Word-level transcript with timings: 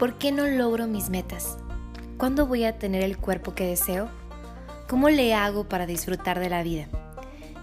¿Por 0.00 0.16
qué 0.16 0.32
no 0.32 0.46
logro 0.46 0.86
mis 0.86 1.10
metas? 1.10 1.58
¿Cuándo 2.16 2.46
voy 2.46 2.64
a 2.64 2.78
tener 2.78 3.02
el 3.02 3.18
cuerpo 3.18 3.54
que 3.54 3.66
deseo? 3.66 4.08
¿Cómo 4.88 5.10
le 5.10 5.34
hago 5.34 5.68
para 5.68 5.84
disfrutar 5.84 6.40
de 6.40 6.48
la 6.48 6.62
vida? 6.62 6.86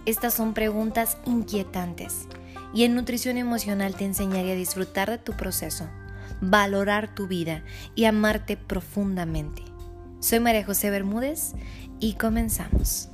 Estas 0.06 0.36
son 0.36 0.54
preguntas 0.54 1.18
inquietantes 1.26 2.28
y 2.76 2.84
en 2.84 2.94
nutrición 2.94 3.38
emocional 3.38 3.96
te 3.96 4.06
enseñaré 4.06 4.52
a 4.52 4.56
disfrutar 4.56 5.10
de 5.10 5.18
tu 5.18 5.34
proceso, 5.34 5.90
valorar 6.40 7.16
tu 7.16 7.26
vida 7.26 7.64
y 7.96 8.06
amarte 8.06 8.56
profundamente. 8.56 9.64
Soy 10.20 10.40
María 10.40 10.64
José 10.64 10.92
Bermúdez 10.92 11.54
y 12.00 12.14
comenzamos. 12.18 13.10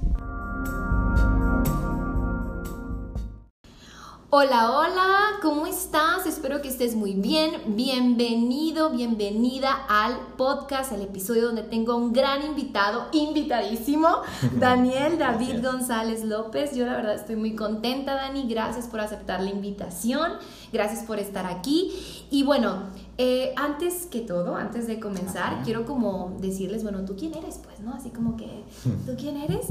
Hola, 4.36 4.72
hola, 4.72 5.18
¿cómo 5.44 5.68
estás? 5.68 6.26
Espero 6.26 6.60
que 6.64 6.68
estés 6.68 6.96
muy 6.96 7.14
bien. 7.14 7.52
Bienvenido, 7.76 8.90
bienvenida 8.90 9.86
al 9.88 10.18
podcast, 10.38 10.92
al 10.92 11.04
episodio 11.04 11.46
donde 11.46 11.62
tengo 11.62 11.96
un 11.96 12.14
gran 12.14 12.44
invitado, 12.44 13.10
invitadísimo, 13.12 14.08
Daniel 14.60 15.20
David 15.20 15.64
González 15.64 16.24
López. 16.24 16.76
Yo 16.76 16.88
la 16.88 16.96
verdad 16.96 17.14
estoy 17.14 17.36
muy 17.36 17.56
contenta, 17.56 18.16
Dani. 18.16 18.48
Gracias 18.50 18.88
por 18.88 19.02
aceptar 19.02 19.40
la 19.40 19.52
invitación. 19.52 20.32
Gracias 20.72 21.04
por 21.04 21.20
estar 21.20 21.46
aquí. 21.46 21.94
Y 22.32 22.42
bueno, 22.42 22.90
eh, 23.20 23.54
antes 23.58 24.08
que 24.08 24.22
todo, 24.22 24.56
antes 24.56 24.88
de 24.88 25.00
comenzar, 25.00 25.62
quiero 25.64 25.86
como 25.86 26.36
decirles, 26.40 26.82
bueno, 26.82 27.06
¿tú 27.06 27.16
quién 27.16 27.36
eres? 27.36 27.60
Pues, 27.64 27.80
¿no? 27.80 27.94
Así 27.94 28.10
como 28.10 28.36
que, 28.38 28.64
¿tú 29.06 29.14
quién 29.18 29.38
eres? 29.38 29.68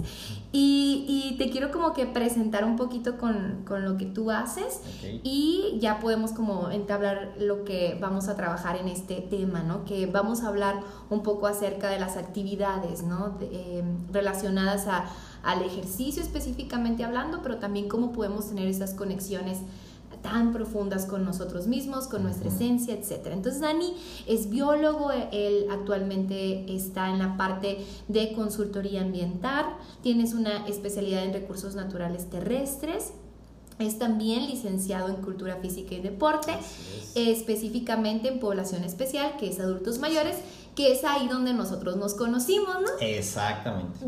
Y, 0.53 1.05
y 1.09 1.37
te 1.39 1.51
quiero 1.51 1.73
como 1.73 1.93
que 1.93 2.07
presentar 2.07 2.65
un 2.65 2.77
poquito 2.77 3.19
con, 3.19 3.65
con 3.67 3.85
lo 3.85 3.97
que 3.97 4.07
tú 4.07 4.31
haces 4.31 4.81
y 5.25 5.79
ya 5.81 5.99
podemos 5.99 6.31
como 6.31 6.71
entablar 6.71 7.35
lo 7.39 7.65
que 7.65 7.99
vamos 8.01 8.29
a 8.29 8.37
trabajar 8.37 8.77
en 8.77 8.87
este 8.87 9.17
tema, 9.17 9.63
¿no? 9.65 9.85
Que 9.85 10.07
vamos 10.07 10.43
a 10.43 10.49
hablar 10.49 10.81
un 11.11 11.25
poco 11.25 11.49
acerca 11.49 11.89
de 11.89 11.99
las 11.99 12.17
actividades, 12.17 13.03
¿no? 13.03 13.39
Eh, 13.41 13.83
relacionadas 14.13 14.87
a, 14.87 15.07
al 15.43 15.63
ejercicio 15.63 16.23
específicamente 16.23 17.03
hablando, 17.03 17.41
pero 17.43 17.57
también 17.57 17.89
cómo 17.89 18.13
podemos 18.13 18.49
tener 18.49 18.69
esas 18.69 18.95
conexiones 18.95 19.59
tan 20.23 20.53
profundas 20.53 21.07
con 21.07 21.25
nosotros 21.25 21.67
mismos, 21.67 22.07
con 22.07 22.23
nuestra 22.23 22.49
esencia, 22.49 22.95
etc. 22.95 23.29
Entonces 23.33 23.61
Dani 23.61 23.95
es 24.27 24.49
biólogo, 24.49 25.11
él 25.33 25.67
actualmente 25.71 26.73
está 26.75 27.11
en 27.11 27.19
la 27.19 27.37
parte 27.37 27.85
de 28.09 28.33
consultoría 28.33 29.03
ambiental, 29.03 29.67
tienes 30.03 30.35
una 30.35 30.67
especialidad 30.67 31.25
en 31.25 31.33
recursos 31.33 31.75
naturales 31.75 32.31
terrestres, 32.31 33.13
es 33.79 33.99
también 33.99 34.47
licenciado 34.47 35.09
en 35.09 35.17
Cultura 35.17 35.57
Física 35.57 35.95
y 35.95 36.01
Deporte, 36.01 36.53
específicamente 37.15 38.29
en 38.29 38.39
Población 38.39 38.85
Especial, 38.85 39.37
que 39.39 39.49
es 39.49 39.61
adultos 39.61 39.99
mayores, 39.99 40.37
que 40.75 40.93
es 40.93 41.05
ahí 41.05 41.29
donde 41.29 41.53
nosotros 41.53 41.97
nos 41.97 42.15
conocimos, 42.15 42.75
¿no? 42.81 42.89
Exactamente. 43.01 43.99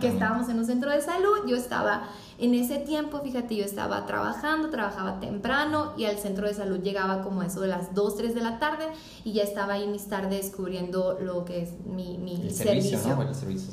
Que 0.00 0.08
estábamos 0.08 0.48
en 0.48 0.58
un 0.58 0.64
centro 0.64 0.90
de 0.90 1.02
salud, 1.02 1.46
yo 1.46 1.56
estaba 1.56 2.08
en 2.38 2.54
ese 2.54 2.78
tiempo, 2.78 3.20
fíjate, 3.20 3.56
yo 3.56 3.64
estaba 3.64 4.06
trabajando, 4.06 4.70
trabajaba 4.70 5.20
temprano 5.20 5.92
y 5.96 6.06
al 6.06 6.18
centro 6.18 6.46
de 6.46 6.54
salud 6.54 6.78
llegaba 6.78 7.22
como 7.22 7.42
eso 7.42 7.60
de 7.60 7.68
las 7.68 7.94
2, 7.94 8.16
3 8.16 8.34
de 8.34 8.40
la 8.40 8.58
tarde 8.58 8.86
y 9.24 9.32
ya 9.32 9.42
estaba 9.42 9.74
ahí 9.74 9.86
mis 9.86 10.08
tardes 10.08 10.44
descubriendo 10.44 11.18
lo 11.20 11.44
que 11.44 11.62
es 11.62 11.72
mi, 11.84 12.16
mi 12.16 12.50
servicio. 12.50 12.98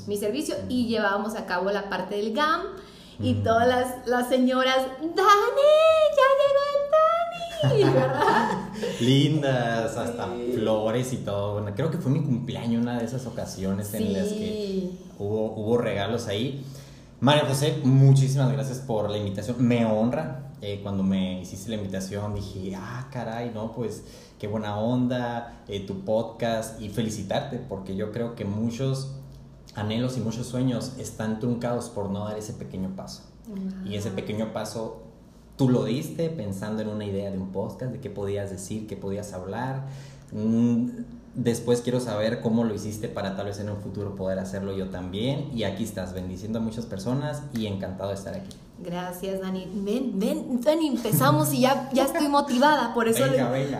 Mi 0.07 0.17
servicio 0.17 0.55
y 0.67 0.87
llevábamos 0.87 1.35
a 1.35 1.45
cabo 1.45 1.71
la 1.71 1.89
parte 1.89 2.15
del 2.15 2.33
GAM 2.33 2.61
y 3.19 3.35
todas 3.35 3.67
las, 3.67 4.07
las 4.07 4.27
señoras, 4.27 4.77
Dani, 4.99 5.11
ya 5.13 6.27
llegó 6.41 6.61
el 6.73 6.84
¿verdad? 7.73 8.69
Lindas, 8.99 9.97
hasta 9.97 10.29
flores 10.53 11.13
y 11.13 11.17
todo. 11.17 11.53
Bueno, 11.53 11.71
creo 11.75 11.91
que 11.91 11.97
fue 11.97 12.11
mi 12.11 12.21
cumpleaños 12.21 12.81
una 12.81 12.99
de 12.99 13.05
esas 13.05 13.25
ocasiones 13.25 13.93
en 13.93 14.13
las 14.13 14.29
que 14.29 14.91
hubo, 15.19 15.53
hubo 15.53 15.77
regalos 15.77 16.27
ahí. 16.27 16.65
María 17.19 17.45
José, 17.45 17.79
muchísimas 17.83 18.51
gracias 18.51 18.79
por 18.79 19.09
la 19.09 19.17
invitación. 19.17 19.57
Me 19.59 19.85
honra. 19.85 20.41
Eh, 20.61 20.79
cuando 20.81 21.03
me 21.03 21.41
hiciste 21.41 21.69
la 21.69 21.75
invitación 21.75 22.33
dije, 22.33 22.75
ah, 22.75 23.07
caray, 23.11 23.51
no, 23.53 23.73
pues 23.73 24.03
qué 24.39 24.47
buena 24.47 24.77
onda, 24.77 25.61
eh, 25.67 25.85
tu 25.85 26.05
podcast 26.05 26.81
y 26.81 26.89
felicitarte 26.89 27.57
porque 27.57 27.95
yo 27.95 28.11
creo 28.11 28.35
que 28.35 28.45
muchos 28.45 29.11
anhelos 29.75 30.17
y 30.17 30.21
muchos 30.21 30.47
sueños 30.47 30.93
están 30.97 31.39
truncados 31.39 31.89
por 31.89 32.09
no 32.09 32.25
dar 32.25 32.37
ese 32.37 32.53
pequeño 32.53 32.95
paso. 32.95 33.23
Y 33.85 33.95
ese 33.95 34.09
pequeño 34.09 34.53
paso 34.53 35.03
tú 35.57 35.69
lo 35.69 35.85
diste 35.85 36.29
pensando 36.29 36.81
en 36.81 36.89
una 36.89 37.05
idea 37.05 37.31
de 37.31 37.37
un 37.37 37.51
podcast, 37.51 37.91
de 37.91 37.99
qué 37.99 38.09
podías 38.09 38.49
decir, 38.49 38.87
qué 38.87 38.95
podías 38.95 39.33
hablar. 39.33 39.85
Mm, 40.31 40.89
después 41.33 41.81
quiero 41.81 41.99
saber 41.99 42.41
cómo 42.41 42.63
lo 42.63 42.73
hiciste 42.73 43.07
para 43.07 43.35
tal 43.35 43.47
vez 43.47 43.59
en 43.59 43.69
un 43.69 43.77
futuro 43.77 44.15
poder 44.15 44.39
hacerlo 44.39 44.75
yo 44.75 44.89
también. 44.89 45.49
Y 45.53 45.63
aquí 45.63 45.83
estás, 45.83 46.13
bendiciendo 46.13 46.59
a 46.59 46.61
muchas 46.61 46.85
personas 46.85 47.43
y 47.53 47.67
encantado 47.67 48.09
de 48.09 48.15
estar 48.15 48.33
aquí. 48.33 48.55
Gracias, 48.79 49.39
Dani. 49.39 49.67
Ven, 49.73 50.19
ven, 50.19 50.61
Dani, 50.61 50.87
empezamos 50.87 51.53
y 51.53 51.61
ya, 51.61 51.89
ya 51.93 52.03
estoy 52.03 52.27
motivada. 52.27 52.93
Por 52.93 53.07
eso, 53.07 53.23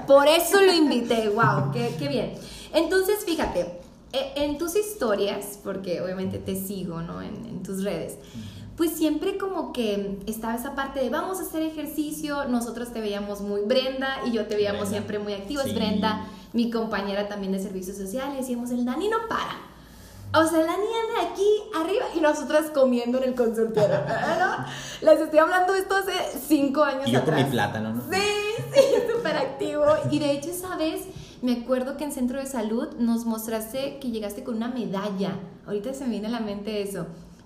Por 0.07 0.27
eso 0.27 0.61
lo 0.61 0.73
invité. 0.73 1.29
¡Wow! 1.29 1.71
Qué, 1.73 1.95
qué 1.99 2.07
bien! 2.07 2.33
Entonces, 2.73 3.23
fíjate, 3.25 3.81
e, 4.15 4.45
en 4.45 4.57
tus 4.57 4.75
historias, 4.75 5.59
porque 5.63 6.01
obviamente 6.01 6.37
te 6.37 6.55
sigo, 6.55 7.01
¿no? 7.01 7.21
En, 7.21 7.63
tus 7.63 7.83
redes, 7.83 8.17
pues 8.77 8.91
siempre 8.91 9.37
como 9.37 9.71
que 9.71 10.19
estaba 10.27 10.55
esa 10.55 10.75
parte 10.75 10.99
de 10.99 11.09
vamos 11.09 11.39
a 11.39 11.43
hacer 11.43 11.61
ejercicio, 11.61 12.45
nosotros 12.45 12.91
te 12.91 12.99
veíamos 12.99 13.41
muy 13.41 13.61
Brenda 13.61 14.19
y 14.25 14.31
yo 14.31 14.47
te 14.47 14.55
veíamos 14.55 14.89
siempre 14.89 15.17
muy 15.19 15.33
activo, 15.33 15.61
es 15.61 15.73
Brenda, 15.73 16.27
mi 16.51 16.69
compañera 16.69 17.27
también 17.27 17.53
de 17.53 17.59
servicios 17.59 17.97
sociales, 17.97 18.37
decíamos, 18.37 18.71
el 18.71 18.85
Dani 18.85 19.07
no 19.09 19.17
para. 19.29 19.55
O 20.33 20.45
sea, 20.45 20.59
el 20.59 20.67
Dani 20.67 20.83
anda 20.83 21.31
aquí 21.31 21.47
arriba 21.73 22.05
y 22.13 22.19
nosotras 22.19 22.69
comiendo 22.73 23.19
en 23.19 23.23
el 23.25 23.35
consultorio. 23.35 23.99
¿no? 24.39 24.65
Les 25.01 25.19
estoy 25.21 25.39
hablando 25.39 25.71
de 25.71 25.79
esto 25.79 25.95
hace 25.95 26.11
cinco 26.45 26.83
años. 26.83 27.07
Y 27.07 27.11
yo 27.11 27.23
con 27.23 27.35
mi 27.35 27.45
plátano, 27.45 27.93
¿no? 27.93 28.01
Sí, 28.11 28.21
sí, 28.73 28.81
súper 29.15 29.37
activo. 29.37 29.85
Y 30.11 30.19
de 30.19 30.31
hecho, 30.31 30.49
¿sabes? 30.53 31.03
Me 31.41 31.61
acuerdo 31.61 31.95
que 31.95 32.03
en 32.03 32.11
centro 32.11 32.39
de 32.39 32.47
salud 32.47 32.89
nos 32.97 33.25
mostraste 33.25 33.99
que 33.99 34.11
llegaste 34.11 34.43
con 34.43 34.55
una 34.55 34.67
medalla. 34.67 35.39
Ahorita 35.65 35.93
se 35.93 36.03
me 36.03 36.09
viene 36.09 36.27
a 36.27 36.31
la 36.31 36.39
mente 36.41 36.81
eso. 36.81 37.05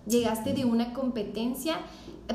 Llegaste 0.09 0.53
de 0.53 0.65
una 0.65 0.93
competencia, 0.93 1.75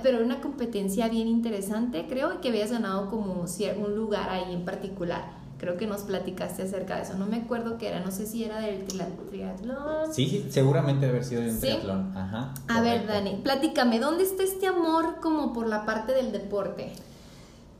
pero 0.03 0.25
una 0.25 0.41
competencia 0.41 1.09
bien 1.09 1.27
interesante, 1.27 2.07
creo, 2.09 2.41
que 2.41 2.49
habías 2.49 2.71
ganado 2.71 3.11
como 3.11 3.45
un 3.45 3.95
lugar 3.97 4.31
ahí 4.31 4.53
en 4.53 4.65
particular. 4.65 5.43
Creo 5.59 5.77
que 5.77 5.87
nos 5.87 6.03
platicaste 6.03 6.63
acerca 6.63 6.97
de 6.97 7.03
eso. 7.03 7.15
No 7.15 7.27
me 7.27 7.37
acuerdo 7.37 7.79
qué 7.79 7.89
era, 7.89 8.01
no 8.01 8.11
sé 8.11 8.27
si 8.27 8.45
era 8.45 8.61
del 8.61 8.85
triatlón. 8.85 10.13
Sí, 10.13 10.29
sí, 10.29 10.47
seguramente 10.51 11.07
debe 11.07 11.19
haber 11.19 11.29
sido 11.29 11.43
del 11.43 11.59
triatlón. 11.59 12.17
Ajá. 12.17 12.53
A 12.69 12.81
ver, 12.81 13.07
Dani, 13.07 13.41
platícame, 13.43 13.99
¿dónde 13.99 14.25
está 14.25 14.43
este 14.43 14.67
amor 14.67 15.21
como 15.23 15.53
por 15.53 15.67
la 15.67 15.87
parte 15.87 16.13
del 16.13 16.33
deporte? 16.33 16.93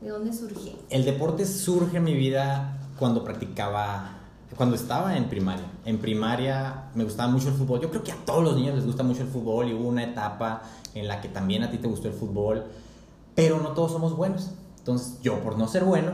¿De 0.01 0.09
dónde 0.09 0.33
surge? 0.33 0.75
El 0.89 1.05
deporte 1.05 1.45
surge 1.45 1.97
en 1.97 2.03
mi 2.03 2.15
vida 2.15 2.79
cuando 2.97 3.23
practicaba, 3.23 4.19
cuando 4.55 4.75
estaba 4.75 5.17
en 5.17 5.25
primaria. 5.25 5.65
En 5.85 5.97
primaria 5.97 6.89
me 6.93 7.03
gustaba 7.03 7.31
mucho 7.31 7.49
el 7.49 7.55
fútbol. 7.55 7.81
Yo 7.81 7.89
creo 7.89 8.03
que 8.03 8.11
a 8.11 8.25
todos 8.25 8.43
los 8.43 8.55
niños 8.55 8.75
les 8.75 8.85
gusta 8.85 9.03
mucho 9.03 9.21
el 9.21 9.27
fútbol 9.27 9.69
y 9.69 9.73
hubo 9.73 9.87
una 9.87 10.03
etapa 10.03 10.61
en 10.93 11.07
la 11.07 11.21
que 11.21 11.27
también 11.27 11.63
a 11.63 11.71
ti 11.71 11.77
te 11.77 11.87
gustó 11.87 12.07
el 12.07 12.13
fútbol, 12.13 12.65
pero 13.33 13.59
no 13.59 13.69
todos 13.69 13.91
somos 13.91 14.15
buenos. 14.15 14.51
Entonces 14.77 15.19
yo 15.21 15.41
por 15.41 15.57
no 15.57 15.67
ser 15.67 15.83
bueno, 15.83 16.11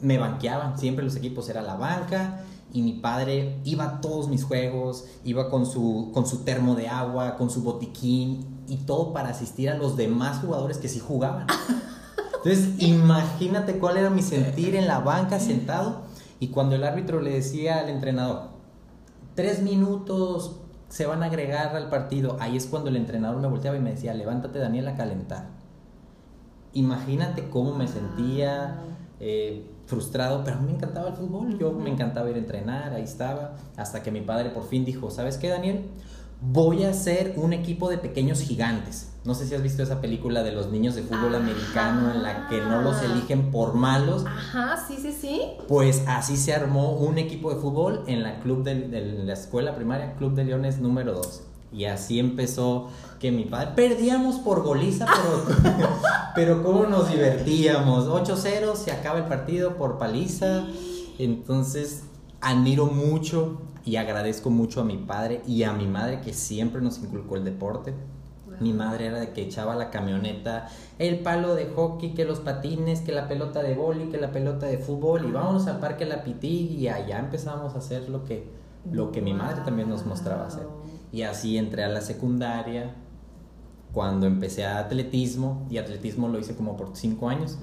me 0.00 0.18
banqueaban. 0.18 0.78
Siempre 0.78 1.04
los 1.04 1.16
equipos 1.16 1.48
era 1.48 1.60
la 1.60 1.74
banca 1.74 2.40
y 2.72 2.82
mi 2.82 2.92
padre 2.94 3.60
iba 3.64 3.84
a 3.84 4.00
todos 4.00 4.28
mis 4.28 4.44
juegos, 4.44 5.04
iba 5.24 5.50
con 5.50 5.66
su, 5.66 6.10
con 6.14 6.26
su 6.26 6.44
termo 6.44 6.74
de 6.74 6.88
agua, 6.88 7.36
con 7.36 7.50
su 7.50 7.62
botiquín 7.62 8.64
y 8.68 8.76
todo 8.78 9.12
para 9.12 9.30
asistir 9.30 9.68
a 9.68 9.76
los 9.76 9.96
demás 9.96 10.38
jugadores 10.40 10.78
que 10.78 10.88
sí 10.88 11.00
jugaban. 11.00 11.46
Entonces, 12.44 12.68
imagínate 12.78 13.78
cuál 13.78 13.96
era 13.96 14.10
mi 14.10 14.22
sentir 14.22 14.76
en 14.76 14.86
la 14.86 15.00
banca 15.00 15.40
sentado 15.40 16.07
y 16.40 16.48
cuando 16.48 16.76
el 16.76 16.84
árbitro 16.84 17.20
le 17.20 17.32
decía 17.32 17.80
al 17.80 17.88
entrenador, 17.88 18.50
tres 19.34 19.62
minutos 19.62 20.60
se 20.88 21.06
van 21.06 21.22
a 21.22 21.26
agregar 21.26 21.76
al 21.76 21.90
partido, 21.90 22.36
ahí 22.40 22.56
es 22.56 22.66
cuando 22.66 22.88
el 22.88 22.96
entrenador 22.96 23.40
me 23.40 23.48
volteaba 23.48 23.76
y 23.76 23.80
me 23.80 23.90
decía, 23.90 24.14
levántate 24.14 24.58
Daniel 24.58 24.88
a 24.88 24.96
calentar. 24.96 25.48
Imagínate 26.72 27.48
cómo 27.50 27.74
me 27.74 27.88
sentía 27.88 28.82
eh, 29.20 29.66
frustrado, 29.86 30.44
pero 30.44 30.56
a 30.56 30.60
mí 30.60 30.66
me 30.66 30.76
encantaba 30.76 31.08
el 31.08 31.14
fútbol, 31.14 31.58
yo 31.58 31.72
me 31.72 31.90
encantaba 31.90 32.30
ir 32.30 32.36
a 32.36 32.38
entrenar, 32.38 32.94
ahí 32.94 33.02
estaba, 33.02 33.56
hasta 33.76 34.02
que 34.02 34.10
mi 34.10 34.20
padre 34.20 34.50
por 34.50 34.64
fin 34.64 34.84
dijo, 34.84 35.10
¿sabes 35.10 35.38
qué 35.38 35.48
Daniel? 35.48 35.86
Voy 36.40 36.84
a 36.84 36.90
hacer 36.90 37.34
un 37.36 37.52
equipo 37.52 37.90
de 37.90 37.98
pequeños 37.98 38.40
gigantes 38.40 39.12
no 39.28 39.34
sé 39.34 39.46
si 39.46 39.54
has 39.54 39.62
visto 39.62 39.82
esa 39.82 40.00
película 40.00 40.42
de 40.42 40.52
los 40.52 40.70
niños 40.70 40.94
de 40.94 41.02
fútbol 41.02 41.34
americano 41.34 42.14
en 42.14 42.22
la 42.22 42.48
que 42.48 42.62
no 42.62 42.80
los 42.80 43.02
eligen 43.02 43.50
por 43.50 43.74
malos. 43.74 44.24
Ajá, 44.24 44.82
sí, 44.88 44.96
sí, 44.96 45.12
sí. 45.12 45.42
Pues 45.68 46.02
así 46.06 46.38
se 46.38 46.54
armó 46.54 46.92
un 46.92 47.18
equipo 47.18 47.52
de 47.52 47.60
fútbol 47.60 48.04
en 48.06 48.22
la 48.22 48.40
club 48.40 48.64
de, 48.64 48.74
la 49.26 49.34
escuela 49.34 49.76
primaria, 49.76 50.14
Club 50.14 50.32
de 50.32 50.46
Leones 50.46 50.78
número 50.78 51.12
2. 51.12 51.42
Y 51.74 51.84
así 51.84 52.18
empezó 52.18 52.88
que 53.20 53.30
mi 53.30 53.44
padre 53.44 53.72
perdíamos 53.76 54.36
por 54.36 54.62
goliza, 54.62 55.04
pero, 55.04 55.78
pero 56.34 56.62
cómo 56.62 56.86
nos 56.86 57.10
divertíamos. 57.10 58.06
8-0, 58.06 58.76
se 58.76 58.92
acaba 58.92 59.18
el 59.18 59.26
partido 59.26 59.76
por 59.76 59.98
paliza. 59.98 60.64
Entonces 61.18 62.04
admiro 62.40 62.86
mucho 62.86 63.60
y 63.84 63.96
agradezco 63.96 64.48
mucho 64.48 64.80
a 64.80 64.84
mi 64.84 64.96
padre 64.96 65.42
y 65.46 65.64
a 65.64 65.74
mi 65.74 65.86
madre 65.86 66.22
que 66.22 66.32
siempre 66.32 66.80
nos 66.80 66.96
inculcó 66.96 67.36
el 67.36 67.44
deporte. 67.44 67.92
Mi 68.60 68.72
madre 68.72 69.06
era 69.06 69.20
de 69.20 69.32
que 69.32 69.42
echaba 69.42 69.74
la 69.74 69.90
camioneta, 69.90 70.68
el 70.98 71.20
palo 71.20 71.54
de 71.54 71.66
hockey, 71.66 72.14
que 72.14 72.24
los 72.24 72.40
patines, 72.40 73.00
que 73.00 73.12
la 73.12 73.28
pelota 73.28 73.62
de 73.62 73.74
boli, 73.74 74.10
que 74.10 74.18
la 74.18 74.32
pelota 74.32 74.66
de 74.66 74.78
fútbol 74.78 75.26
y 75.28 75.32
vámonos 75.32 75.66
al 75.66 75.78
parque 75.78 76.06
La 76.06 76.24
Pití 76.24 76.76
y 76.78 76.88
allá 76.88 77.18
empezamos 77.18 77.74
a 77.74 77.78
hacer 77.78 78.08
lo 78.08 78.24
que, 78.24 78.48
lo 78.90 79.12
que 79.12 79.22
mi 79.22 79.34
madre 79.34 79.62
también 79.64 79.88
nos 79.88 80.06
mostraba 80.06 80.46
hacer. 80.46 80.66
Y 81.12 81.22
así 81.22 81.56
entré 81.56 81.84
a 81.84 81.88
la 81.88 82.00
secundaria, 82.00 82.94
cuando 83.92 84.26
empecé 84.26 84.64
a 84.64 84.78
atletismo, 84.78 85.66
y 85.70 85.78
atletismo 85.78 86.28
lo 86.28 86.38
hice 86.38 86.54
como 86.54 86.76
por 86.76 86.90
cinco 86.94 87.28
años. 87.28 87.58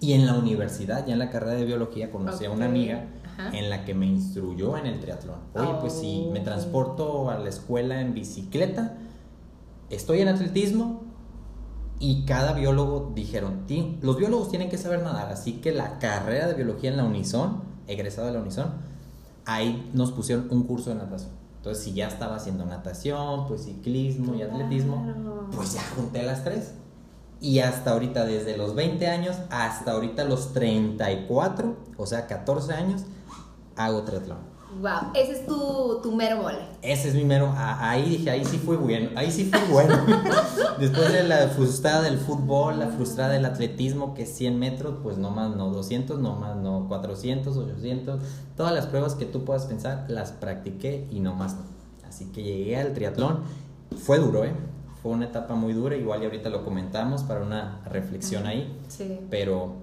Y 0.00 0.12
en 0.14 0.26
la 0.26 0.34
universidad, 0.34 1.06
ya 1.06 1.12
en 1.12 1.18
la 1.18 1.30
carrera 1.30 1.54
de 1.54 1.64
biología, 1.64 2.10
conocí 2.10 2.44
a 2.44 2.50
una 2.50 2.66
amiga 2.66 3.06
en 3.52 3.70
la 3.70 3.84
que 3.84 3.94
me 3.94 4.06
instruyó 4.06 4.76
en 4.76 4.86
el 4.86 5.00
triatlón. 5.00 5.38
Oye, 5.54 5.74
pues 5.80 5.94
si 5.94 6.28
me 6.32 6.40
oh. 6.40 6.44
transporto 6.44 7.30
a 7.30 7.38
la 7.38 7.48
escuela 7.48 8.00
en 8.00 8.14
bicicleta, 8.14 8.96
estoy 9.92 10.20
en 10.20 10.28
atletismo 10.28 11.02
y 12.00 12.24
cada 12.24 12.52
biólogo 12.52 13.12
dijeron, 13.14 13.64
los 14.00 14.16
biólogos 14.16 14.48
tienen 14.48 14.68
que 14.68 14.78
saber 14.78 15.02
nadar, 15.02 15.30
así 15.30 15.60
que 15.60 15.70
la 15.70 16.00
carrera 16.00 16.48
de 16.48 16.54
biología 16.54 16.90
en 16.90 16.96
la 16.96 17.04
Unison, 17.04 17.62
egresado 17.86 18.26
de 18.26 18.32
la 18.32 18.40
Unison, 18.40 18.72
ahí 19.44 19.88
nos 19.94 20.10
pusieron 20.10 20.48
un 20.50 20.64
curso 20.64 20.90
de 20.90 20.96
natación. 20.96 21.30
Entonces, 21.58 21.84
si 21.84 21.92
ya 21.92 22.08
estaba 22.08 22.34
haciendo 22.34 22.64
natación, 22.64 23.46
pues 23.46 23.66
ciclismo 23.66 24.34
y 24.34 24.42
atletismo, 24.42 25.06
pues 25.54 25.74
ya 25.74 25.82
junté 25.94 26.24
las 26.24 26.42
tres. 26.42 26.72
Y 27.40 27.60
hasta 27.60 27.92
ahorita, 27.92 28.24
desde 28.24 28.56
los 28.56 28.74
20 28.74 29.06
años 29.06 29.36
hasta 29.50 29.92
ahorita 29.92 30.24
los 30.24 30.52
34, 30.52 31.76
o 31.96 32.06
sea, 32.06 32.26
14 32.26 32.72
años, 32.72 33.02
hago 33.76 34.02
triatlón. 34.02 34.51
Wow, 34.80 35.12
ese 35.14 35.32
es 35.32 35.46
tu, 35.46 36.00
tu 36.02 36.12
mero 36.12 36.38
mole. 36.38 36.58
Ese 36.80 37.08
es 37.08 37.14
mi 37.14 37.24
mero. 37.24 37.52
ahí 37.56 38.08
dije, 38.08 38.30
ahí 38.30 38.44
sí 38.44 38.58
fue 38.58 38.76
bueno. 38.76 39.10
Ahí 39.16 39.30
sí 39.30 39.44
fue 39.44 39.60
bueno. 39.70 39.96
Después 40.78 41.12
de 41.12 41.24
la 41.24 41.48
frustrada 41.48 42.02
del 42.02 42.18
fútbol, 42.18 42.78
la 42.78 42.88
frustrada 42.88 43.34
del 43.34 43.44
atletismo, 43.44 44.14
que 44.14 44.22
es 44.22 44.34
100 44.34 44.58
metros, 44.58 44.94
pues 45.02 45.18
no 45.18 45.30
más, 45.30 45.54
no 45.54 45.70
200, 45.70 46.18
no 46.18 46.36
más, 46.36 46.56
no 46.56 46.86
400, 46.88 47.56
800. 47.56 48.20
Todas 48.56 48.72
las 48.72 48.86
pruebas 48.86 49.14
que 49.14 49.26
tú 49.26 49.44
puedas 49.44 49.66
pensar, 49.66 50.06
las 50.08 50.32
practiqué 50.32 51.06
y 51.10 51.20
no 51.20 51.34
más 51.34 51.54
no. 51.54 51.62
Así 52.08 52.26
que 52.26 52.42
llegué 52.42 52.76
al 52.76 52.94
triatlón. 52.94 53.40
Fue 53.96 54.18
duro, 54.18 54.44
¿eh? 54.44 54.52
Fue 55.02 55.12
una 55.12 55.26
etapa 55.26 55.54
muy 55.54 55.74
dura. 55.74 55.96
Igual 55.96 56.22
y 56.22 56.24
ahorita 56.24 56.48
lo 56.48 56.64
comentamos 56.64 57.22
para 57.24 57.42
una 57.42 57.82
reflexión 57.84 58.46
ahí. 58.46 58.74
Sí. 58.88 59.20
Pero, 59.30 59.74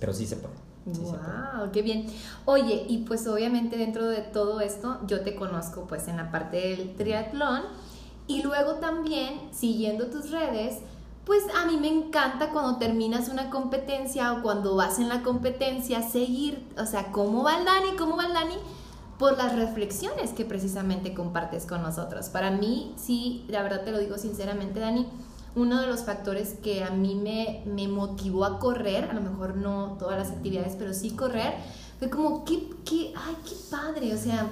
pero 0.00 0.14
sí 0.14 0.26
se 0.26 0.36
puede 0.36 0.61
wow, 0.84 1.70
qué 1.72 1.82
bien. 1.82 2.06
Oye, 2.44 2.84
y 2.88 2.98
pues 2.98 3.26
obviamente 3.26 3.76
dentro 3.76 4.06
de 4.08 4.22
todo 4.22 4.60
esto 4.60 5.00
yo 5.06 5.22
te 5.22 5.34
conozco 5.34 5.86
pues 5.86 6.08
en 6.08 6.16
la 6.16 6.30
parte 6.30 6.56
del 6.56 6.94
triatlón 6.96 7.62
y 8.26 8.42
luego 8.42 8.74
también 8.74 9.40
siguiendo 9.52 10.06
tus 10.06 10.30
redes, 10.30 10.78
pues 11.24 11.42
a 11.54 11.66
mí 11.66 11.76
me 11.76 11.88
encanta 11.88 12.50
cuando 12.50 12.78
terminas 12.78 13.28
una 13.28 13.50
competencia 13.50 14.32
o 14.32 14.42
cuando 14.42 14.74
vas 14.74 14.98
en 14.98 15.08
la 15.08 15.22
competencia 15.22 16.02
seguir, 16.02 16.66
o 16.78 16.86
sea, 16.86 17.12
cómo 17.12 17.44
va 17.44 17.58
el 17.58 17.64
Dani, 17.64 17.96
cómo 17.96 18.16
va 18.16 18.26
el 18.26 18.32
Dani 18.32 18.56
por 19.18 19.38
las 19.38 19.54
reflexiones 19.54 20.32
que 20.32 20.44
precisamente 20.44 21.14
compartes 21.14 21.64
con 21.64 21.82
nosotros. 21.82 22.28
Para 22.28 22.50
mí, 22.50 22.92
sí, 22.96 23.44
la 23.48 23.62
verdad 23.62 23.84
te 23.84 23.92
lo 23.92 23.98
digo 23.98 24.18
sinceramente, 24.18 24.80
Dani, 24.80 25.06
uno 25.54 25.80
de 25.80 25.86
los 25.86 26.04
factores 26.04 26.54
que 26.62 26.82
a 26.82 26.90
mí 26.90 27.14
me, 27.14 27.62
me 27.66 27.88
motivó 27.88 28.44
a 28.44 28.58
correr, 28.58 29.04
a 29.04 29.12
lo 29.12 29.20
mejor 29.20 29.56
no 29.56 29.96
todas 29.98 30.18
las 30.18 30.30
actividades, 30.30 30.76
pero 30.78 30.94
sí 30.94 31.10
correr, 31.10 31.54
fue 31.98 32.10
como, 32.10 32.44
qué, 32.44 32.70
qué, 32.84 33.12
ay, 33.16 33.36
qué 33.44 33.54
padre, 33.70 34.14
o 34.14 34.18
sea, 34.18 34.48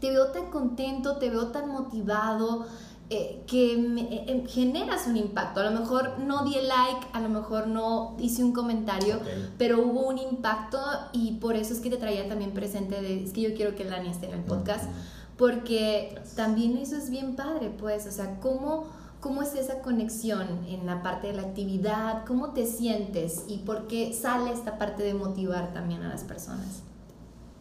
te 0.00 0.10
veo 0.10 0.28
tan 0.28 0.50
contento, 0.50 1.16
te 1.16 1.30
veo 1.30 1.48
tan 1.48 1.68
motivado, 1.68 2.66
eh, 3.10 3.42
que 3.46 3.76
me, 3.76 4.00
eh, 4.00 4.24
em, 4.28 4.46
generas 4.46 5.06
un 5.06 5.18
impacto. 5.18 5.60
A 5.60 5.70
lo 5.70 5.78
mejor 5.78 6.18
no 6.20 6.42
di 6.44 6.54
el 6.54 6.68
like, 6.68 7.06
a 7.12 7.20
lo 7.20 7.28
mejor 7.28 7.66
no 7.66 8.16
hice 8.18 8.42
un 8.42 8.52
comentario, 8.52 9.20
pero 9.58 9.82
hubo 9.82 10.08
un 10.08 10.16
impacto 10.16 10.78
y 11.12 11.32
por 11.32 11.54
eso 11.54 11.74
es 11.74 11.80
que 11.80 11.90
te 11.90 11.98
traía 11.98 12.26
también 12.28 12.52
presente 12.52 13.02
de, 13.02 13.22
es 13.22 13.32
que 13.34 13.42
yo 13.42 13.54
quiero 13.54 13.76
que 13.76 13.84
Dani 13.84 14.08
esté 14.08 14.26
en 14.26 14.34
el 14.34 14.44
podcast, 14.44 14.90
porque 15.36 16.18
también 16.34 16.78
eso 16.78 16.96
es 16.96 17.10
bien 17.10 17.36
padre, 17.36 17.70
pues, 17.78 18.06
o 18.06 18.10
sea, 18.10 18.40
cómo 18.40 18.86
¿Cómo 19.24 19.40
es 19.40 19.54
esa 19.54 19.80
conexión 19.80 20.66
en 20.68 20.84
la 20.84 21.02
parte 21.02 21.28
de 21.28 21.32
la 21.32 21.40
actividad? 21.40 22.26
¿Cómo 22.26 22.50
te 22.50 22.66
sientes? 22.66 23.44
¿Y 23.48 23.56
por 23.56 23.86
qué 23.86 24.12
sale 24.12 24.52
esta 24.52 24.76
parte 24.76 25.02
de 25.02 25.14
motivar 25.14 25.72
también 25.72 26.02
a 26.02 26.10
las 26.10 26.24
personas? 26.24 26.82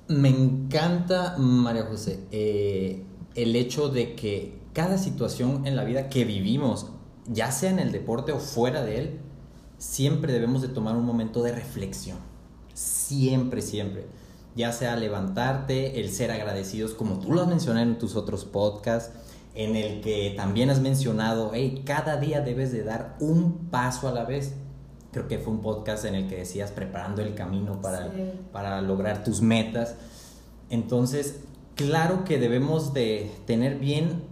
Me 0.10 0.27
encanta, 0.27 1.38
María 1.38 1.83
José, 1.83 2.19
eh, 2.31 3.06
el 3.36 3.56
hecho 3.56 3.88
de 3.88 4.13
que 4.13 4.60
cada 4.74 4.98
situación 4.98 5.65
en 5.65 5.77
la 5.77 5.86
vida 5.86 6.10
que 6.10 6.25
vivimos, 6.25 6.88
ya 7.27 7.50
sea 7.50 7.69
en 7.69 7.80
el 7.80 7.94
deporte 7.94 8.33
o 8.33 8.39
fuera 8.39 8.83
de 8.83 8.98
él, 8.98 9.19
siempre 9.77 10.33
debemos 10.33 10.62
de 10.63 10.68
tomar 10.68 10.98
un 10.98 11.06
momento 11.06 11.44
de 11.44 11.54
reflexión. 11.54 12.18
Siempre, 12.74 13.62
siempre. 13.62 14.07
Ya 14.57 14.74
sea 14.74 14.98
levantarte, 14.98 16.01
el 16.01 16.12
ser 16.12 16.30
agradecidos, 16.30 16.94
como 16.94 17.19
tú 17.19 17.31
lo 17.31 17.42
has 17.42 17.48
mencionado 17.48 17.89
en 17.89 17.98
tus 17.98 18.18
otros 18.18 18.44
podcasts, 18.44 19.13
en 19.56 19.76
el 19.76 20.02
que 20.02 20.34
también 20.36 20.70
has 20.70 20.82
mencionado, 20.82 21.52
hey, 21.54 21.84
cada 21.86 22.18
día 22.18 22.42
debes 22.42 22.72
de 22.72 22.84
dar 22.84 23.16
un 23.20 23.70
paso 23.70 24.08
a 24.08 24.12
la 24.12 24.24
vez. 24.26 24.54
Creo 25.12 25.28
que 25.28 25.38
fue 25.38 25.54
un 25.54 25.62
podcast 25.62 26.06
en 26.06 26.16
el 26.16 26.28
que 26.28 26.38
decías 26.38 26.72
preparando 26.72 27.22
el 27.22 27.36
camino 27.36 27.82
para, 27.82 28.12
para 28.52 28.82
lograr 28.82 29.24
tus 29.24 29.42
metas. 29.42 29.96
Entonces, 30.70 31.42
claro 31.76 32.24
que 32.24 32.40
debemos 32.40 32.94
de 32.94 33.32
tener 33.46 33.78
bien 33.78 34.24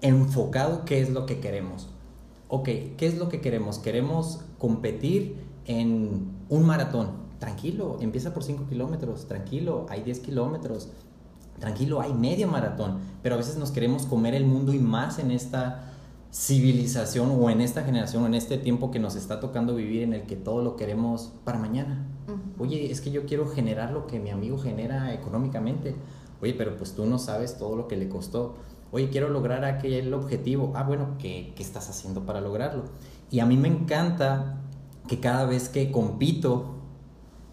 enfocado 0.00 0.84
qué 0.84 1.00
es 1.00 1.10
lo 1.10 1.26
que 1.26 1.38
queremos. 1.38 1.88
Ok, 2.48 2.68
¿qué 2.96 3.06
es 3.06 3.18
lo 3.18 3.28
que 3.28 3.40
queremos? 3.40 3.78
Queremos 3.78 4.40
competir 4.58 5.36
en 5.66 6.32
un 6.48 6.66
maratón. 6.66 7.26
Tranquilo, 7.38 7.98
empieza 8.00 8.32
por 8.32 8.42
5 8.42 8.66
kilómetros, 8.68 9.26
tranquilo, 9.26 9.86
hay 9.90 10.02
10 10.02 10.20
kilómetros 10.20 10.88
tranquilo, 11.58 12.00
hay 12.00 12.12
medio 12.12 12.48
maratón, 12.48 12.98
pero 13.22 13.34
a 13.34 13.38
veces 13.38 13.56
nos 13.56 13.70
queremos 13.70 14.06
comer 14.06 14.34
el 14.34 14.44
mundo 14.44 14.72
y 14.72 14.78
más 14.78 15.18
en 15.18 15.30
esta 15.30 15.92
civilización 16.32 17.30
o 17.40 17.48
en 17.50 17.60
esta 17.60 17.82
generación 17.82 18.24
o 18.24 18.26
en 18.26 18.34
este 18.34 18.58
tiempo 18.58 18.90
que 18.90 18.98
nos 18.98 19.16
está 19.16 19.40
tocando 19.40 19.74
vivir 19.74 20.02
en 20.02 20.12
el 20.12 20.22
que 20.22 20.36
todo 20.36 20.62
lo 20.62 20.76
queremos 20.76 21.32
para 21.44 21.58
mañana. 21.58 22.06
Oye, 22.58 22.90
es 22.90 23.00
que 23.00 23.10
yo 23.10 23.26
quiero 23.26 23.48
generar 23.48 23.92
lo 23.92 24.06
que 24.06 24.18
mi 24.18 24.30
amigo 24.30 24.58
genera 24.58 25.14
económicamente. 25.14 25.94
Oye, 26.42 26.54
pero 26.54 26.76
pues 26.76 26.92
tú 26.92 27.06
no 27.06 27.18
sabes 27.18 27.56
todo 27.56 27.76
lo 27.76 27.88
que 27.88 27.96
le 27.96 28.08
costó. 28.08 28.56
Oye, 28.92 29.08
quiero 29.08 29.28
lograr 29.28 29.64
aquel 29.64 30.12
objetivo. 30.12 30.72
Ah, 30.74 30.82
bueno, 30.82 31.16
¿qué, 31.18 31.52
qué 31.56 31.62
estás 31.62 31.88
haciendo 31.88 32.26
para 32.26 32.40
lograrlo? 32.40 32.84
Y 33.30 33.40
a 33.40 33.46
mí 33.46 33.56
me 33.56 33.68
encanta 33.68 34.58
que 35.08 35.20
cada 35.20 35.46
vez 35.46 35.68
que 35.68 35.90
compito 35.90 36.76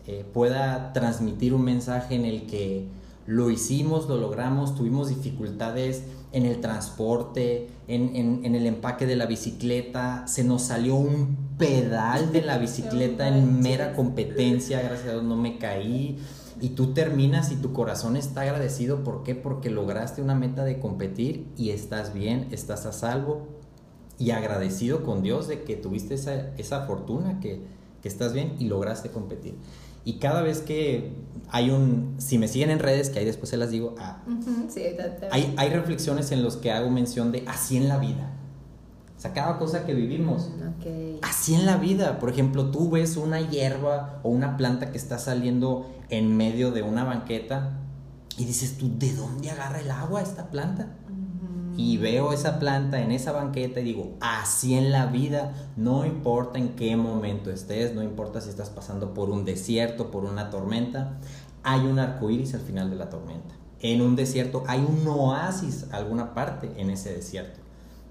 eh, 0.06 0.26
pueda 0.34 0.92
transmitir 0.92 1.54
un 1.54 1.64
mensaje 1.64 2.16
en 2.16 2.26
el 2.26 2.46
que 2.46 2.88
lo 3.26 3.50
hicimos, 3.50 4.08
lo 4.08 4.18
logramos, 4.18 4.76
tuvimos 4.76 5.10
dificultades 5.10 6.04
en 6.34 6.46
el 6.46 6.60
transporte, 6.62 7.70
en, 7.88 8.44
el 8.44 8.66
empaque 8.66 9.06
de 9.06 9.16
la 9.16 9.28
bicicleta, 9.28 10.28
se 10.28 10.44
nos 10.44 10.64
salió 10.64 10.96
un 10.96 11.38
pedal 11.58 12.32
de 12.32 12.42
la 12.42 12.58
bicicleta 12.58 13.28
en 13.28 13.62
mera 13.62 13.94
competencia, 13.94 14.82
gracias 14.82 15.10
a 15.10 15.12
Dios 15.12 15.24
no 15.24 15.38
me 15.38 15.58
caí. 15.58 16.18
Y 16.60 16.70
tú 16.70 16.94
terminas 16.94 17.52
y 17.52 17.58
tu 17.58 17.74
corazón 17.74 18.16
está 18.16 18.42
agradecido. 18.42 19.04
¿Por 19.04 19.24
qué? 19.24 19.36
Porque 19.36 19.70
lograste 19.70 20.22
una 20.22 20.34
meta 20.34 20.64
de 20.64 20.80
competir 20.80 21.48
y 21.58 21.72
estás 21.72 22.14
bien, 22.14 22.48
estás 22.52 22.86
a 22.86 22.94
salvo 22.94 23.48
y 24.18 24.32
agradecido 24.32 25.04
con 25.04 25.24
Dios 25.24 25.48
de 25.48 25.64
que 25.64 25.76
tuviste 25.76 26.14
esa, 26.16 26.86
fortuna, 26.86 27.40
que, 27.42 27.64
que 28.02 28.08
estás 28.08 28.34
bien 28.34 28.56
y 28.60 28.66
lograste 28.66 29.10
competir. 29.10 29.56
Y 30.06 30.20
cada 30.20 30.42
vez 30.42 30.60
que 30.60 31.14
hay 31.50 31.70
un, 31.70 32.16
si 32.18 32.38
me 32.38 32.48
siguen 32.48 32.70
en 32.70 32.80
redes, 32.80 33.10
que 33.10 33.20
ahí 33.20 33.26
después 33.26 33.50
se 33.50 33.58
las 33.58 33.70
digo, 33.70 33.96
ah, 34.00 34.24
hay, 35.32 35.54
hay 35.58 35.70
reflexiones 35.70 36.32
en 36.32 36.44
los 36.44 36.58
que 36.58 36.72
hago 36.72 36.90
mención 36.90 37.32
de 37.32 37.44
así 37.48 37.78
en 37.78 37.88
la 37.88 37.98
vida. 37.98 38.32
O 39.18 39.22
sea, 39.22 39.34
cada 39.34 39.58
cosa 39.58 39.86
que 39.86 39.94
vivimos. 39.94 40.50
Así 41.22 41.54
en 41.54 41.66
la 41.66 41.78
vida. 41.78 42.20
Por 42.20 42.30
ejemplo, 42.30 42.72
tú 42.72 42.90
ves 42.90 43.16
una 43.16 43.40
hierba 43.40 44.20
o 44.24 44.30
una 44.30 44.58
planta 44.58 44.92
que 44.92 44.98
está 44.98 45.18
saliendo 45.18 45.90
en 46.10 46.36
medio 46.36 46.72
de 46.72 46.82
una 46.82 47.04
banqueta 47.06 47.80
y 48.38 48.46
dices 48.46 48.78
tú, 48.78 48.92
¿de 48.98 49.14
dónde 49.14 49.52
agarra 49.52 49.80
el 49.80 49.92
agua 49.92 50.22
esta 50.22 50.50
planta? 50.50 50.98
Y 51.76 51.98
veo 51.98 52.34
esa 52.34 52.60
planta 52.60 53.02
en 53.02 53.12
esa 53.12 53.32
banqueta 53.32 53.80
y 53.80 53.84
digo, 53.84 54.18
así 54.22 54.76
en 54.76 54.92
la 54.92 55.08
vida, 55.08 55.54
no 55.76 56.06
importa 56.06 56.60
en 56.60 56.76
qué 56.76 56.96
momento 56.96 57.50
estés, 57.50 57.96
no 57.96 58.04
importa 58.04 58.42
si 58.42 58.50
estás 58.50 58.70
pasando 58.70 59.14
por 59.14 59.30
un 59.30 59.46
desierto, 59.46 60.12
por 60.12 60.24
una 60.26 60.50
tormenta, 60.50 61.20
hay 61.64 61.82
un 61.82 62.00
arco 62.00 62.30
iris 62.30 62.54
al 62.54 62.62
final 62.62 62.90
de 62.90 62.96
la 62.96 63.10
tormenta. 63.10 63.56
En 63.80 64.02
un 64.02 64.16
desierto 64.16 64.64
hay 64.68 64.80
un 64.80 65.08
oasis, 65.08 65.88
alguna 65.92 66.34
parte 66.34 66.72
en 66.78 66.90
ese 66.90 67.14
desierto. 67.14 67.60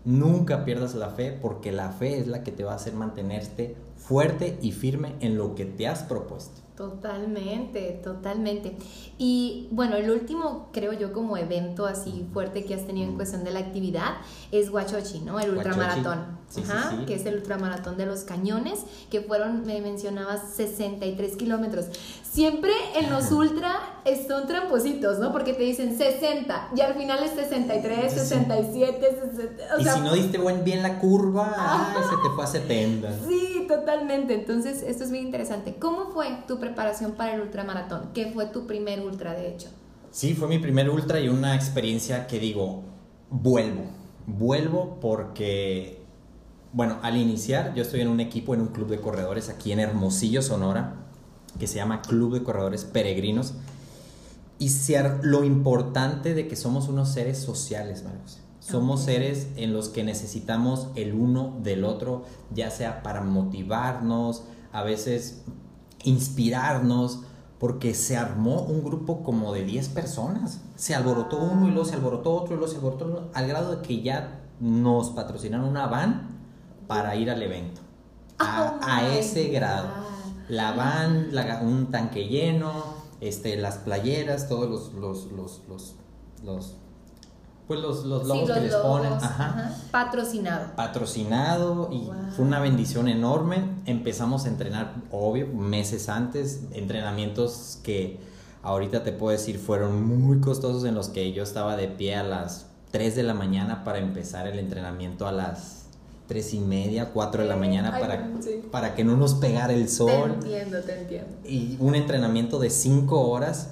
Nunca 0.04 0.64
pierdas 0.64 0.95
la 0.95 1.11
fe 1.11 1.38
porque 1.40 1.71
la 1.71 1.90
fe 1.90 2.19
es 2.19 2.26
la 2.26 2.42
que 2.42 2.50
te 2.50 2.64
va 2.64 2.73
a 2.73 2.76
hacer 2.76 2.95
mantenerte 2.95 3.76
fuerte 4.04 4.59
y 4.62 4.73
firme 4.73 5.14
en 5.21 5.37
lo 5.37 5.54
que 5.54 5.64
te 5.64 5.87
has 5.87 6.02
propuesto. 6.02 6.62
Totalmente, 6.76 8.00
totalmente. 8.02 8.76
Y 9.18 9.68
bueno, 9.71 9.94
el 9.97 10.11
último, 10.11 10.71
creo 10.73 10.92
yo, 10.94 11.12
como 11.12 11.37
evento 11.37 11.87
así 11.87 12.26
fuerte 12.32 12.64
que 12.64 12.75
has 12.75 12.87
tenido 12.87 13.09
en 13.09 13.14
cuestión 13.14 13.44
de 13.44 13.50
la 13.52 13.61
actividad 13.61 14.14
es 14.50 14.71
Huachochi, 14.71 15.21
¿no? 15.21 15.38
El 15.38 15.50
ultramaratón. 15.50 16.40
Ajá, 16.59 17.04
que 17.06 17.14
es 17.14 17.25
el 17.25 17.37
ultramaratón 17.37 17.97
de 17.97 18.04
los 18.04 18.25
cañones, 18.25 18.80
que 19.11 19.21
fueron, 19.21 19.64
me 19.64 19.80
mencionabas, 19.80 20.54
63 20.54 21.37
kilómetros. 21.37 21.87
Siempre 22.23 22.73
en 22.97 23.11
los 23.11 23.30
ultra 23.32 23.78
son 24.26 24.47
trampositos, 24.47 25.18
¿no? 25.18 25.32
Porque 25.32 25.54
te 25.54 25.62
dicen 25.62 25.97
60 25.97 26.71
y 26.75 26.80
al 26.80 26.94
final 26.94 27.23
es 27.23 27.32
63, 27.32 28.12
67, 28.12 29.21
60, 29.35 29.80
y 29.80 29.85
si 29.85 30.00
no 30.00 30.14
diste 30.14 30.38
buen, 30.38 30.64
bien 30.64 30.82
la 30.82 30.99
curva, 30.99 31.52
ah, 31.56 31.94
se 32.11 32.16
te 32.16 32.35
fue 32.35 32.44
a 32.44 32.47
70. 32.47 33.09
Sí, 33.26 33.51
totalmente. 33.76 34.34
Entonces, 34.34 34.82
esto 34.82 35.04
es 35.04 35.10
muy 35.10 35.20
interesante. 35.20 35.76
¿Cómo 35.78 36.10
fue 36.12 36.26
tu 36.46 36.58
preparación 36.58 37.12
para 37.12 37.34
el 37.34 37.40
ultramaratón? 37.40 38.10
¿Qué 38.14 38.30
fue 38.32 38.46
tu 38.46 38.66
primer 38.66 39.00
ultra, 39.00 39.34
de 39.34 39.48
hecho? 39.48 39.68
Sí, 40.10 40.34
fue 40.34 40.48
mi 40.48 40.58
primer 40.58 40.90
ultra 40.90 41.20
y 41.20 41.28
una 41.28 41.54
experiencia 41.54 42.26
que 42.26 42.38
digo, 42.38 42.82
vuelvo. 43.30 43.84
Vuelvo 44.26 44.98
porque 45.00 46.02
bueno, 46.72 46.98
al 47.02 47.16
iniciar 47.16 47.74
yo 47.74 47.82
estoy 47.82 48.00
en 48.00 48.08
un 48.08 48.20
equipo, 48.20 48.54
en 48.54 48.62
un 48.62 48.68
club 48.68 48.88
de 48.88 49.00
corredores 49.00 49.50
aquí 49.50 49.72
en 49.72 49.80
Hermosillo, 49.80 50.40
Sonora, 50.40 50.94
que 51.58 51.66
se 51.66 51.76
llama 51.76 52.00
Club 52.00 52.32
de 52.32 52.42
Corredores 52.42 52.84
Peregrinos. 52.84 53.54
Y 54.58 54.70
ser 54.70 55.18
lo 55.22 55.44
importante 55.44 56.34
de 56.34 56.46
que 56.46 56.56
somos 56.56 56.88
unos 56.88 57.12
seres 57.12 57.38
sociales, 57.38 58.04
Marcos. 58.04 58.38
Somos 58.62 59.02
seres 59.02 59.49
en 59.57 59.73
los 59.73 59.88
que 59.88 60.04
necesitamos 60.04 60.87
el 60.95 61.14
uno 61.14 61.59
del 61.64 61.83
otro, 61.83 62.23
ya 62.54 62.71
sea 62.71 63.02
para 63.02 63.21
motivarnos, 63.21 64.45
a 64.71 64.85
veces 64.85 65.42
inspirarnos, 66.04 67.23
porque 67.59 67.92
se 67.92 68.16
armó 68.16 68.62
un 68.62 68.85
grupo 68.85 69.25
como 69.25 69.52
de 69.52 69.64
10 69.64 69.88
personas. 69.88 70.61
Se 70.76 70.95
alborotó 70.95 71.38
uno 71.38 71.66
y 71.66 71.73
luego 71.73 71.85
se 71.85 71.97
alborotó 71.97 72.35
otro 72.35 72.54
y 72.54 72.57
luego 72.57 72.71
se 72.71 72.76
alborotó 72.76 73.07
otro, 73.07 73.31
al 73.35 73.49
grado 73.49 73.75
de 73.75 73.83
que 73.83 74.00
ya 74.00 74.42
nos 74.61 75.11
patrocinaron 75.11 75.69
una 75.69 75.88
van 75.88 76.28
para 76.87 77.16
ir 77.16 77.33
al 77.33 77.42
evento. 77.42 77.81
A, 78.38 78.78
oh 78.81 79.11
ese 79.11 79.49
grado. 79.49 79.88
La 80.49 80.71
van, 80.71 81.31
un 81.66 81.90
tanque 81.90 82.28
lleno, 82.28 82.71
este, 83.21 83.57
las 83.57 83.78
playeras, 83.78 84.49
todos 84.49 84.71
los, 84.71 84.92
los, 84.95 85.33
los, 85.33 85.97
los, 86.45 86.76
pues 87.72 87.82
los, 87.82 88.04
los 88.04 88.26
logos 88.26 88.50
que 88.50 88.60
les 88.60 88.74
ponen. 88.74 89.12
Patrocinado. 89.90 90.76
Patrocinado 90.76 91.88
y 91.90 92.10
fue 92.36 92.44
una 92.44 92.60
bendición 92.60 93.08
enorme. 93.08 93.64
Empezamos 93.86 94.44
a 94.44 94.48
entrenar, 94.48 94.94
obvio, 95.10 95.46
meses 95.46 96.10
antes, 96.10 96.64
entrenamientos 96.72 97.78
que 97.82 98.20
ahorita 98.62 99.04
te 99.04 99.12
puedo 99.12 99.32
decir 99.32 99.58
fueron 99.58 100.06
muy 100.06 100.40
costosos 100.40 100.84
en 100.84 100.94
los 100.94 101.08
que 101.08 101.32
yo 101.32 101.42
estaba 101.42 101.76
de 101.76 101.88
pie 101.88 102.16
a 102.16 102.22
las 102.22 102.66
3 102.90 103.16
de 103.16 103.22
la 103.22 103.32
mañana 103.32 103.84
para 103.84 103.98
empezar 103.98 104.46
el 104.46 104.58
entrenamiento 104.58 105.26
a 105.26 105.32
las 105.32 105.78
tres 106.26 106.54
y 106.54 106.60
media, 106.60 107.10
cuatro 107.10 107.42
de 107.42 107.48
la 107.48 107.56
mañana 107.56 107.98
para, 107.98 108.30
para 108.70 108.94
que 108.94 109.02
no 109.02 109.16
nos 109.16 109.34
pegara 109.34 109.72
el 109.72 109.88
sol. 109.88 110.36
Te 110.40 110.46
entiendo, 110.46 110.80
te 110.80 111.00
entiendo. 111.00 111.28
Y 111.44 111.76
un 111.80 111.94
entrenamiento 111.94 112.58
de 112.58 112.70
cinco 112.70 113.28
horas 113.28 113.70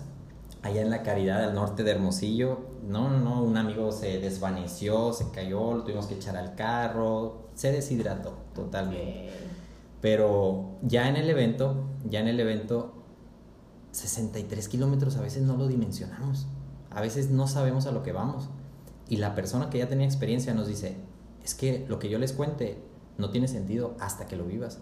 allá 0.62 0.83
en 0.83 0.90
la 0.90 1.02
Caridad 1.02 1.43
al 1.45 1.55
norte 1.55 1.85
de 1.85 1.93
Hermosillo. 1.93 2.67
No, 2.87 3.09
no, 3.09 3.21
no, 3.21 3.43
un 3.43 3.57
amigo 3.57 3.93
se 3.93 4.19
desvaneció, 4.19 5.12
se 5.12 5.31
cayó, 5.31 5.75
lo 5.75 5.85
tuvimos 5.85 6.07
que 6.07 6.14
echar 6.14 6.37
al 6.37 6.55
carro, 6.55 7.49
se 7.55 7.73
deshidrató 7.73 8.38
totalmente. 8.55 9.31
Pero 10.00 10.79
ya 10.83 11.09
en 11.09 11.17
el 11.17 11.29
evento, 11.29 11.85
ya 12.09 12.21
en 12.21 12.29
el 12.29 12.40
evento, 12.40 12.95
63 13.93 14.69
kilómetros 14.69 15.17
a 15.17 15.21
veces 15.21 15.43
no 15.43 15.57
lo 15.57 15.69
dimensionamos. 15.69 16.47
A 16.90 17.00
veces 17.00 17.31
no 17.31 17.47
sabemos 17.47 17.87
a 17.87 17.93
lo 17.93 18.02
que 18.02 18.12
vamos. 18.12 18.49
Y 19.09 19.17
la 19.17 19.35
persona 19.35 19.71
que 19.71 19.79
ya 19.79 19.88
tenía 19.88 20.07
experiencia 20.07 20.55
nos 20.55 20.69
dice, 20.69 20.97
es 21.45 21.55
que 21.55 21.85
lo 21.88 21.99
que 21.99 22.09
yo 22.09 22.19
les 22.19 22.33
cuente 22.33 22.83
no 23.19 23.31
tiene 23.31 23.49
sentido 23.49 23.97
hasta 24.00 24.26
que 24.26 24.37
lo 24.37 24.45
vivas. 24.45 24.79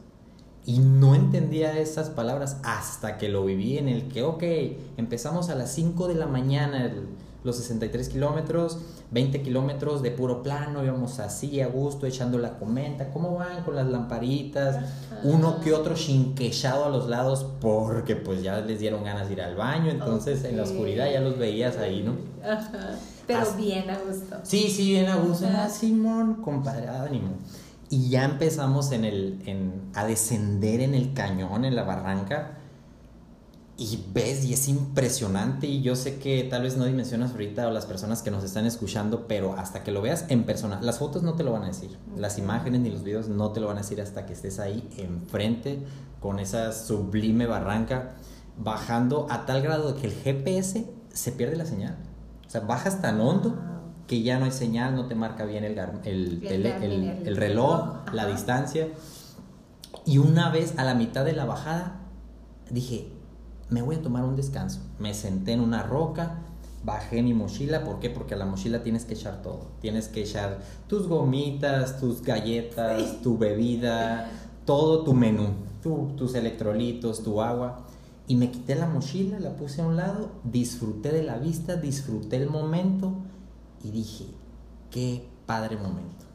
Y 0.66 0.80
no 0.80 1.14
entendía 1.14 1.78
esas 1.78 2.10
palabras 2.10 2.58
hasta 2.62 3.16
que 3.16 3.28
lo 3.28 3.44
viví 3.44 3.78
en 3.78 3.88
el 3.88 4.08
que, 4.08 4.22
ok, 4.22 4.42
empezamos 4.96 5.48
a 5.48 5.54
las 5.54 5.72
5 5.72 6.08
de 6.08 6.14
la 6.14 6.26
mañana 6.26 6.92
los 7.44 7.56
63 7.56 8.08
kilómetros, 8.08 8.78
20 9.10 9.42
kilómetros 9.42 10.02
de 10.02 10.10
puro 10.10 10.42
plano, 10.42 10.84
íbamos 10.84 11.18
así 11.20 11.60
a 11.60 11.68
gusto 11.68 12.06
echando 12.06 12.38
la 12.38 12.58
comenta, 12.58 13.10
¿cómo 13.10 13.36
van 13.36 13.62
con 13.62 13.76
las 13.76 13.86
lamparitas? 13.86 14.84
Uno 15.22 15.60
que 15.60 15.72
otro 15.72 15.94
chinquechado 15.94 16.84
a 16.84 16.88
los 16.88 17.08
lados 17.08 17.46
porque 17.60 18.16
pues 18.16 18.42
ya 18.42 18.60
les 18.60 18.80
dieron 18.80 19.04
ganas 19.04 19.28
de 19.28 19.34
ir 19.34 19.42
al 19.42 19.54
baño, 19.54 19.90
entonces 19.90 20.44
en 20.44 20.56
la 20.56 20.64
oscuridad 20.64 21.10
ya 21.10 21.20
los 21.20 21.38
veías 21.38 21.76
ahí, 21.78 22.02
¿no? 22.02 22.16
Pero 23.26 23.46
bien 23.56 23.88
a 23.90 23.98
gusto. 23.98 24.36
Sí, 24.42 24.68
sí, 24.68 24.90
bien 24.90 25.08
a 25.08 25.16
gusto. 25.16 25.46
Ah, 25.48 25.68
Simón, 25.68 26.42
compadre, 26.42 26.88
ánimo. 26.88 27.28
Y 27.90 28.10
ya 28.10 28.24
empezamos 28.24 28.92
en 28.92 29.04
el, 29.04 29.42
en, 29.46 29.90
a 29.94 30.04
descender 30.04 30.80
en 30.80 30.94
el 30.94 31.14
cañón, 31.14 31.64
en 31.64 31.74
la 31.74 31.84
barranca. 31.84 32.58
Y 33.78 34.04
ves, 34.12 34.44
y 34.44 34.52
es 34.52 34.68
impresionante. 34.68 35.66
Y 35.66 35.80
yo 35.80 35.96
sé 35.96 36.18
que 36.18 36.42
tal 36.44 36.62
vez 36.62 36.76
no 36.76 36.84
dimensionas 36.84 37.30
ahorita 37.30 37.68
o 37.68 37.70
las 37.70 37.86
personas 37.86 38.22
que 38.22 38.30
nos 38.30 38.44
están 38.44 38.66
escuchando, 38.66 39.26
pero 39.26 39.54
hasta 39.56 39.84
que 39.84 39.92
lo 39.92 40.02
veas 40.02 40.26
en 40.28 40.44
persona. 40.44 40.80
Las 40.82 40.98
fotos 40.98 41.22
no 41.22 41.34
te 41.34 41.44
lo 41.44 41.52
van 41.52 41.62
a 41.62 41.68
decir. 41.68 41.96
Las 42.16 42.38
imágenes 42.38 42.80
ni 42.82 42.90
los 42.90 43.04
videos 43.04 43.28
no 43.28 43.52
te 43.52 43.60
lo 43.60 43.68
van 43.68 43.78
a 43.78 43.80
decir 43.80 44.02
hasta 44.02 44.26
que 44.26 44.34
estés 44.34 44.58
ahí 44.58 44.86
enfrente 44.98 45.78
con 46.20 46.40
esa 46.40 46.72
sublime 46.72 47.46
barranca, 47.46 48.16
bajando 48.58 49.28
a 49.30 49.46
tal 49.46 49.62
grado 49.62 49.94
que 49.96 50.08
el 50.08 50.12
GPS 50.12 50.84
se 51.12 51.32
pierde 51.32 51.56
la 51.56 51.64
señal. 51.64 51.96
O 52.46 52.50
sea, 52.50 52.62
bajas 52.62 53.00
tan 53.00 53.20
hondo 53.20 53.56
que 54.08 54.22
ya 54.22 54.38
no 54.38 54.46
hay 54.46 54.50
señal, 54.50 54.96
no 54.96 55.06
te 55.06 55.14
marca 55.14 55.44
bien 55.44 55.62
el, 55.64 55.78
el, 56.04 57.36
reloj, 57.36 58.12
la 58.12 58.26
distancia. 58.26 58.88
Y 60.04 60.18
una 60.18 60.50
vez 60.50 60.78
a 60.78 60.84
la 60.84 60.94
mitad 60.94 61.24
de 61.24 61.34
la 61.34 61.44
bajada, 61.44 62.00
dije, 62.70 63.12
me 63.68 63.82
voy 63.82 63.96
a 63.96 64.02
tomar 64.02 64.24
un 64.24 64.34
descanso. 64.34 64.80
Me 64.98 65.12
senté 65.12 65.52
en 65.52 65.60
una 65.60 65.82
roca, 65.82 66.38
bajé 66.84 67.22
mi 67.22 67.34
mochila. 67.34 67.84
¿Por 67.84 68.00
qué? 68.00 68.08
Porque 68.08 68.32
a 68.32 68.38
la 68.38 68.46
mochila 68.46 68.82
tienes 68.82 69.04
que 69.04 69.12
echar 69.12 69.42
todo. 69.42 69.68
Tienes 69.82 70.08
que 70.08 70.22
echar 70.22 70.60
tus 70.86 71.06
gomitas, 71.06 72.00
tus 72.00 72.22
galletas, 72.22 73.20
tu 73.22 73.36
bebida, 73.36 74.30
todo 74.64 75.04
tu 75.04 75.12
menú, 75.12 75.48
tus 76.16 76.34
electrolitos, 76.34 77.22
tu 77.22 77.42
agua 77.42 77.84
y 78.28 78.36
me 78.36 78.50
quité 78.50 78.74
la 78.74 78.86
mochila, 78.86 79.40
la 79.40 79.56
puse 79.56 79.80
a 79.80 79.86
un 79.86 79.96
lado, 79.96 80.30
disfruté 80.44 81.12
de 81.12 81.22
la 81.22 81.38
vista, 81.38 81.76
disfruté 81.76 82.36
el 82.36 82.50
momento 82.50 83.14
y 83.82 83.90
dije, 83.90 84.26
qué 84.90 85.24
padre 85.46 85.76
momento. 85.76 86.26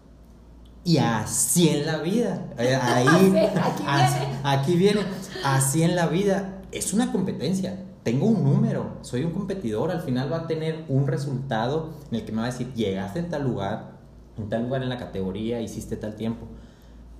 Y 0.84 0.98
así 0.98 1.70
en 1.70 1.86
la 1.86 2.00
vida, 2.00 2.50
eh, 2.58 2.76
ahí, 2.76 3.08
aquí, 4.44 4.76
viene. 4.76 5.02
así 5.44 5.84
en 5.84 5.96
la 5.96 6.08
vida, 6.08 6.62
es 6.72 6.94
una 6.94 7.12
competencia, 7.12 7.80
tengo 8.04 8.26
un 8.26 8.44
número, 8.44 8.98
soy 9.02 9.24
un 9.24 9.32
competidor, 9.32 9.92
al 9.92 10.02
final 10.02 10.32
va 10.32 10.40
a 10.40 10.48
tener 10.48 10.84
un 10.90 11.08
resultado 11.08 11.94
en 12.12 12.20
el 12.20 12.26
que 12.26 12.34
me 12.34 12.40
va 12.40 12.48
a 12.48 12.52
decir, 12.52 12.74
llegaste 12.74 13.20
en 13.20 13.30
tal 13.30 13.44
lugar, 13.44 13.94
en 14.38 14.50
tal 14.50 14.64
lugar 14.64 14.84
en 14.84 14.90
la 14.90 14.98
categoría, 14.98 15.62
hiciste 15.62 15.96
tal 15.96 16.16
tiempo, 16.16 16.48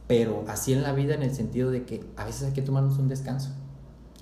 pero 0.08 0.44
así 0.50 0.74
en 0.74 0.84
la 0.84 0.92
vida 0.92 1.14
en 1.14 1.24
el 1.24 1.34
sentido 1.34 1.72
de 1.72 1.86
que 1.86 2.06
a 2.18 2.26
veces 2.26 2.48
hay 2.48 2.54
que 2.54 2.62
tomarnos 2.62 2.98
un 2.98 3.08
descanso 3.08 3.52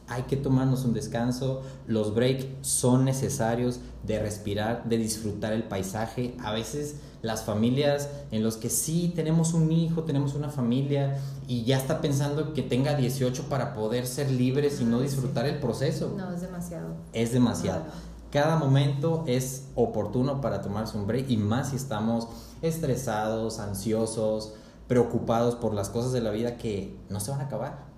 hay 0.07 0.23
que 0.23 0.35
tomarnos 0.35 0.83
un 0.83 0.93
descanso, 0.93 1.61
los 1.87 2.13
breaks 2.13 2.45
son 2.61 3.05
necesarios 3.05 3.79
de 4.03 4.19
respirar, 4.19 4.83
de 4.83 4.97
disfrutar 4.97 5.53
el 5.53 5.63
paisaje. 5.63 6.35
A 6.43 6.51
veces 6.51 6.97
las 7.21 7.43
familias 7.43 8.09
en 8.31 8.43
los 8.43 8.57
que 8.57 8.69
sí 8.69 9.13
tenemos 9.15 9.53
un 9.53 9.71
hijo, 9.71 10.03
tenemos 10.03 10.33
una 10.33 10.49
familia 10.49 11.17
y 11.47 11.63
ya 11.63 11.77
está 11.77 12.01
pensando 12.01 12.53
que 12.53 12.61
tenga 12.61 12.95
18 12.95 13.43
para 13.43 13.73
poder 13.73 14.05
ser 14.05 14.29
libres 14.31 14.81
y 14.81 14.85
no 14.85 14.99
disfrutar 14.99 15.45
el 15.45 15.59
proceso. 15.59 16.13
No, 16.17 16.33
es 16.33 16.41
demasiado. 16.41 16.95
Es 17.13 17.31
demasiado. 17.31 17.83
Cada 18.31 18.57
momento 18.57 19.23
es 19.27 19.67
oportuno 19.75 20.41
para 20.41 20.61
tomarse 20.61 20.97
un 20.97 21.05
break 21.05 21.29
y 21.29 21.37
más 21.37 21.69
si 21.69 21.75
estamos 21.75 22.27
estresados, 22.61 23.59
ansiosos, 23.59 24.53
preocupados 24.87 25.55
por 25.55 25.73
las 25.73 25.89
cosas 25.89 26.11
de 26.11 26.21
la 26.21 26.31
vida 26.31 26.57
que 26.57 26.97
no 27.09 27.19
se 27.19 27.31
van 27.31 27.41
a 27.41 27.45
acabar 27.45 27.90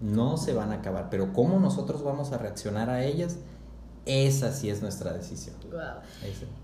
no 0.00 0.36
se 0.36 0.52
van 0.52 0.72
a 0.72 0.76
acabar, 0.76 1.08
pero 1.10 1.32
cómo 1.32 1.58
nosotros 1.58 2.02
vamos 2.02 2.32
a 2.32 2.38
reaccionar 2.38 2.88
a 2.90 3.04
ellas, 3.04 3.36
esa 4.06 4.52
sí 4.52 4.70
es 4.70 4.80
nuestra 4.80 5.12
decisión. 5.12 5.56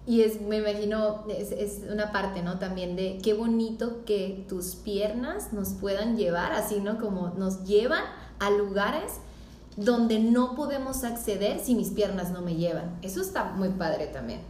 Y 0.06 0.22
es, 0.22 0.40
me 0.40 0.58
imagino, 0.58 1.24
es, 1.28 1.82
una 1.90 2.10
parte, 2.10 2.42
¿no? 2.42 2.58
También 2.58 2.96
de 2.96 3.18
qué 3.22 3.34
bonito 3.34 4.04
que 4.04 4.44
tus 4.48 4.74
piernas 4.74 5.52
nos 5.52 5.70
puedan 5.70 6.16
llevar, 6.16 6.52
así, 6.52 6.80
¿no? 6.80 6.98
Como 6.98 7.28
nos 7.36 7.64
llevan 7.64 8.04
a 8.38 8.50
lugares 8.50 9.20
donde 9.76 10.18
no 10.18 10.54
podemos 10.54 11.04
acceder 11.04 11.60
si 11.60 11.74
mis 11.74 11.90
piernas 11.90 12.30
no 12.30 12.40
me 12.40 12.56
llevan. 12.56 12.98
Eso 13.02 13.20
está 13.20 13.52
muy 13.52 13.68
padre 13.70 14.06
también. 14.06 14.40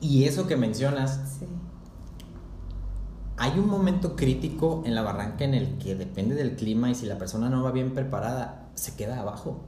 Y 0.00 0.24
eso 0.24 0.46
que 0.46 0.56
mencionas, 0.56 1.18
hay 3.38 3.58
un 3.58 3.68
momento 3.68 4.16
crítico 4.16 4.82
en 4.84 4.94
la 4.94 5.02
barranca 5.02 5.44
en 5.44 5.54
el 5.54 5.78
que 5.78 5.94
depende 5.94 6.34
del 6.34 6.56
clima 6.56 6.90
y 6.90 6.94
si 6.94 7.06
la 7.06 7.18
persona 7.18 7.48
no 7.48 7.62
va 7.62 7.70
bien 7.72 7.94
preparada, 7.94 8.68
se 8.74 8.94
queda 8.96 9.20
abajo. 9.20 9.60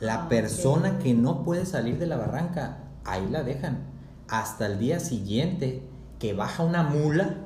La 0.00 0.24
Ah, 0.24 0.28
persona 0.28 0.92
ok. 0.92 0.98
que 1.02 1.14
no 1.14 1.42
puede 1.42 1.66
salir 1.66 1.98
de 1.98 2.06
la 2.06 2.16
barranca, 2.16 2.78
ahí 3.04 3.28
la 3.30 3.42
dejan. 3.42 3.78
Hasta 4.28 4.66
el 4.66 4.78
día 4.78 5.00
siguiente 5.00 5.88
que 6.18 6.34
baja 6.34 6.62
una 6.64 6.82
mula 6.82 7.36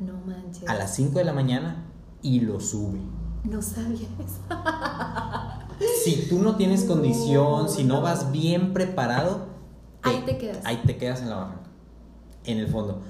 No 0.00 0.14
manches. 0.26 0.68
a 0.68 0.74
las 0.74 0.94
5 0.94 1.18
de 1.18 1.24
la 1.24 1.32
mañana 1.32 1.84
y 2.22 2.40
lo 2.40 2.60
sube. 2.60 3.00
No 3.44 3.60
sabía 3.62 4.08
eso. 4.18 4.40
Si 6.04 6.28
tú 6.28 6.40
no 6.42 6.56
tienes 6.56 6.84
No, 6.84 6.92
condición, 6.94 7.68
si 7.70 7.84
no 7.84 7.94
no. 7.96 8.00
vas 8.02 8.30
bien 8.32 8.74
preparado, 8.74 9.46
Ahí 10.02 10.22
te 10.26 10.36
quedas. 10.36 10.58
Ahí 10.66 10.78
te 10.84 10.96
quedas 10.98 11.22
en 11.22 11.30
la 11.30 11.36
barranca, 11.36 11.70
en 12.44 12.58
el 12.58 12.68
fondo. 12.68 13.00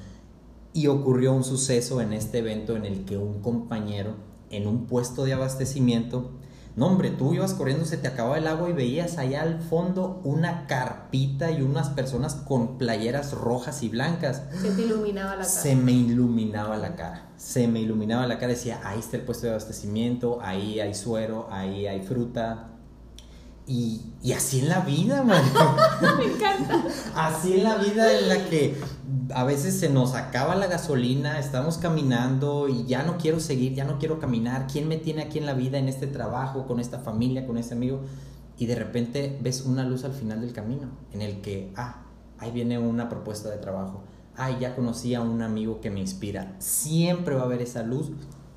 Y 0.73 0.87
ocurrió 0.87 1.33
un 1.33 1.45
suceso 1.45 2.01
en 2.01 2.13
este 2.13 2.39
evento 2.39 2.77
en 2.77 2.85
el 2.85 3.05
que 3.05 3.17
un 3.17 3.41
compañero 3.41 4.15
en 4.51 4.67
un 4.67 4.87
puesto 4.87 5.25
de 5.25 5.33
abastecimiento, 5.33 6.33
no 6.77 6.87
hombre, 6.87 7.11
tú 7.11 7.35
ibas 7.35 7.55
corriendo, 7.55 7.85
se 7.85 7.97
te 7.97 8.09
acababa 8.09 8.39
el 8.39 8.47
agua 8.47 8.69
y 8.69 8.73
veías 8.73 9.19
allá 9.19 9.43
al 9.43 9.61
fondo 9.61 10.21
una 10.25 10.67
carpita 10.67 11.51
y 11.51 11.63
unas 11.63 11.91
personas 11.91 12.35
con 12.35 12.79
playeras 12.79 13.33
rojas 13.33 13.83
y 13.83 13.89
blancas. 13.89 14.43
Se 14.61 14.71
te 14.71 14.83
iluminaba 14.83 15.31
la 15.33 15.43
cara. 15.43 15.49
Se 15.49 15.77
me 15.77 15.93
iluminaba 15.93 16.77
la 16.77 16.97
cara, 16.97 17.29
se 17.37 17.67
me 17.67 17.81
iluminaba 17.81 18.27
la 18.27 18.39
cara, 18.39 18.53
decía, 18.53 18.81
ahí 18.85 19.01
está 19.01 19.17
el 19.17 19.25
puesto 19.25 19.47
de 19.47 19.53
abastecimiento, 19.53 20.39
ahí 20.43 20.81
hay 20.81 20.95
suero, 20.95 21.49
ahí 21.51 21.87
hay 21.87 22.03
fruta. 22.03 22.69
Y, 23.71 24.01
y 24.21 24.33
así 24.33 24.59
en 24.59 24.69
la 24.69 24.81
vida, 24.81 25.23
man. 25.23 25.45
Me 26.19 26.25
encanta. 26.25 26.85
Así 27.15 27.55
en 27.55 27.63
la 27.63 27.77
vida 27.77 28.19
en 28.19 28.29
la 28.29 28.45
que 28.47 28.77
a 29.33 29.45
veces 29.45 29.79
se 29.79 29.89
nos 29.89 30.15
acaba 30.15 30.57
la 30.57 30.67
gasolina, 30.67 31.39
estamos 31.39 31.79
caminando 31.79 32.69
y 32.69 32.85
ya 32.87 33.05
no 33.05 33.17
quiero 33.17 33.39
seguir, 33.39 33.75
ya 33.75 33.85
no 33.85 34.01
quiero 34.01 34.19
caminar. 34.19 34.67
¿Quién 34.67 34.89
me 34.89 34.97
tiene 34.97 35.23
aquí 35.23 35.39
en 35.39 35.47
la 35.47 35.55
vida, 35.55 35.79
en 35.79 35.89
este 35.89 36.09
trabajo, 36.09 36.67
con 36.67 36.81
esta 36.81 36.99
familia, 36.99 37.47
con 37.47 37.59
este 37.59 37.75
amigo? 37.75 38.01
Y 38.59 38.67
de 38.67 38.75
repente 38.75 39.39
ves 39.41 39.63
una 39.63 39.85
luz 39.85 40.03
al 40.03 40.15
final 40.15 40.41
del 40.41 40.53
camino, 40.53 40.89
en 41.13 41.23
el 41.23 41.41
que, 41.41 41.73
ah, 41.77 42.03
ahí 42.39 42.51
viene 42.51 42.77
una 42.81 43.09
propuesta 43.09 43.51
de 43.51 43.59
trabajo. 43.59 44.03
Ay, 44.37 44.57
ya 44.59 44.75
conocí 44.75 45.15
a 45.15 45.21
un 45.21 45.43
amigo 45.43 45.81
que 45.81 45.91
me 45.91 46.01
inspira. 46.01 46.57
Siempre 46.59 47.37
va 47.37 47.43
a 47.43 47.45
haber 47.45 47.63
esa 47.63 47.85
luz 47.85 48.11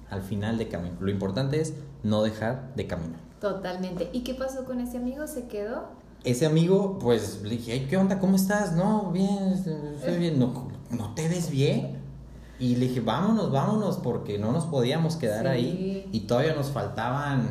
al 0.09 0.23
final 0.23 0.57
del 0.57 0.69
camino. 0.69 0.95
Lo 1.01 1.11
importante 1.11 1.61
es 1.61 1.75
no 2.01 2.23
dejar 2.23 2.73
de 2.75 2.87
caminar. 2.87 3.19
Totalmente. 3.43 4.09
¿Y 4.13 4.21
qué 4.21 4.35
pasó 4.35 4.63
con 4.63 4.79
ese 4.79 4.95
amigo? 4.95 5.27
¿Se 5.27 5.47
quedó? 5.47 5.87
Ese 6.23 6.45
amigo, 6.45 6.97
pues 6.97 7.41
le 7.43 7.57
dije, 7.57 7.73
"Ay, 7.73 7.87
¿qué 7.89 7.97
onda? 7.97 8.17
¿Cómo 8.17 8.37
estás? 8.37 8.71
No, 8.71 9.11
bien, 9.11 9.49
estoy 9.49 10.17
bien. 10.17 10.39
No, 10.39 10.69
¿no 10.91 11.13
te 11.13 11.27
ves 11.27 11.49
bien? 11.49 11.97
Y 12.57 12.77
le 12.77 12.87
dije, 12.87 13.01
vámonos, 13.01 13.51
vámonos, 13.51 13.97
porque 13.97 14.37
no 14.39 14.53
nos 14.53 14.65
podíamos 14.67 15.17
quedar 15.17 15.41
Sí. 15.43 15.49
ahí. 15.51 16.09
Y 16.13 16.21
todavía 16.21 16.55
nos 16.55 16.67
faltaban, 16.67 17.49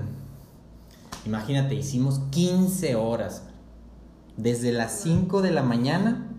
imagínate, 1.27 1.75
hicimos 1.75 2.21
15 2.31 2.95
horas. 2.97 3.43
Desde 4.39 4.73
las 4.73 4.93
5 4.93 5.43
de 5.43 5.51
la 5.51 5.63
mañana 5.63 6.31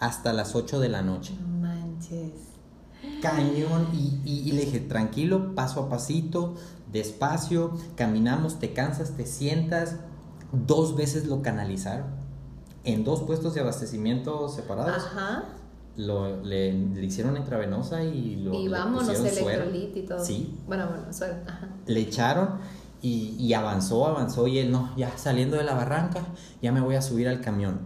hasta 0.00 0.32
las 0.32 0.56
8 0.56 0.80
de 0.80 0.88
la 0.88 1.02
noche. 1.02 1.34
Cañón. 3.20 3.88
Y, 3.92 4.20
y- 4.24 4.48
y 4.48 4.52
le 4.52 4.64
dije, 4.66 4.80
tranquilo, 4.80 5.54
paso 5.54 5.80
a 5.80 5.88
pasito, 5.88 6.54
despacio, 6.92 7.72
caminamos, 7.96 8.58
te 8.58 8.72
cansas, 8.72 9.12
te 9.16 9.26
sientas. 9.26 9.96
Dos 10.52 10.96
veces 10.96 11.26
lo 11.26 11.42
canalizaron. 11.42 12.06
En 12.84 13.04
dos 13.04 13.22
puestos 13.22 13.54
de 13.54 13.60
abastecimiento 13.60 14.48
separados. 14.48 15.04
Ajá. 15.06 15.44
Lo, 15.96 16.42
le, 16.42 16.72
le 16.72 17.04
hicieron 17.06 17.36
intravenosa 17.38 18.04
y 18.04 18.36
lo 18.36 18.52
y 18.54 18.68
vámonos, 18.68 19.08
y 19.08 20.02
todo. 20.02 20.22
Sí. 20.24 20.54
Bueno, 20.66 20.86
bueno, 20.88 21.10
suero. 21.12 21.36
Ajá. 21.48 21.68
Le 21.86 22.00
echaron 22.00 22.50
y, 23.00 23.34
y 23.38 23.54
avanzó, 23.54 24.06
avanzó 24.06 24.46
y 24.46 24.58
él 24.58 24.70
no, 24.70 24.94
ya 24.96 25.16
saliendo 25.16 25.56
de 25.56 25.64
la 25.64 25.74
barranca, 25.74 26.20
ya 26.60 26.70
me 26.70 26.80
voy 26.82 26.96
a 26.96 27.02
subir 27.02 27.28
al 27.28 27.40
camión. 27.40 27.80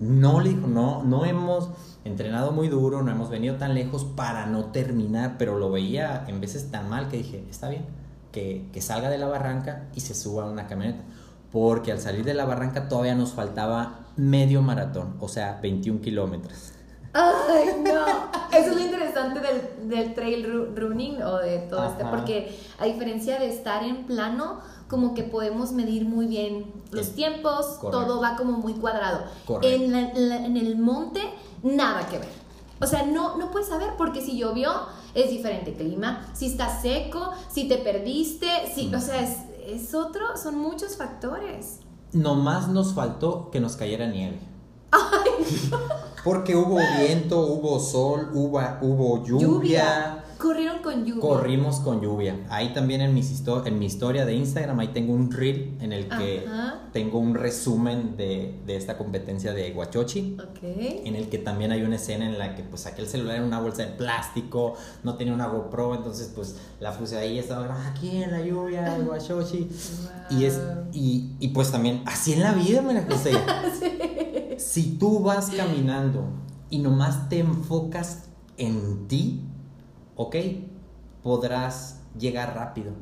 No 0.00 0.40
le 0.40 0.50
dijo, 0.50 0.66
no, 0.66 1.02
no 1.04 1.24
hemos 1.24 1.70
entrenado 2.04 2.52
muy 2.52 2.68
duro, 2.68 3.02
no 3.02 3.10
hemos 3.10 3.30
venido 3.30 3.56
tan 3.56 3.74
lejos 3.74 4.04
para 4.04 4.46
no 4.46 4.66
terminar, 4.66 5.36
pero 5.38 5.58
lo 5.58 5.70
veía 5.70 6.24
en 6.28 6.40
veces 6.40 6.70
tan 6.70 6.88
mal 6.88 7.08
que 7.08 7.16
dije, 7.18 7.44
está 7.50 7.68
bien, 7.68 7.84
que, 8.32 8.68
que 8.72 8.80
salga 8.82 9.08
de 9.08 9.18
la 9.18 9.26
barranca 9.26 9.88
y 9.94 10.00
se 10.00 10.14
suba 10.14 10.44
a 10.44 10.50
una 10.50 10.66
camioneta. 10.66 11.02
Porque 11.50 11.92
al 11.92 12.00
salir 12.00 12.24
de 12.24 12.34
la 12.34 12.44
barranca 12.44 12.88
todavía 12.88 13.14
nos 13.14 13.32
faltaba 13.32 14.00
medio 14.16 14.60
maratón, 14.62 15.14
o 15.20 15.28
sea, 15.28 15.58
21 15.62 16.00
kilómetros. 16.02 16.72
Ay, 17.14 17.68
no. 17.84 18.04
Eso 18.56 18.70
es 18.70 18.76
lo 18.76 18.80
interesante 18.82 19.40
del, 19.40 19.88
del 19.88 20.14
trail 20.14 20.46
ru- 20.46 20.74
running 20.76 21.22
o 21.22 21.38
de 21.38 21.60
todo 21.60 21.86
este, 21.88 22.02
Ajá. 22.02 22.10
porque 22.10 22.58
a 22.78 22.84
diferencia 22.84 23.38
de 23.38 23.48
estar 23.48 23.82
en 23.82 24.04
plano, 24.06 24.60
como 24.88 25.14
que 25.14 25.22
podemos 25.24 25.72
medir 25.72 26.04
muy 26.04 26.26
bien 26.26 26.72
los 26.90 27.10
tiempos, 27.14 27.66
correcto. 27.80 28.06
todo 28.06 28.20
va 28.20 28.36
como 28.36 28.52
muy 28.58 28.74
cuadrado. 28.74 29.20
En, 29.62 29.92
la- 29.92 30.12
la- 30.14 30.44
en 30.46 30.56
el 30.56 30.76
monte, 30.78 31.20
nada 31.62 32.06
que 32.08 32.18
ver. 32.18 32.28
O 32.80 32.86
sea, 32.86 33.04
no, 33.04 33.36
no 33.38 33.50
puedes 33.50 33.68
saber 33.68 33.90
porque 33.96 34.20
si 34.20 34.36
llovió 34.36 34.70
es 35.14 35.30
diferente 35.30 35.72
clima, 35.74 36.28
si 36.34 36.46
está 36.46 36.80
seco, 36.80 37.30
si 37.50 37.68
te 37.68 37.78
perdiste, 37.78 38.46
si, 38.74 38.94
o 38.94 39.00
sea, 39.00 39.22
es, 39.22 39.38
es 39.66 39.94
otro, 39.94 40.36
son 40.36 40.58
muchos 40.58 40.96
factores. 40.96 41.78
Nomás 42.12 42.68
nos 42.68 42.92
faltó 42.94 43.50
que 43.50 43.60
nos 43.60 43.76
cayera 43.76 44.06
nieve. 44.06 44.38
Porque 46.24 46.56
hubo 46.56 46.76
viento, 46.98 47.40
hubo 47.40 47.78
sol, 47.78 48.30
hubo, 48.34 48.60
hubo 48.82 49.24
lluvia. 49.24 49.46
Corrieron 49.46 50.25
con 50.96 51.04
lluvia. 51.06 51.20
Corrimos 51.20 51.80
con 51.80 52.00
lluvia. 52.00 52.36
Ahí 52.50 52.72
también 52.72 53.00
en, 53.00 53.14
mis 53.14 53.30
histo- 53.32 53.66
en 53.66 53.78
mi 53.78 53.86
historia 53.86 54.26
de 54.26 54.34
Instagram, 54.34 54.80
ahí 54.80 54.88
tengo 54.88 55.12
un 55.14 55.30
reel 55.30 55.76
en 55.80 55.92
el 55.92 56.08
que 56.08 56.44
Ajá. 56.46 56.88
tengo 56.92 57.18
un 57.18 57.34
resumen 57.34 58.16
de, 58.16 58.54
de 58.66 58.76
esta 58.76 58.98
competencia 58.98 59.52
de 59.52 59.70
Guachochi. 59.72 60.36
En 60.62 61.14
el 61.16 61.28
que 61.28 61.38
también 61.38 61.72
hay 61.72 61.82
una 61.82 61.96
escena 61.96 62.26
en 62.26 62.38
la 62.38 62.54
que 62.54 62.62
pues 62.62 62.82
saqué 62.82 63.02
el 63.02 63.08
celular 63.08 63.36
en 63.36 63.44
una 63.44 63.60
bolsa 63.60 63.82
de 63.86 63.92
plástico, 63.92 64.74
no 65.04 65.14
tenía 65.16 65.32
una 65.34 65.46
GoPro, 65.46 65.94
entonces 65.94 66.32
pues 66.34 66.56
la 66.80 66.92
puse 66.96 67.16
ahí, 67.16 67.38
estaba 67.38 67.66
"Ah, 67.70 67.92
aquí 67.94 68.22
en 68.22 68.30
la 68.32 68.42
lluvia, 68.44 68.96
el 68.96 69.04
Guachochi. 69.06 69.68
Y, 70.30 70.44
es, 70.44 70.60
y, 70.92 71.30
y 71.38 71.48
pues 71.48 71.70
también, 71.70 72.02
así 72.06 72.32
en 72.32 72.40
la 72.42 72.52
vida, 72.52 72.82
María 72.82 73.06
José. 73.08 73.32
Si 74.58 74.96
tú 74.98 75.20
vas 75.20 75.50
caminando 75.50 76.24
y 76.70 76.78
nomás 76.78 77.28
te 77.28 77.40
enfocas 77.40 78.24
en 78.56 79.06
ti, 79.06 79.42
ok, 80.16 80.34
podrás 81.26 81.98
llegar 82.16 82.54
rápido. 82.54 82.92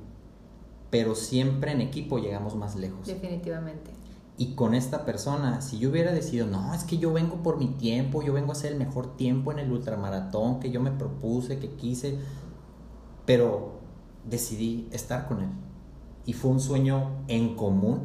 Pero 0.88 1.14
siempre 1.14 1.72
en 1.72 1.82
equipo 1.82 2.18
llegamos 2.18 2.56
más 2.56 2.74
lejos. 2.74 3.06
Definitivamente. 3.06 3.90
Y 4.38 4.54
con 4.54 4.74
esta 4.74 5.04
persona, 5.04 5.60
si 5.60 5.78
yo 5.78 5.90
hubiera 5.90 6.10
decidido, 6.10 6.46
no, 6.46 6.72
es 6.72 6.84
que 6.84 6.96
yo 6.96 7.12
vengo 7.12 7.42
por 7.42 7.58
mi 7.58 7.66
tiempo, 7.66 8.22
yo 8.22 8.32
vengo 8.32 8.48
a 8.48 8.52
hacer 8.52 8.72
el 8.72 8.78
mejor 8.78 9.18
tiempo 9.18 9.52
en 9.52 9.58
el 9.58 9.70
ultramaratón 9.70 10.58
que 10.58 10.70
yo 10.70 10.80
me 10.80 10.90
propuse, 10.90 11.58
que 11.58 11.72
quise, 11.72 12.18
pero 13.26 13.80
decidí 14.24 14.88
estar 14.90 15.28
con 15.28 15.42
él. 15.42 15.50
Y 16.24 16.32
fue 16.32 16.50
un 16.50 16.60
sueño 16.60 17.26
en 17.28 17.56
común 17.56 18.04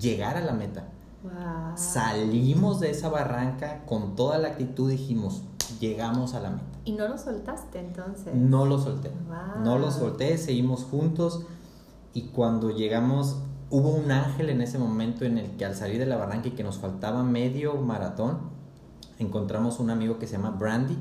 llegar 0.00 0.38
a 0.38 0.40
la 0.40 0.54
meta. 0.54 0.88
Wow. 1.22 1.76
Salimos 1.76 2.80
de 2.80 2.88
esa 2.88 3.10
barranca 3.10 3.84
con 3.84 4.16
toda 4.16 4.38
la 4.38 4.48
actitud, 4.48 4.90
dijimos, 4.90 5.42
llegamos 5.80 6.34
a 6.34 6.40
la 6.40 6.50
meta. 6.50 6.64
Y 6.84 6.92
no 6.92 7.06
lo 7.08 7.18
soltaste 7.18 7.78
entonces. 7.80 8.34
No 8.34 8.64
lo 8.66 8.78
solté. 8.78 9.10
Wow. 9.28 9.62
No 9.64 9.78
lo 9.78 9.90
solté, 9.90 10.38
seguimos 10.38 10.84
juntos 10.84 11.42
y 12.14 12.22
cuando 12.28 12.70
llegamos 12.70 13.36
hubo 13.70 13.90
un 13.90 14.10
ángel 14.10 14.48
en 14.50 14.62
ese 14.62 14.78
momento 14.78 15.24
en 15.24 15.36
el 15.38 15.50
que 15.56 15.64
al 15.66 15.74
salir 15.74 15.98
de 15.98 16.06
la 16.06 16.16
barranca 16.16 16.48
y 16.48 16.52
que 16.52 16.64
nos 16.64 16.78
faltaba 16.78 17.22
medio 17.22 17.74
maratón, 17.74 18.38
encontramos 19.18 19.78
un 19.80 19.90
amigo 19.90 20.18
que 20.18 20.26
se 20.26 20.32
llama 20.36 20.50
Brandy, 20.50 20.96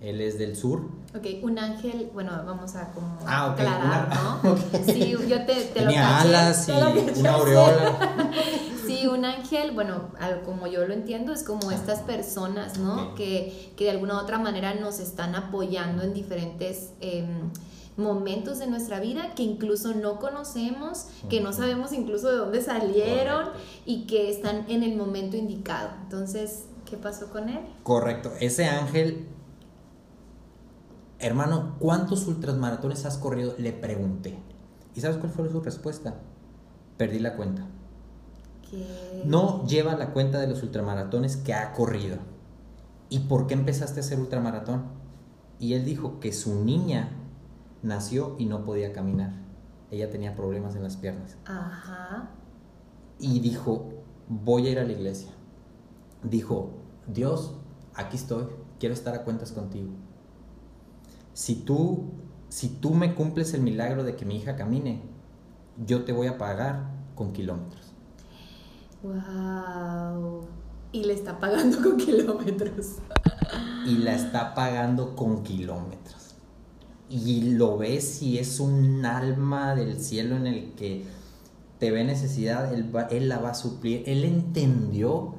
él 0.00 0.20
es 0.20 0.38
del 0.38 0.56
sur. 0.56 0.80
Ok, 1.16 1.26
un 1.42 1.58
ángel, 1.58 2.10
bueno, 2.12 2.32
vamos 2.44 2.74
a 2.74 2.90
como 2.92 3.18
Ah, 3.26 3.52
aclarar, 3.52 4.08
una- 4.08 4.40
¿no? 4.42 4.50
ok. 4.52 4.58
Sí, 4.86 5.10
yo 5.28 5.44
te, 5.46 5.54
te 5.54 5.80
lo 5.80 5.86
Tenía 5.86 6.02
caché, 6.02 6.28
alas 6.28 6.68
y 6.68 6.72
te 6.72 6.80
lo 6.80 6.86
caché, 7.06 7.20
una 7.20 7.32
aureola. 7.34 7.98
Un 9.12 9.24
ángel, 9.24 9.72
bueno, 9.72 10.08
como 10.44 10.66
yo 10.66 10.86
lo 10.86 10.94
entiendo, 10.94 11.32
es 11.32 11.42
como 11.42 11.70
estas 11.70 12.00
personas, 12.00 12.78
¿no? 12.78 13.14
Que, 13.14 13.72
que 13.76 13.84
de 13.84 13.90
alguna 13.90 14.14
u 14.14 14.18
otra 14.18 14.38
manera 14.38 14.74
nos 14.74 15.00
están 15.00 15.34
apoyando 15.34 16.02
en 16.02 16.14
diferentes 16.14 16.92
em, 17.00 17.50
momentos 17.96 18.58
de 18.58 18.66
nuestra 18.68 19.00
vida 19.00 19.34
que 19.34 19.42
incluso 19.42 19.94
no 19.94 20.18
conocemos, 20.18 21.06
que 21.28 21.40
no 21.40 21.52
sabemos 21.52 21.92
incluso 21.92 22.30
de 22.30 22.36
dónde 22.38 22.62
salieron 22.62 23.44
Correcto. 23.44 23.66
y 23.84 24.06
que 24.06 24.30
están 24.30 24.64
en 24.68 24.82
el 24.82 24.96
momento 24.96 25.36
indicado. 25.36 25.90
Entonces, 26.02 26.64
¿qué 26.86 26.96
pasó 26.96 27.30
con 27.30 27.48
él? 27.48 27.60
Correcto, 27.82 28.32
ese 28.40 28.66
ángel, 28.66 29.26
hermano, 31.18 31.76
¿cuántos 31.78 32.26
ultramaratones 32.26 33.04
has 33.04 33.18
corrido? 33.18 33.54
Le 33.58 33.72
pregunté. 33.72 34.38
¿Y 34.94 35.00
sabes 35.00 35.18
cuál 35.18 35.32
fue 35.32 35.50
su 35.50 35.60
respuesta? 35.60 36.14
Perdí 36.96 37.18
la 37.18 37.36
cuenta. 37.36 37.66
No 39.24 39.66
lleva 39.66 39.96
la 39.96 40.12
cuenta 40.12 40.38
de 40.40 40.46
los 40.46 40.62
ultramaratones 40.62 41.36
que 41.36 41.54
ha 41.54 41.72
corrido. 41.72 42.16
¿Y 43.08 43.20
por 43.20 43.46
qué 43.46 43.54
empezaste 43.54 44.00
a 44.00 44.02
hacer 44.02 44.18
ultramaratón? 44.18 44.84
Y 45.58 45.74
él 45.74 45.84
dijo 45.84 46.18
que 46.18 46.32
su 46.32 46.64
niña 46.64 47.10
nació 47.82 48.36
y 48.38 48.46
no 48.46 48.64
podía 48.64 48.92
caminar. 48.92 49.32
Ella 49.90 50.10
tenía 50.10 50.34
problemas 50.34 50.74
en 50.74 50.82
las 50.82 50.96
piernas. 50.96 51.36
Ajá. 51.44 52.30
Y 53.18 53.40
dijo, 53.40 53.90
voy 54.28 54.66
a 54.66 54.70
ir 54.70 54.78
a 54.78 54.84
la 54.84 54.92
iglesia. 54.92 55.30
Dijo, 56.22 56.70
Dios, 57.06 57.54
aquí 57.94 58.16
estoy, 58.16 58.46
quiero 58.80 58.94
estar 58.94 59.14
a 59.14 59.24
cuentas 59.24 59.52
contigo. 59.52 59.90
Si 61.34 61.54
tú, 61.54 62.10
si 62.48 62.68
tú 62.68 62.94
me 62.94 63.14
cumples 63.14 63.54
el 63.54 63.60
milagro 63.60 64.04
de 64.04 64.16
que 64.16 64.24
mi 64.24 64.36
hija 64.36 64.56
camine, 64.56 65.02
yo 65.86 66.04
te 66.04 66.12
voy 66.12 66.26
a 66.26 66.38
pagar 66.38 66.90
con 67.14 67.32
kilómetros. 67.32 67.81
Wow. 69.02 70.46
Y 70.92 71.04
le 71.04 71.14
está 71.14 71.38
pagando 71.40 71.82
con 71.82 71.96
kilómetros. 71.96 72.96
Y 73.86 73.98
la 73.98 74.14
está 74.14 74.54
pagando 74.54 75.16
con 75.16 75.42
kilómetros. 75.42 76.34
Y 77.08 77.52
lo 77.54 77.76
ves 77.78 78.22
y 78.22 78.38
es 78.38 78.60
un 78.60 79.04
alma 79.04 79.74
del 79.74 79.98
cielo 80.00 80.36
en 80.36 80.46
el 80.46 80.72
que 80.74 81.04
te 81.78 81.90
ve 81.90 82.04
necesidad, 82.04 82.72
él, 82.72 82.94
va- 82.94 83.02
él 83.08 83.28
la 83.28 83.38
va 83.38 83.50
a 83.50 83.54
suplir. 83.54 84.04
Él 84.06 84.24
entendió 84.24 85.34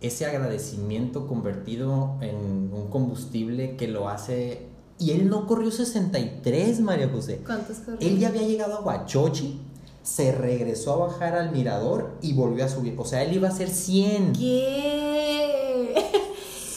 ese 0.00 0.26
agradecimiento 0.26 1.26
convertido 1.26 2.16
en 2.20 2.70
un 2.72 2.88
combustible 2.90 3.76
que 3.76 3.88
lo 3.88 4.08
hace... 4.08 4.68
Y 4.98 5.10
él 5.12 5.28
no 5.28 5.46
corrió 5.46 5.70
63, 5.70 6.80
María 6.80 7.08
José. 7.08 7.42
¿Cuántos 7.44 7.78
corrió? 7.78 7.98
Él 8.00 8.18
ya 8.18 8.28
había 8.28 8.42
llegado 8.46 8.76
a 8.78 8.80
Huachochi, 8.80 9.60
se 10.06 10.30
regresó 10.30 10.92
a 10.92 11.06
bajar 11.08 11.34
al 11.34 11.50
mirador 11.50 12.16
y 12.22 12.32
volvió 12.32 12.64
a 12.64 12.68
subir. 12.68 12.94
O 12.96 13.04
sea, 13.04 13.24
él 13.24 13.34
iba 13.34 13.48
a 13.48 13.50
hacer 13.50 13.68
100. 13.68 14.34
¿Qué? 14.34 15.94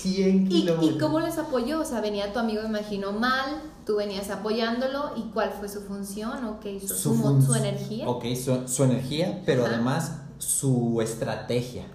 100 0.01 0.45
¿Y, 0.47 0.49
kilómetros. 0.49 0.95
¿Y 0.95 0.97
cómo 0.97 1.19
les 1.19 1.37
apoyó? 1.37 1.79
O 1.79 1.85
sea, 1.85 2.01
venía 2.01 2.33
tu 2.33 2.39
amigo, 2.39 2.63
imagino, 2.63 3.11
mal, 3.11 3.61
tú 3.85 3.97
venías 3.97 4.31
apoyándolo, 4.31 5.11
¿y 5.15 5.29
cuál 5.31 5.51
fue 5.51 5.69
su 5.69 5.81
función 5.81 6.43
o 6.43 6.59
qué 6.59 6.73
hizo? 6.73 6.95
¿Su, 6.95 7.39
su 7.43 7.53
energía? 7.53 8.09
Ok, 8.09 8.25
su, 8.33 8.67
su 8.67 8.83
energía, 8.83 9.43
pero 9.45 9.63
Ajá. 9.63 9.75
además 9.75 10.21
su 10.39 10.99
estrategia. 10.99 11.85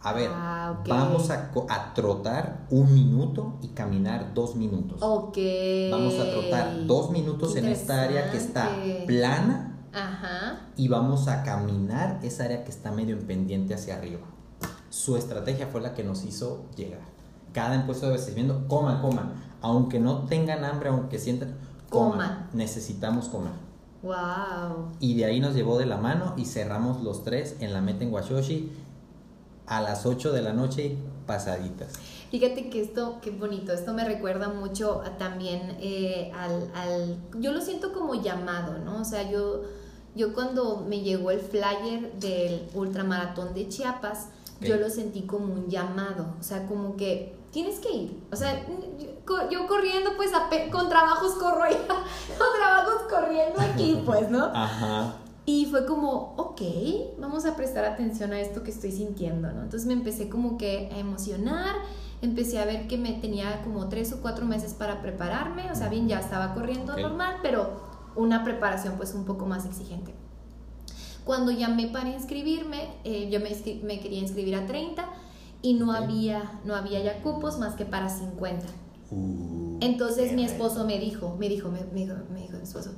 A 0.00 0.12
ver, 0.12 0.30
Ah, 0.32 0.80
vamos 0.86 1.30
a, 1.30 1.50
a 1.70 1.94
trotar 1.94 2.66
un 2.70 2.94
minuto 2.94 3.58
y 3.62 3.68
caminar 3.68 4.32
dos 4.32 4.54
minutos. 4.54 4.98
Ok. 5.02 5.38
Vamos 5.90 6.14
a 6.20 6.30
trotar 6.30 6.86
dos 6.86 7.10
minutos 7.10 7.56
en 7.56 7.64
esta 7.66 8.02
área 8.02 8.30
que 8.30 8.36
está 8.36 8.70
plana 9.06 9.73
Ajá. 9.94 10.60
y 10.76 10.88
vamos 10.88 11.28
a 11.28 11.42
caminar 11.42 12.18
esa 12.22 12.44
área 12.44 12.64
que 12.64 12.70
está 12.70 12.90
medio 12.90 13.16
en 13.16 13.26
pendiente 13.26 13.74
hacia 13.74 13.96
arriba. 13.96 14.20
Su 14.90 15.16
estrategia 15.16 15.66
fue 15.66 15.80
la 15.80 15.94
que 15.94 16.04
nos 16.04 16.24
hizo 16.24 16.66
llegar. 16.76 17.00
Cada 17.52 17.74
impuesto 17.76 18.06
de 18.06 18.12
abastecimiento, 18.12 18.66
coman, 18.68 19.00
coman. 19.00 19.32
Aunque 19.60 19.98
no 20.00 20.24
tengan 20.24 20.64
hambre, 20.64 20.88
aunque 20.88 21.18
sientan, 21.18 21.54
coman. 21.90 22.10
Coman. 22.12 22.48
Necesitamos 22.52 23.28
comer. 23.28 23.52
Wow. 24.02 24.92
Y 25.00 25.16
de 25.16 25.24
ahí 25.24 25.40
nos 25.40 25.54
llevó 25.54 25.78
de 25.78 25.86
la 25.86 25.96
mano 25.96 26.34
y 26.36 26.44
cerramos 26.44 27.02
los 27.02 27.24
tres 27.24 27.56
en 27.60 27.72
la 27.72 27.80
meta 27.80 28.04
en 28.04 28.12
Washoshi 28.12 28.70
a 29.66 29.80
las 29.80 30.04
8 30.04 30.32
de 30.32 30.42
la 30.42 30.52
noche 30.52 30.98
pasaditas. 31.26 31.94
Fíjate 32.30 32.68
que 32.68 32.82
esto, 32.82 33.18
qué 33.22 33.30
bonito, 33.30 33.72
esto 33.72 33.94
me 33.94 34.04
recuerda 34.04 34.48
mucho 34.48 35.02
a 35.02 35.16
también 35.16 35.76
eh, 35.80 36.30
al, 36.34 36.70
al, 36.74 37.16
yo 37.40 37.52
lo 37.52 37.60
siento 37.60 37.92
como 37.92 38.14
llamado, 38.14 38.78
¿no? 38.78 39.00
O 39.00 39.04
sea, 39.04 39.30
yo, 39.30 39.62
yo 40.14 40.32
cuando 40.34 40.84
me 40.88 41.00
llegó 41.00 41.30
el 41.30 41.40
flyer 41.40 42.12
del 42.20 42.68
ultramaratón 42.74 43.54
de 43.54 43.68
Chiapas, 43.68 44.28
yo 44.60 44.76
lo 44.76 44.88
sentí 44.88 45.22
como 45.22 45.52
un 45.52 45.68
llamado, 45.68 46.26
o 46.40 46.42
sea, 46.42 46.66
como 46.66 46.96
que 46.96 47.36
tienes 47.50 47.78
que 47.80 47.92
ir, 47.92 48.22
o 48.32 48.36
sea, 48.36 48.64
yo, 48.66 49.06
co- 49.26 49.48
yo 49.50 49.66
corriendo, 49.66 50.10
pues 50.16 50.30
con 50.72 50.88
trabajos 50.88 51.32
corro 51.34 51.68
ya, 51.70 51.78
con 52.38 52.46
trabajos 52.56 53.02
corriendo 53.10 53.60
aquí, 53.60 54.00
pues, 54.06 54.30
¿no? 54.30 54.44
Ajá. 54.46 55.16
Y 55.46 55.66
fue 55.66 55.84
como, 55.84 56.32
ok, 56.38 56.62
vamos 57.18 57.44
a 57.44 57.54
prestar 57.54 57.84
atención 57.84 58.32
a 58.32 58.40
esto 58.40 58.62
que 58.62 58.70
estoy 58.70 58.92
sintiendo, 58.92 59.52
¿no? 59.52 59.62
Entonces 59.62 59.86
me 59.86 59.92
empecé 59.92 60.30
como 60.30 60.56
que 60.56 60.88
a 60.90 60.98
emocionar, 60.98 61.74
empecé 62.22 62.58
a 62.58 62.64
ver 62.64 62.88
que 62.88 62.96
me 62.96 63.12
tenía 63.12 63.60
como 63.62 63.88
tres 63.90 64.12
o 64.14 64.22
cuatro 64.22 64.46
meses 64.46 64.72
para 64.72 65.02
prepararme, 65.02 65.70
o 65.70 65.74
sea, 65.74 65.88
bien, 65.90 66.08
ya 66.08 66.20
estaba 66.20 66.54
corriendo 66.54 66.96
normal, 66.96 67.36
pero 67.42 67.92
una 68.16 68.44
preparación 68.44 68.96
pues 68.96 69.14
un 69.14 69.24
poco 69.24 69.46
más 69.46 69.64
exigente. 69.66 70.14
Cuando 71.24 71.50
llamé 71.50 71.88
para 71.88 72.10
inscribirme, 72.10 72.88
eh, 73.04 73.30
yo 73.30 73.40
me, 73.40 73.50
me 73.82 74.00
quería 74.00 74.20
inscribir 74.20 74.56
a 74.56 74.66
30 74.66 75.06
y 75.62 75.74
no, 75.74 75.92
había, 75.92 76.60
no 76.64 76.74
había 76.74 77.02
ya 77.02 77.22
cupos 77.22 77.58
más 77.58 77.74
que 77.74 77.86
para 77.86 78.10
50. 78.10 78.66
Uh, 79.10 79.78
Entonces 79.80 80.32
mi 80.32 80.44
esposo 80.44 80.84
me 80.84 80.98
dijo, 80.98 81.36
me 81.38 81.48
dijo, 81.48 81.70
me, 81.70 81.80
me 81.92 82.00
dijo, 82.00 82.14
me 82.30 82.42
dijo 82.42 82.56
mi 82.58 82.62
esposo, 82.62 82.92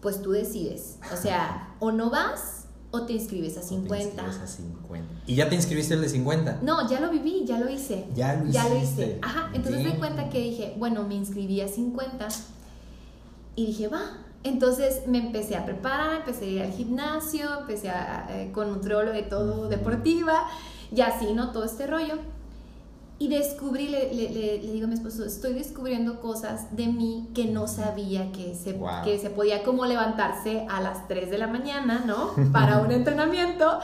pues 0.00 0.22
tú 0.22 0.32
decides, 0.32 0.98
o 1.12 1.16
sea, 1.16 1.74
o 1.80 1.92
no 1.92 2.10
vas 2.10 2.64
o 2.90 3.02
te 3.02 3.12
inscribes 3.12 3.56
a 3.56 3.60
O 3.60 3.62
te 3.62 3.68
50. 3.68 4.02
inscribes 4.04 4.38
a 4.38 4.46
50. 4.46 5.14
¿Y 5.26 5.34
ya 5.36 5.48
te 5.48 5.54
inscribiste 5.54 5.94
el 5.94 6.00
de 6.00 6.08
50? 6.08 6.60
No, 6.62 6.88
ya 6.88 7.00
lo 7.00 7.10
viví, 7.10 7.44
ya 7.44 7.58
lo 7.58 7.68
hice. 7.68 8.06
Ya 8.14 8.34
lo 8.34 8.50
Ya 8.50 8.68
lo 8.68 8.76
hice. 8.76 9.18
Ajá, 9.22 9.50
entonces 9.52 9.84
me 9.84 9.98
cuenta 9.98 10.28
que 10.30 10.40
dije, 10.40 10.74
bueno, 10.78 11.04
me 11.04 11.14
inscribí 11.14 11.60
a 11.60 11.68
50 11.68 12.28
y 13.56 13.66
dije, 13.66 13.88
va. 13.88 14.02
Entonces 14.44 15.02
me 15.08 15.18
empecé 15.18 15.56
a 15.56 15.64
preparar, 15.64 16.16
empecé 16.18 16.44
a 16.44 16.48
ir 16.48 16.62
al 16.62 16.70
gimnasio, 16.72 17.48
empecé 17.60 17.88
a, 17.90 18.26
eh, 18.30 18.52
con 18.52 18.70
nutriólogo 18.72 19.18
y 19.18 19.22
todo, 19.24 19.68
deportiva, 19.68 20.44
y 20.94 21.00
así, 21.00 21.32
¿no? 21.32 21.50
Todo 21.50 21.64
este 21.64 21.86
rollo. 21.88 22.14
Y 23.18 23.28
descubrí, 23.28 23.88
le, 23.88 24.12
le- 24.12 24.28
le- 24.30 24.62
le 24.62 24.72
digo 24.72 24.84
a 24.84 24.88
mi 24.88 24.94
esposo, 24.94 25.24
estoy 25.24 25.54
descubriendo 25.54 26.20
cosas 26.20 26.76
de 26.76 26.86
mí 26.86 27.28
que 27.34 27.46
no 27.46 27.66
sabía 27.66 28.30
que 28.30 28.54
se, 28.54 28.74
Wow. 28.74 29.04
que 29.04 29.18
se 29.18 29.30
podía 29.30 29.64
como 29.64 29.86
levantarse 29.86 30.66
a 30.68 30.82
las 30.82 31.08
3 31.08 31.30
de 31.30 31.38
la 31.38 31.46
mañana, 31.46 32.04
¿no? 32.06 32.32
Para 32.52 32.78
un 32.78 32.92
entrenamiento. 32.92 33.78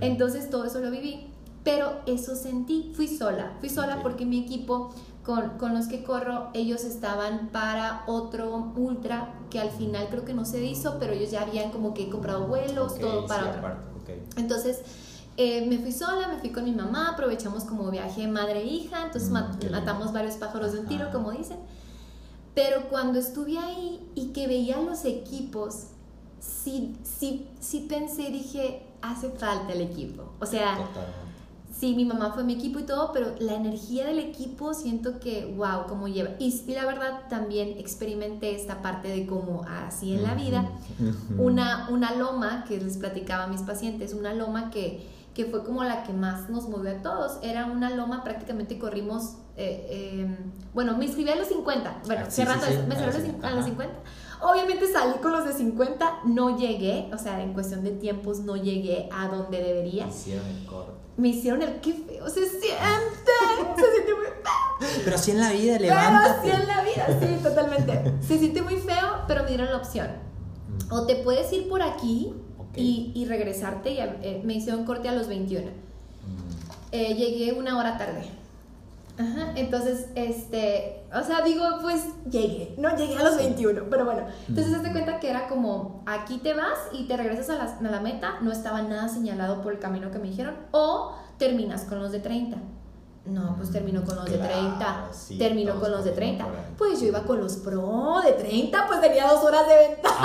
Entonces 0.00 0.48
todo 0.50 0.64
eso 0.66 0.78
lo 0.78 0.90
viví. 0.92 1.26
Pero 1.64 1.94
eso 2.06 2.36
sentí, 2.36 2.92
fui 2.94 3.08
sola, 3.08 3.54
fui 3.58 3.68
sola 3.68 3.96
Ok. 3.96 4.02
porque 4.02 4.24
mi 4.24 4.38
equipo 4.44 4.94
con, 5.26 5.58
con 5.58 5.74
los 5.74 5.88
que 5.88 6.04
corro, 6.04 6.50
ellos 6.54 6.84
estaban 6.84 7.48
para 7.48 8.04
otro 8.06 8.72
ultra 8.76 9.34
que 9.50 9.58
al 9.58 9.70
final 9.70 10.06
creo 10.08 10.24
que 10.24 10.32
no 10.32 10.44
se 10.44 10.64
hizo, 10.64 10.98
pero 11.00 11.14
ellos 11.14 11.32
ya 11.32 11.42
habían 11.42 11.72
como 11.72 11.94
que 11.94 12.08
comprado 12.08 12.46
vuelos, 12.46 12.96
todo 12.96 13.26
para 13.26 13.42
sí, 13.42 13.48
otro. 13.48 13.58
aparte. 13.58 14.22
Entonces 14.36 14.82
eh, 15.36 15.66
me 15.66 15.78
fui 15.78 15.90
sola, 15.90 16.28
me 16.28 16.38
fui 16.38 16.50
con 16.50 16.62
mi 16.64 16.70
mamá, 16.70 17.10
aprovechamos 17.10 17.64
como 17.64 17.90
viaje 17.90 18.28
madre-hija, 18.28 19.02
entonces 19.06 19.28
Mm, 19.30 19.70
matamos 19.72 20.12
varios 20.12 20.36
pájaros 20.36 20.72
de 20.72 20.78
un 20.78 20.86
tiro, 20.86 21.10
como 21.10 21.32
dicen. 21.32 21.58
Pero 22.54 22.88
cuando 22.88 23.18
estuve 23.18 23.58
ahí 23.58 24.08
y 24.14 24.28
que 24.28 24.46
veía 24.46 24.80
los 24.80 25.04
equipos, 25.04 25.88
sí, 26.38 26.96
sí, 27.02 27.48
sí 27.58 27.86
pensé, 27.88 28.30
dije, 28.30 28.86
hace 29.02 29.28
falta 29.30 29.72
el 29.72 29.80
equipo. 29.80 30.22
O 30.38 30.46
sea. 30.46 30.78
Sí, 31.78 31.94
mi 31.94 32.04
mamá 32.04 32.32
fue 32.32 32.42
mi 32.44 32.54
equipo 32.54 32.78
y 32.78 32.84
todo, 32.84 33.12
pero 33.12 33.34
la 33.38 33.54
energía 33.54 34.06
del 34.06 34.18
equipo 34.18 34.72
siento 34.74 35.18
que, 35.20 35.52
wow, 35.56 35.86
cómo 35.88 36.08
lleva. 36.08 36.30
Y, 36.38 36.62
y 36.66 36.72
la 36.74 36.86
verdad 36.86 37.20
también 37.28 37.76
experimenté 37.78 38.54
esta 38.54 38.80
parte 38.82 39.08
de 39.08 39.26
cómo 39.26 39.64
así 39.68 40.14
en 40.14 40.22
la 40.22 40.34
vida 40.34 40.70
una, 41.38 41.88
una 41.90 42.14
loma 42.14 42.64
que 42.66 42.80
les 42.80 42.96
platicaba 42.96 43.44
a 43.44 43.46
mis 43.46 43.60
pacientes, 43.62 44.14
una 44.14 44.32
loma 44.34 44.70
que, 44.70 45.06
que 45.34 45.44
fue 45.46 45.64
como 45.64 45.84
la 45.84 46.02
que 46.04 46.12
más 46.12 46.48
nos 46.48 46.68
movió 46.68 46.90
a 46.92 47.02
todos. 47.02 47.38
Era 47.42 47.66
una 47.66 47.90
loma, 47.90 48.24
prácticamente 48.24 48.78
corrimos, 48.78 49.34
eh, 49.56 49.86
eh, 49.90 50.36
bueno, 50.74 50.96
me 50.96 51.04
inscribí 51.04 51.30
a 51.30 51.36
los 51.36 51.48
50, 51.48 52.02
bueno, 52.06 52.22
Ah, 52.26 52.30
sí, 52.30 52.36
cerrando, 52.36 52.66
sí, 52.66 52.72
sí, 52.72 52.78
me 52.88 52.94
cerré 52.94 53.10
a 53.10 53.12
los 53.12 53.16
los, 53.22 53.24
cin- 53.28 53.44
a 53.44 53.50
los 53.50 53.58
ajá. 53.60 53.68
50. 53.68 53.94
Obviamente 54.42 54.86
salí 54.92 55.18
con 55.22 55.32
los 55.32 55.44
de 55.46 55.52
50, 55.54 56.20
no 56.26 56.58
llegué, 56.58 57.10
o 57.12 57.18
sea, 57.18 57.42
en 57.42 57.54
cuestión 57.54 57.82
de 57.84 57.90
tiempos 57.92 58.40
no 58.40 58.56
llegué 58.56 59.08
a 59.12 59.28
donde 59.28 59.62
debería. 59.62 60.06
Hicieron 60.08 60.46
el 60.46 60.66
corte. 60.66 60.95
Me 61.16 61.28
hicieron 61.28 61.62
el 61.62 61.80
qué 61.80 61.94
feo 61.94 62.28
se 62.28 62.40
siente, 62.48 62.68
se 63.76 63.92
siente 63.92 64.14
muy 64.14 64.26
feo. 64.26 64.90
Pero 65.04 65.16
así 65.16 65.30
en 65.30 65.40
la 65.40 65.50
vida, 65.52 65.76
Pero 65.78 65.94
así 65.94 66.04
levántate. 66.04 66.50
en 66.50 66.66
la 66.66 66.82
vida, 66.82 67.06
sí, 67.20 67.42
totalmente. 67.42 68.12
Se 68.26 68.38
siente 68.38 68.60
muy 68.62 68.76
feo, 68.76 69.22
pero 69.26 69.42
me 69.44 69.48
dieron 69.48 69.70
la 69.70 69.78
opción. 69.78 70.08
Mm. 70.08 70.92
O 70.92 71.06
te 71.06 71.16
puedes 71.16 71.50
ir 71.52 71.68
por 71.68 71.82
aquí 71.82 72.34
y, 72.74 73.12
y 73.14 73.24
regresarte. 73.24 73.92
Y, 73.92 73.98
eh, 73.98 74.42
me 74.44 74.54
hicieron 74.54 74.84
corte 74.84 75.08
a 75.08 75.12
los 75.12 75.26
21. 75.28 75.66
Mm. 75.66 75.70
Eh, 76.92 77.14
llegué 77.14 77.52
una 77.52 77.78
hora 77.78 77.96
tarde. 77.96 78.24
Ajá, 79.18 79.52
entonces, 79.56 80.08
este, 80.14 81.04
o 81.14 81.22
sea, 81.24 81.40
digo, 81.42 81.64
pues 81.80 82.04
llegué, 82.30 82.74
no 82.78 82.94
llegué 82.96 83.16
a 83.16 83.22
los 83.22 83.36
21, 83.38 83.84
pero 83.88 84.04
bueno, 84.04 84.26
entonces 84.48 84.72
Mm. 84.72 84.76
hazte 84.76 84.92
cuenta 84.92 85.20
que 85.20 85.30
era 85.30 85.48
como, 85.48 86.02
aquí 86.06 86.38
te 86.38 86.52
vas 86.52 86.78
y 86.92 87.08
te 87.08 87.16
regresas 87.16 87.48
a 87.50 87.54
la, 87.54 87.64
a 87.88 87.92
la 87.92 88.00
meta, 88.00 88.34
no 88.42 88.52
estaba 88.52 88.82
nada 88.82 89.08
señalado 89.08 89.62
por 89.62 89.72
el 89.72 89.78
camino 89.78 90.10
que 90.10 90.18
me 90.18 90.28
dijeron, 90.28 90.56
o 90.70 91.12
terminas 91.38 91.84
con 91.84 91.98
los 92.00 92.12
de 92.12 92.20
30. 92.20 92.58
No, 93.24 93.56
pues 93.56 93.72
termino 93.72 94.04
con 94.04 94.14
los 94.14 94.26
de 94.26 94.36
Claro, 94.36 94.52
30. 94.52 95.08
sí, 95.10 95.36
termino 95.36 95.72
todos 95.72 95.82
con 95.82 95.92
los 95.92 96.04
de 96.04 96.10
corriendo 96.12 96.44
30. 96.44 96.44
por 96.44 96.54
ahí. 96.64 96.74
Pues 96.78 97.00
yo 97.00 97.06
iba 97.08 97.22
con 97.24 97.40
los 97.40 97.56
pro 97.56 98.20
de 98.24 98.32
30, 98.34 98.86
pues 98.86 99.00
tenía 99.00 99.26
dos 99.26 99.42
horas 99.42 99.66
de 99.66 99.88
ventaja. 99.88 100.22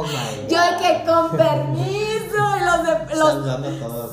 Oh 0.00 0.02
Yo 0.48 0.56
de 0.58 0.76
que 0.78 1.04
con 1.06 1.36
permiso 1.36 2.38
y 2.56 2.64
los 2.64 3.08
de 3.08 3.14
los. 3.16 4.12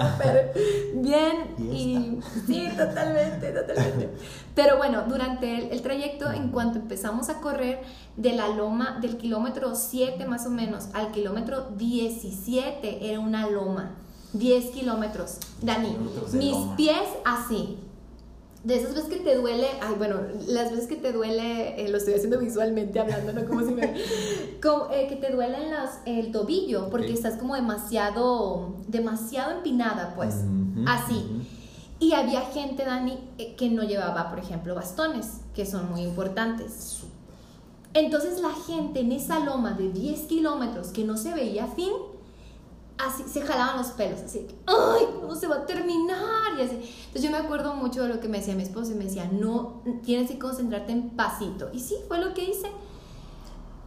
Súper 0.00 0.52
bien. 0.94 1.54
Y 1.58 2.20
sí, 2.46 2.68
totalmente, 2.76 3.52
totalmente. 3.52 4.10
Pero 4.54 4.76
bueno, 4.78 5.02
durante 5.08 5.72
el, 5.72 5.82
trayecto, 5.82 6.30
en 6.30 6.48
cuanto 6.48 6.78
empezamos 6.78 7.28
a 7.28 7.40
correr 7.40 7.80
de 8.16 8.32
la 8.32 8.48
loma, 8.48 8.98
del 9.00 9.16
kilómetro 9.16 9.74
7 9.74 10.26
más 10.26 10.46
o 10.46 10.50
menos 10.50 10.88
al 10.94 11.12
kilómetro 11.12 11.70
17, 11.76 13.10
era 13.10 13.20
una 13.20 13.48
loma. 13.48 13.96
10 14.32 14.66
kilómetros. 14.70 15.38
Dani, 15.60 15.96
mis 16.32 16.56
pies 16.76 17.08
así 17.24 17.78
de 18.62 18.76
esas 18.76 18.94
veces 18.94 19.08
que 19.08 19.20
te 19.20 19.36
duele, 19.36 19.66
ay, 19.80 19.94
bueno, 19.96 20.16
las 20.46 20.70
veces 20.70 20.86
que 20.86 20.96
te 20.96 21.12
duele, 21.12 21.82
eh, 21.82 21.88
lo 21.88 21.96
estoy 21.96 22.14
haciendo 22.14 22.38
visualmente 22.38 23.00
hablando, 23.00 23.32
¿no? 23.32 23.46
Como 23.46 23.60
si 23.62 23.72
me. 23.72 23.94
Eh, 24.92 25.06
que 25.08 25.16
te 25.16 25.32
duele 25.32 25.56
el 26.04 26.32
tobillo, 26.32 26.90
porque 26.90 27.14
estás 27.14 27.36
como 27.36 27.54
demasiado, 27.54 28.76
demasiado 28.88 29.52
empinada, 29.52 30.14
pues. 30.14 30.34
así. 30.86 31.24
Y 31.98 32.12
había 32.12 32.42
gente, 32.42 32.84
Dani, 32.84 33.18
eh, 33.38 33.54
que 33.56 33.70
no 33.70 33.82
llevaba, 33.82 34.28
por 34.28 34.38
ejemplo, 34.38 34.74
bastones, 34.74 35.40
que 35.54 35.64
son 35.64 35.90
muy 35.90 36.02
importantes. 36.02 37.00
Entonces 37.94 38.40
la 38.40 38.50
gente 38.50 39.00
en 39.00 39.12
esa 39.12 39.40
loma 39.40 39.72
de 39.72 39.90
10 39.90 40.20
kilómetros 40.22 40.88
que 40.88 41.04
no 41.04 41.16
se 41.16 41.34
veía 41.34 41.66
fin, 41.66 41.92
así 43.06 43.24
se 43.24 43.42
jalaban 43.42 43.78
los 43.78 43.88
pelos, 43.88 44.20
así, 44.20 44.46
ay, 44.66 45.06
¿cómo 45.20 45.34
se 45.34 45.46
va 45.46 45.56
a 45.56 45.66
terminar? 45.66 46.58
Y 46.58 46.62
así. 46.62 46.74
Entonces 47.06 47.22
yo 47.22 47.30
me 47.30 47.38
acuerdo 47.38 47.74
mucho 47.74 48.02
de 48.02 48.08
lo 48.08 48.20
que 48.20 48.28
me 48.28 48.38
decía 48.38 48.54
mi 48.54 48.62
esposo 48.62 48.92
y 48.92 48.94
me 48.94 49.04
decía, 49.04 49.28
no, 49.32 49.82
tienes 50.02 50.30
que 50.30 50.38
concentrarte 50.38 50.92
en 50.92 51.10
pasito. 51.10 51.70
Y 51.72 51.80
sí, 51.80 51.96
fue 52.08 52.18
lo 52.18 52.34
que 52.34 52.44
hice. 52.44 52.70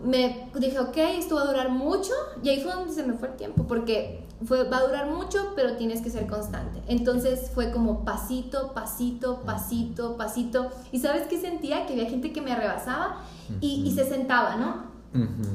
Me 0.04 0.50
dije, 0.56 0.80
ok, 0.80 0.98
esto 0.98 1.36
va 1.36 1.44
a 1.44 1.46
durar 1.46 1.70
mucho 1.70 2.12
y 2.42 2.50
ahí 2.50 2.62
fue 2.62 2.74
donde 2.74 2.94
se 2.94 3.04
me 3.04 3.14
fue 3.14 3.30
el 3.30 3.36
tiempo, 3.36 3.66
porque 3.68 4.26
fue, 4.46 4.68
va 4.68 4.78
a 4.78 4.88
durar 4.88 5.10
mucho, 5.10 5.54
pero 5.56 5.78
tienes 5.78 6.02
que 6.02 6.10
ser 6.10 6.28
constante. 6.28 6.82
Entonces 6.88 7.52
fue 7.54 7.72
como 7.72 8.04
pasito, 8.04 8.74
pasito, 8.74 9.42
pasito, 9.46 10.18
pasito. 10.18 10.72
Y 10.92 11.00
sabes 11.00 11.28
qué 11.28 11.40
sentía? 11.40 11.86
Que 11.86 11.94
había 11.94 12.10
gente 12.10 12.34
que 12.34 12.42
me 12.42 12.54
rebasaba 12.54 13.22
y, 13.62 13.84
y 13.86 13.92
se 13.92 14.06
sentaba, 14.06 14.58
¿no? 14.58 14.93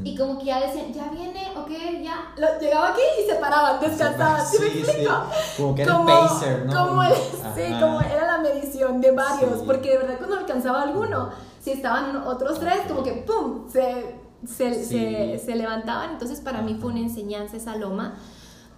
Y 0.05 0.16
como 0.16 0.38
que 0.38 0.44
ya 0.47 0.61
decían, 0.61 0.92
ya 0.92 1.09
viene, 1.11 1.53
ok, 1.57 1.68
ya. 2.03 2.59
llegaba 2.61 2.90
aquí 2.90 3.01
y 3.23 3.29
se 3.29 3.35
paraban, 3.37 3.81
descansaban. 3.81 4.47
¿Sí, 4.47 4.59
me 4.61 4.66
explico? 4.66 5.12
Como 5.57 5.75
que 5.75 5.83
era 5.83 5.99
el 5.99 6.07
pacer, 6.07 6.66
¿no? 6.66 6.88
Como 6.88 7.03
sí, 7.03 7.75
como 7.81 8.01
era 8.01 8.27
la 8.27 8.38
medición 8.38 9.01
de 9.01 9.11
varios, 9.11 9.62
porque 9.62 9.90
de 9.90 9.99
verdad 9.99 10.18
cuando 10.18 10.37
alcanzaba 10.37 10.83
alguno, 10.83 11.31
si 11.61 11.73
estaban 11.73 12.16
otros 12.16 12.61
tres, 12.61 12.83
como 12.87 13.03
que 13.03 13.12
¡pum! 13.27 13.68
se, 13.68 14.21
se, 14.47 14.85
se, 14.85 15.38
se 15.44 15.55
levantaban. 15.57 16.12
Entonces 16.12 16.40
para 16.40 16.62
mí 16.62 16.77
fue 16.81 16.92
una 16.92 17.01
enseñanza 17.01 17.57
esa 17.57 17.75
loma 17.75 18.14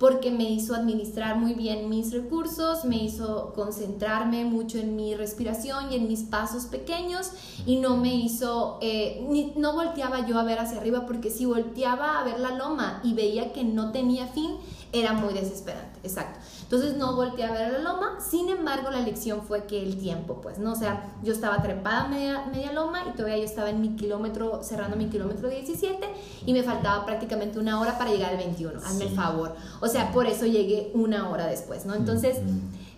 porque 0.01 0.31
me 0.31 0.45
hizo 0.45 0.75
administrar 0.75 1.37
muy 1.37 1.53
bien 1.53 1.91
mis 1.91 2.11
recursos, 2.11 2.87
me 2.87 2.97
hizo 2.97 3.53
concentrarme 3.55 4.47
mucho 4.47 4.79
en 4.79 4.97
mi 4.97 5.15
respiración 5.15 5.93
y 5.93 5.97
en 5.97 6.09
mis 6.09 6.23
pasos 6.23 6.65
pequeños 6.65 7.33
y 7.67 7.77
no 7.77 7.99
me 7.99 8.15
hizo, 8.15 8.79
eh, 8.81 9.53
no 9.57 9.75
volteaba 9.75 10.27
yo 10.27 10.39
a 10.39 10.43
ver 10.43 10.59
hacia 10.59 10.79
arriba 10.79 11.05
porque 11.05 11.31
si 11.31 11.45
volteaba 11.45 12.19
a 12.19 12.25
ver 12.25 12.41
la 12.41 12.53
loma 12.57 13.03
y 13.05 13.13
veía 13.13 13.53
que 13.53 13.63
no 13.63 13.93
tenía 13.93 14.27
fin, 14.29 14.57
era 14.91 15.13
muy 15.13 15.35
desesperante, 15.35 16.01
exacto. 16.03 16.41
Entonces 16.71 16.97
no 16.97 17.17
volteé 17.17 17.43
a 17.47 17.51
ver 17.51 17.73
la 17.73 17.79
loma, 17.81 18.21
sin 18.21 18.49
embargo 18.49 18.93
la 18.93 19.01
lección 19.01 19.43
fue 19.43 19.65
que 19.65 19.83
el 19.83 19.99
tiempo, 19.99 20.41
pues, 20.41 20.61
¿no? 20.61 20.71
O 20.71 20.77
sea, 20.77 21.17
yo 21.21 21.33
estaba 21.33 21.61
trepada 21.61 22.07
media, 22.07 22.47
media 22.47 22.73
loma 22.73 23.03
y 23.09 23.17
todavía 23.17 23.39
yo 23.39 23.45
estaba 23.45 23.71
en 23.71 23.81
mi 23.81 23.97
kilómetro, 23.97 24.63
cerrando 24.63 24.97
mi 24.97 25.07
kilómetro 25.07 25.49
17 25.49 25.99
y 26.47 26.53
me 26.53 26.63
faltaba 26.63 27.05
prácticamente 27.05 27.59
una 27.59 27.81
hora 27.81 27.99
para 27.99 28.13
llegar 28.13 28.31
al 28.31 28.37
21, 28.37 28.79
hazme 28.85 29.07
el 29.07 29.17
favor. 29.17 29.57
O 29.81 29.89
sea, 29.89 30.13
por 30.13 30.29
eso 30.29 30.47
llegué 30.47 30.93
una 30.95 31.29
hora 31.29 31.47
después, 31.47 31.87
¿no? 31.87 31.95
Entonces... 31.97 32.37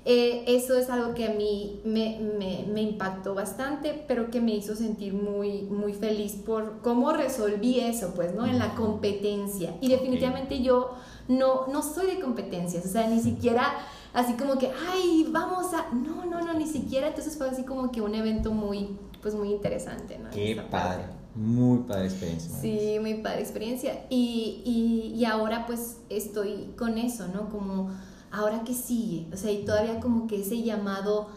Eh, 0.04 0.42
eso 0.48 0.76
es 0.76 0.90
algo 0.90 1.14
que 1.14 1.26
a 1.26 1.30
mí 1.30 1.80
me, 1.84 2.18
me, 2.18 2.66
me, 2.72 2.82
impactó 2.82 3.36
bastante, 3.36 4.04
pero 4.08 4.32
que 4.32 4.40
me 4.40 4.52
hizo 4.52 4.74
sentir 4.74 5.14
muy, 5.14 5.62
muy 5.62 5.92
feliz 5.92 6.32
por 6.44 6.80
cómo 6.82 7.12
resolví 7.12 7.78
eso, 7.78 8.12
pues, 8.12 8.34
¿no? 8.34 8.44
En 8.44 8.58
la 8.58 8.74
competencia. 8.74 9.76
Y 9.80 9.90
definitivamente 9.90 10.60
yo 10.60 10.96
no, 11.28 11.66
no 11.68 11.82
soy 11.82 12.06
de 12.06 12.20
competencias, 12.20 12.84
o 12.84 12.88
sea, 12.88 13.08
ni 13.08 13.20
siquiera 13.20 13.74
así 14.12 14.34
como 14.34 14.58
que, 14.58 14.70
ay, 14.90 15.26
vamos 15.30 15.72
a, 15.72 15.92
no, 15.94 16.24
no, 16.26 16.40
no, 16.40 16.54
ni 16.54 16.66
siquiera, 16.66 17.08
entonces 17.08 17.36
fue 17.36 17.48
así 17.48 17.64
como 17.64 17.90
que 17.90 18.00
un 18.00 18.14
evento 18.14 18.52
muy, 18.52 18.96
pues 19.22 19.34
muy 19.34 19.50
interesante, 19.50 20.18
¿no? 20.18 20.30
Qué 20.30 20.60
padre, 20.70 21.04
muy 21.34 21.78
padre 21.80 22.06
experiencia. 22.06 22.50
Sí, 22.60 22.98
muy 23.00 23.14
padre 23.14 23.40
experiencia. 23.40 24.04
Y, 24.10 24.62
y, 24.64 25.18
y 25.18 25.24
ahora 25.24 25.66
pues 25.66 25.98
estoy 26.10 26.74
con 26.76 26.98
eso, 26.98 27.28
¿no? 27.28 27.48
Como, 27.48 27.90
ahora 28.30 28.62
que 28.64 28.74
sigue, 28.74 29.26
o 29.32 29.36
sea, 29.36 29.50
y 29.50 29.64
todavía 29.64 30.00
como 30.00 30.26
que 30.26 30.42
ese 30.42 30.62
llamado... 30.62 31.28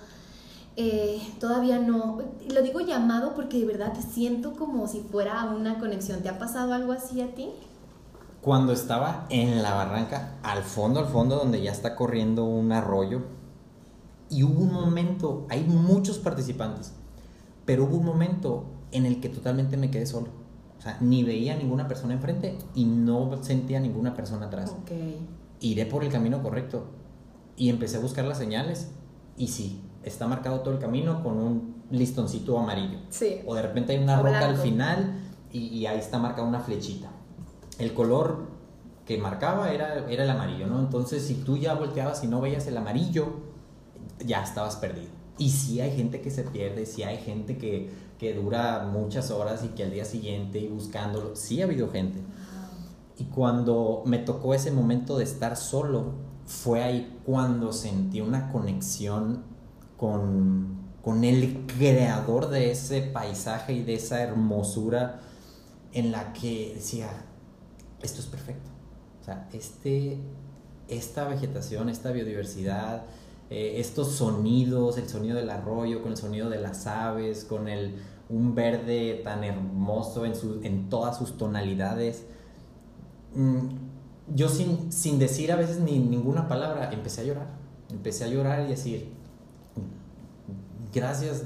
Eh, 0.78 1.21
todavía 1.39 1.80
no, 1.80 2.21
lo 2.54 2.62
digo 2.62 2.82
llamado 2.82 3.34
porque 3.34 3.60
de 3.60 3.65
verdad 3.65 3.93
te 3.93 4.02
siento 4.02 4.58
como 4.58 4.89
si 4.89 5.00
fuera 5.00 5.45
una 5.45 5.80
conexión. 5.80 6.21
¿Te 6.21 6.28
ha 6.28 6.38
pasado 6.38 6.74
algo 6.74 6.91
así 6.91 7.21
a 7.21 7.34
ti? 7.34 7.48
Cuando 8.45 8.73
estaba 8.73 9.25
en 9.31 9.63
la 9.63 9.73
barranca, 9.73 10.36
al 10.43 10.62
fondo, 10.62 10.99
al 10.99 11.08
fondo, 11.08 11.36
donde 11.36 11.63
ya 11.63 11.71
está 11.71 11.95
corriendo 11.95 12.45
un 12.45 12.71
arroyo, 12.71 13.23
y 14.29 14.43
hubo 14.43 14.62
un 14.62 14.71
momento, 14.71 15.47
hay 15.49 15.63
muchos 15.63 16.19
participantes, 16.19 16.93
pero 17.65 17.86
hubo 17.86 17.97
un 17.97 18.05
momento 18.05 18.65
en 18.91 19.08
el 19.08 19.19
que 19.19 19.29
totalmente 19.29 19.77
me 19.77 19.89
quedé 19.89 20.05
solo. 20.05 20.27
O 20.77 20.81
sea, 20.84 20.95
ni 21.01 21.23
veía 21.23 21.55
ninguna 21.55 21.88
persona 21.88 22.13
enfrente 22.13 22.55
y 22.75 22.86
no 22.86 23.41
sentía 23.41 23.79
ninguna 23.79 24.13
persona 24.13 24.45
atrás. 24.45 24.75
Okay. 24.84 25.27
Iré 25.62 25.88
por 25.88 26.03
el 26.03 26.12
camino 26.12 26.43
correcto. 26.43 26.86
Y 27.58 27.69
empecé 27.69 27.97
a 27.97 28.01
buscar 28.01 28.25
las 28.25 28.38
señales. 28.38 28.91
Y 29.38 29.47
sí, 29.47 29.81
está 30.03 30.27
marcado 30.27 30.60
todo 30.60 30.75
el 30.75 30.79
camino 30.79 31.23
con 31.23 31.39
un 31.39 31.84
listoncito 31.89 32.60
amarillo. 32.60 32.99
Sí. 33.10 33.39
O 33.47 33.55
de 33.55 33.63
repente 33.63 33.93
hay 33.93 34.03
una 34.03 34.21
roca 34.21 34.45
al 34.45 34.58
final 34.58 35.19
y, 35.51 35.62
y 35.69 35.88
ahí 35.88 35.97
está 35.97 36.19
marcada 36.19 36.47
una 36.47 36.60
flechita 36.60 37.14
el 37.79 37.93
color 37.93 38.47
que 39.05 39.17
marcaba 39.17 39.71
era, 39.71 40.09
era 40.09 40.23
el 40.23 40.29
amarillo, 40.29 40.67
¿no? 40.67 40.79
Entonces, 40.79 41.23
si 41.23 41.35
tú 41.35 41.57
ya 41.57 41.73
volteabas 41.75 42.23
y 42.23 42.27
no 42.27 42.41
veías 42.41 42.65
el 42.67 42.77
amarillo, 42.77 43.27
ya 44.25 44.41
estabas 44.41 44.77
perdido. 44.77 45.09
Y 45.38 45.49
sí 45.49 45.81
hay 45.81 45.95
gente 45.95 46.21
que 46.21 46.31
se 46.31 46.43
pierde, 46.43 46.85
sí 46.85 47.03
hay 47.03 47.17
gente 47.17 47.57
que, 47.57 47.91
que 48.17 48.33
dura 48.33 48.89
muchas 48.91 49.31
horas 49.31 49.63
y 49.63 49.69
que 49.69 49.83
al 49.83 49.91
día 49.91 50.05
siguiente 50.05 50.59
y 50.59 50.67
buscándolo, 50.67 51.35
sí 51.35 51.61
ha 51.61 51.65
habido 51.65 51.89
gente. 51.91 52.19
Y 53.17 53.25
cuando 53.25 54.03
me 54.05 54.17
tocó 54.17 54.53
ese 54.53 54.71
momento 54.71 55.17
de 55.17 55.23
estar 55.25 55.55
solo, 55.55 56.13
fue 56.45 56.83
ahí 56.83 57.19
cuando 57.25 57.73
sentí 57.73 58.21
una 58.21 58.51
conexión 58.51 59.43
con, 59.97 60.77
con 61.01 61.23
el 61.23 61.65
creador 61.65 62.49
de 62.49 62.71
ese 62.71 63.01
paisaje 63.01 63.73
y 63.73 63.83
de 63.83 63.95
esa 63.95 64.21
hermosura 64.21 65.21
en 65.93 66.11
la 66.11 66.33
que 66.33 66.73
decía, 66.75 67.24
esto 68.05 68.21
es 68.21 68.27
perfecto. 68.27 68.69
O 69.21 69.25
sea, 69.25 69.49
este, 69.51 70.19
esta 70.87 71.27
vegetación, 71.27 71.89
esta 71.89 72.11
biodiversidad, 72.11 73.03
eh, 73.49 73.75
estos 73.77 74.11
sonidos, 74.11 74.97
el 74.97 75.09
sonido 75.09 75.35
del 75.35 75.49
arroyo, 75.49 76.01
con 76.01 76.11
el 76.11 76.17
sonido 76.17 76.49
de 76.49 76.59
las 76.59 76.87
aves, 76.87 77.43
con 77.43 77.67
el, 77.67 77.95
un 78.29 78.55
verde 78.55 79.21
tan 79.23 79.43
hermoso 79.43 80.25
en, 80.25 80.35
su, 80.35 80.61
en 80.63 80.89
todas 80.89 81.17
sus 81.17 81.37
tonalidades. 81.37 82.25
Mm, 83.33 83.67
yo 84.33 84.49
sin, 84.49 84.91
sin 84.91 85.19
decir 85.19 85.51
a 85.51 85.55
veces 85.55 85.79
ni 85.79 85.99
ninguna 85.99 86.47
palabra, 86.47 86.91
empecé 86.91 87.21
a 87.21 87.23
llorar. 87.25 87.47
Empecé 87.89 88.25
a 88.25 88.27
llorar 88.27 88.65
y 88.65 88.69
decir, 88.69 89.11
gracias, 90.93 91.43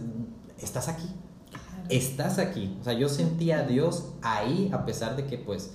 estás 0.62 0.88
aquí. 0.88 1.10
Estás 1.90 2.38
aquí. 2.38 2.78
O 2.80 2.84
sea, 2.84 2.94
yo 2.94 3.10
sentía 3.10 3.60
a 3.60 3.64
Dios 3.64 4.10
ahí, 4.22 4.70
a 4.74 4.86
pesar 4.86 5.16
de 5.16 5.26
que 5.26 5.38
pues 5.38 5.72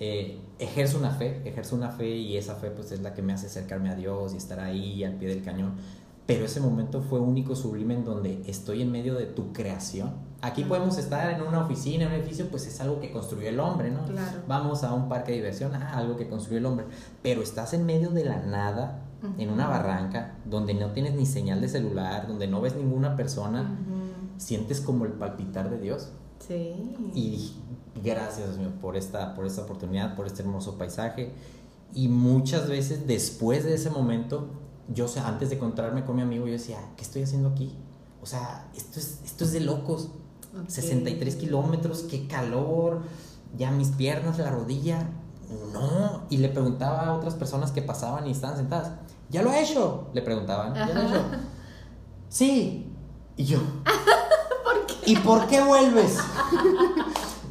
eh, 0.00 0.40
ejerzo 0.58 0.98
una 0.98 1.10
fe, 1.10 1.42
ejerzo 1.44 1.76
una 1.76 1.90
fe 1.90 2.16
y 2.16 2.36
esa 2.36 2.54
fe 2.54 2.70
pues 2.70 2.92
es 2.92 3.00
la 3.00 3.14
que 3.14 3.22
me 3.22 3.32
hace 3.32 3.46
acercarme 3.46 3.90
a 3.90 3.94
Dios 3.94 4.34
y 4.34 4.36
estar 4.36 4.60
ahí 4.60 5.04
al 5.04 5.14
pie 5.14 5.28
del 5.28 5.42
cañón. 5.42 5.74
Pero 6.28 6.44
ese 6.44 6.60
momento 6.60 7.00
fue 7.00 7.20
único, 7.20 7.56
sublime, 7.56 7.94
en 7.94 8.04
donde 8.04 8.42
estoy 8.46 8.82
en 8.82 8.92
medio 8.92 9.14
de 9.14 9.24
tu 9.24 9.54
creación. 9.54 10.12
Aquí 10.42 10.62
podemos 10.62 10.98
estar 10.98 11.30
en 11.30 11.40
una 11.40 11.64
oficina, 11.64 12.04
en 12.04 12.10
un 12.10 12.16
edificio, 12.16 12.50
pues 12.50 12.66
es 12.66 12.78
algo 12.82 13.00
que 13.00 13.10
construyó 13.10 13.48
el 13.48 13.58
hombre, 13.58 13.90
¿no? 13.90 14.00
Vamos 14.46 14.84
a 14.84 14.92
un 14.92 15.08
parque 15.08 15.32
de 15.32 15.38
diversión, 15.38 15.74
ah, 15.74 15.94
algo 15.96 16.18
que 16.18 16.28
construyó 16.28 16.58
el 16.58 16.66
hombre. 16.66 16.84
Pero 17.22 17.40
estás 17.40 17.72
en 17.72 17.86
medio 17.86 18.10
de 18.10 18.26
la 18.26 18.42
nada, 18.42 19.04
en 19.38 19.48
una 19.48 19.68
barranca, 19.68 20.36
donde 20.44 20.74
no 20.74 20.92
tienes 20.92 21.14
ni 21.14 21.24
señal 21.24 21.62
de 21.62 21.68
celular, 21.68 22.28
donde 22.28 22.46
no 22.46 22.60
ves 22.60 22.76
ninguna 22.76 23.16
persona, 23.16 23.78
sientes 24.36 24.82
como 24.82 25.06
el 25.06 25.12
palpitar 25.12 25.70
de 25.70 25.80
Dios. 25.80 26.12
Sí. 26.46 26.94
Y 27.14 27.52
gracias 28.02 28.48
por 28.80 28.96
esta, 28.96 29.34
por 29.34 29.46
esta 29.46 29.62
oportunidad, 29.62 30.14
por 30.14 30.26
este 30.26 30.42
hermoso 30.42 30.78
paisaje. 30.78 31.32
Y 31.94 32.08
muchas 32.08 32.68
veces 32.68 33.06
después 33.06 33.64
de 33.64 33.74
ese 33.74 33.90
momento, 33.90 34.48
yo, 34.88 35.06
o 35.06 35.08
sea, 35.08 35.26
antes 35.26 35.50
de 35.50 35.56
encontrarme 35.56 36.04
con 36.04 36.16
mi 36.16 36.22
amigo, 36.22 36.46
yo 36.46 36.52
decía, 36.52 36.78
¿qué 36.96 37.02
estoy 37.02 37.22
haciendo 37.22 37.50
aquí? 37.50 37.74
O 38.22 38.26
sea, 38.26 38.68
esto 38.76 39.00
es, 39.00 39.20
esto 39.24 39.44
es 39.44 39.52
de 39.52 39.60
locos. 39.60 40.10
63 40.66 41.36
kilómetros, 41.36 42.02
qué 42.10 42.26
calor, 42.26 43.02
ya 43.56 43.70
mis 43.70 43.88
piernas, 43.88 44.38
la 44.38 44.50
rodilla, 44.50 45.08
no. 45.72 46.22
Y 46.30 46.38
le 46.38 46.48
preguntaba 46.48 47.06
a 47.06 47.14
otras 47.14 47.34
personas 47.34 47.70
que 47.70 47.82
pasaban 47.82 48.26
y 48.26 48.32
estaban 48.32 48.56
sentadas, 48.56 48.92
¿ya 49.30 49.42
lo 49.42 49.50
ha 49.50 49.60
hecho? 49.60 50.08
Le 50.14 50.22
preguntaban, 50.22 50.74
¿ya 50.74 50.88
lo 50.88 51.00
ha 51.00 51.06
hecho? 51.06 51.24
Sí. 52.28 52.92
Y 53.36 53.44
yo. 53.44 53.58
¿Y 55.08 55.16
por 55.16 55.46
qué 55.46 55.60
vuelves? 55.62 56.18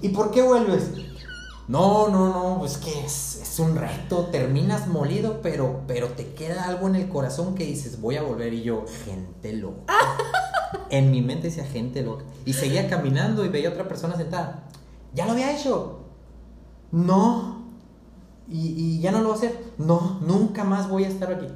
¿Y 0.02 0.10
por 0.10 0.32
qué 0.32 0.44
vuelves? 0.44 0.92
No, 1.68 2.08
no, 2.08 2.30
no, 2.30 2.66
es 2.66 2.78
que 2.78 3.06
es, 3.06 3.60
un 3.60 3.76
reto, 3.76 4.28
terminas 4.32 4.88
molido, 4.88 5.42
pero, 5.42 5.82
pero 5.88 6.10
te 6.10 6.34
queda 6.36 6.66
algo 6.66 6.88
en 6.88 6.96
el 6.96 7.10
corazón 7.10 7.56
que 7.56 7.66
dices, 7.66 8.00
voy 8.00 8.16
a 8.16 8.22
volver 8.22 8.54
y 8.54 8.62
yo, 8.62 8.86
gente 9.06 9.54
loca. 9.54 9.94
En 10.90 11.10
mi 11.10 11.22
mente 11.22 11.48
decía, 11.48 11.66
gente 11.66 12.04
loca. 12.04 12.24
Y 12.46 12.54
seguía 12.54 12.88
caminando 12.88 13.44
y 13.44 13.50
veía 13.50 13.70
otra 13.70 13.88
persona 13.88 14.16
sentada. 14.16 14.70
¿Ya 15.16 15.26
lo 15.26 15.32
había 15.32 15.58
hecho? 15.58 16.02
No. 16.92 17.64
¿Y, 18.48 18.68
y 18.78 19.00
ya 19.00 19.12
no 19.12 19.22
lo 19.22 19.30
va 19.30 19.36
a 19.36 19.38
hacer? 19.38 19.60
No, 19.78 20.20
nunca 20.22 20.64
más 20.64 20.88
voy 20.88 21.06
a 21.06 21.08
estar 21.08 21.34
aquí. 21.34 21.48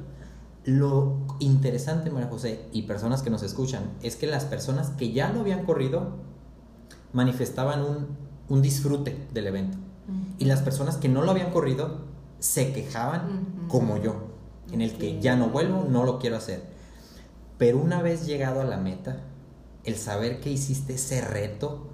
Lo 0.64 1.21
interesante, 1.42 2.10
María 2.10 2.28
José, 2.28 2.66
y 2.72 2.82
personas 2.82 3.22
que 3.22 3.30
nos 3.30 3.42
escuchan, 3.42 3.90
es 4.02 4.16
que 4.16 4.26
las 4.26 4.44
personas 4.44 4.90
que 4.90 5.12
ya 5.12 5.32
lo 5.32 5.40
habían 5.40 5.64
corrido 5.64 6.16
manifestaban 7.12 7.82
un, 7.82 8.06
un 8.48 8.62
disfrute 8.62 9.26
del 9.32 9.46
evento. 9.46 9.78
Y 10.38 10.46
las 10.46 10.60
personas 10.62 10.96
que 10.96 11.08
no 11.08 11.22
lo 11.22 11.30
habían 11.30 11.52
corrido 11.52 12.00
se 12.38 12.72
quejaban 12.72 13.46
Ujú. 13.60 13.68
como 13.68 13.96
yo, 13.98 14.16
en 14.72 14.80
el 14.80 14.98
que 14.98 15.20
ya 15.20 15.36
no 15.36 15.48
vuelvo, 15.48 15.86
no 15.88 16.04
lo 16.04 16.18
quiero 16.18 16.36
hacer. 16.36 16.62
Pero 17.56 17.78
una 17.78 18.02
vez 18.02 18.26
llegado 18.26 18.60
a 18.60 18.64
la 18.64 18.76
meta, 18.76 19.20
el 19.84 19.96
saber 19.96 20.40
que 20.40 20.50
hiciste 20.50 20.94
ese 20.94 21.20
reto 21.20 21.88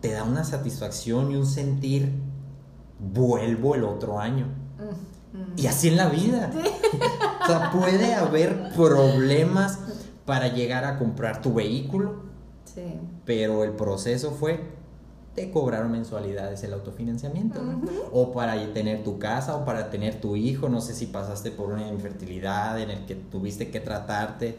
te 0.00 0.12
da 0.12 0.22
una 0.22 0.44
satisfacción 0.44 1.32
y 1.32 1.36
un 1.36 1.46
sentir, 1.46 2.12
vuelvo 3.00 3.74
el 3.74 3.84
otro 3.84 4.20
año. 4.20 4.46
Mm, 4.78 4.82
mm. 4.82 5.15
Y 5.56 5.66
así 5.66 5.88
en 5.88 5.96
la 5.96 6.08
vida. 6.08 6.50
O 7.42 7.48
sea, 7.48 7.70
puede 7.70 8.12
haber 8.14 8.72
problemas 8.74 9.78
para 10.24 10.48
llegar 10.48 10.84
a 10.84 10.98
comprar 10.98 11.42
tu 11.42 11.54
vehículo, 11.54 12.24
Sí. 12.64 12.82
pero 13.24 13.62
el 13.62 13.70
proceso 13.70 14.32
fue 14.32 14.68
te 15.36 15.52
cobraron 15.52 15.92
mensualidades 15.92 16.64
el 16.64 16.72
autofinanciamiento 16.72 17.60
o 18.10 18.32
para 18.32 18.56
tener 18.72 19.04
tu 19.04 19.18
casa 19.20 19.54
o 19.54 19.64
para 19.64 19.90
tener 19.90 20.20
tu 20.20 20.34
hijo 20.34 20.68
no 20.68 20.80
sé 20.80 20.92
si 20.94 21.06
pasaste 21.06 21.50
por 21.52 21.70
una 21.70 21.86
infertilidad 21.86 22.80
en 22.80 22.90
el 22.90 23.06
que 23.06 23.14
tuviste 23.14 23.70
que 23.70 23.78
tratarte. 23.78 24.58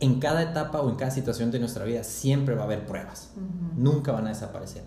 En 0.00 0.20
cada 0.20 0.42
etapa 0.42 0.80
o 0.80 0.90
en 0.90 0.96
cada 0.96 1.10
situación 1.10 1.50
de 1.50 1.58
nuestra 1.60 1.84
vida 1.84 2.04
siempre 2.04 2.54
va 2.54 2.62
a 2.62 2.64
haber 2.64 2.84
pruebas. 2.86 3.30
Nunca 3.76 4.12
van 4.12 4.26
a 4.26 4.30
desaparecer. 4.30 4.82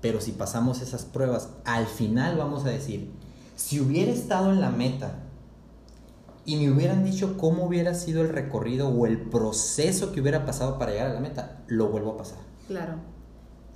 Pero 0.00 0.20
si 0.20 0.32
pasamos 0.32 0.80
esas 0.82 1.04
pruebas 1.04 1.50
al 1.64 1.86
final 1.86 2.36
vamos 2.36 2.64
a 2.64 2.70
decir 2.70 3.12
si 3.60 3.78
hubiera 3.78 4.10
estado 4.10 4.50
en 4.52 4.60
la 4.60 4.70
meta 4.70 5.16
y 6.46 6.56
me 6.56 6.70
hubieran 6.70 7.04
dicho 7.04 7.36
cómo 7.36 7.66
hubiera 7.66 7.92
sido 7.94 8.22
el 8.22 8.30
recorrido 8.30 8.88
o 8.88 9.04
el 9.06 9.20
proceso 9.20 10.12
que 10.12 10.22
hubiera 10.22 10.46
pasado 10.46 10.78
para 10.78 10.92
llegar 10.92 11.10
a 11.10 11.14
la 11.14 11.20
meta 11.20 11.62
lo 11.66 11.88
vuelvo 11.88 12.12
a 12.12 12.16
pasar 12.16 12.38
Claro. 12.66 12.94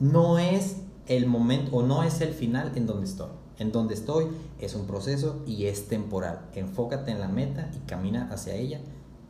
no 0.01 0.39
es 0.39 0.77
el 1.07 1.27
momento 1.27 1.77
o 1.77 1.83
no 1.83 2.03
es 2.03 2.23
el 2.23 2.33
final 2.33 2.73
en 2.77 2.87
donde 2.87 3.05
estoy. 3.05 3.29
En 3.59 3.73
donde 3.73 3.93
estoy 3.93 4.27
es 4.59 4.75
un 4.75 4.87
proceso 4.87 5.43
y 5.47 5.67
es 5.67 5.87
temporal. 5.87 6.49
Enfócate 6.55 7.11
en 7.11 7.21
la 7.21 7.29
meta 7.29 7.71
y 7.77 7.87
camina 7.87 8.29
hacia 8.33 8.55
ella 8.55 8.81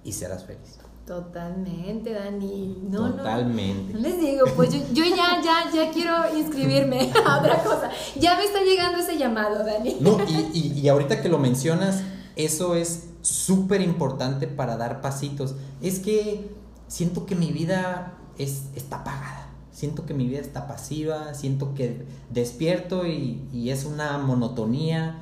y 0.05 0.12
serás 0.12 0.45
feliz. 0.45 0.79
Totalmente, 1.07 2.12
Dani. 2.14 2.79
No. 2.88 3.11
Totalmente. 3.12 3.93
No 3.93 4.01
les 4.01 4.19
digo, 4.21 4.45
pues 4.57 4.73
yo, 4.73 4.81
yo 4.93 5.05
ya, 5.05 5.40
ya, 5.43 5.71
ya 5.73 5.90
quiero 5.93 6.14
inscribirme 6.37 7.12
a 7.27 7.38
otra 7.40 7.62
cosa. 7.62 7.90
Ya 8.19 8.37
me 8.37 8.45
está 8.45 8.62
llegando 8.62 8.99
ese 8.99 9.19
llamado, 9.19 9.64
Dani. 9.64 9.99
No, 10.01 10.19
y, 10.27 10.51
y- 10.59 10.81
y 10.81 10.88
ahorita 10.88 11.21
que 11.21 11.29
lo 11.29 11.38
mencionas, 11.38 12.03
eso 12.37 12.75
es 12.75 13.11
súper 13.21 13.83
importante 13.83 14.47
para 14.49 14.77
dar 14.79 15.03
pasitos. 15.03 15.55
Es 15.83 15.99
que 15.99 16.51
siento 16.88 17.27
que 17.27 17.35
mi 17.35 17.53
vida 17.53 18.14
es, 18.38 18.62
está 18.75 18.97
apagada. 19.01 19.51
Siento 19.73 20.07
que 20.07 20.14
mi 20.14 20.27
vida 20.27 20.40
está 20.40 20.67
pasiva, 20.67 21.35
siento 21.35 21.75
que 21.75 22.07
despierto 22.31 23.07
y, 23.07 23.47
y 23.53 23.71
es 23.71 23.85
una 23.85 24.17
monotonía. 24.19 25.19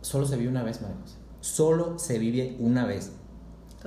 Solo 0.00 0.24
se 0.26 0.36
vive 0.36 0.48
una 0.50 0.62
vez, 0.62 0.80
María. 0.80 0.96
Solo 1.40 1.98
se 1.98 2.18
vive 2.18 2.56
una 2.60 2.86
vez. 2.86 3.12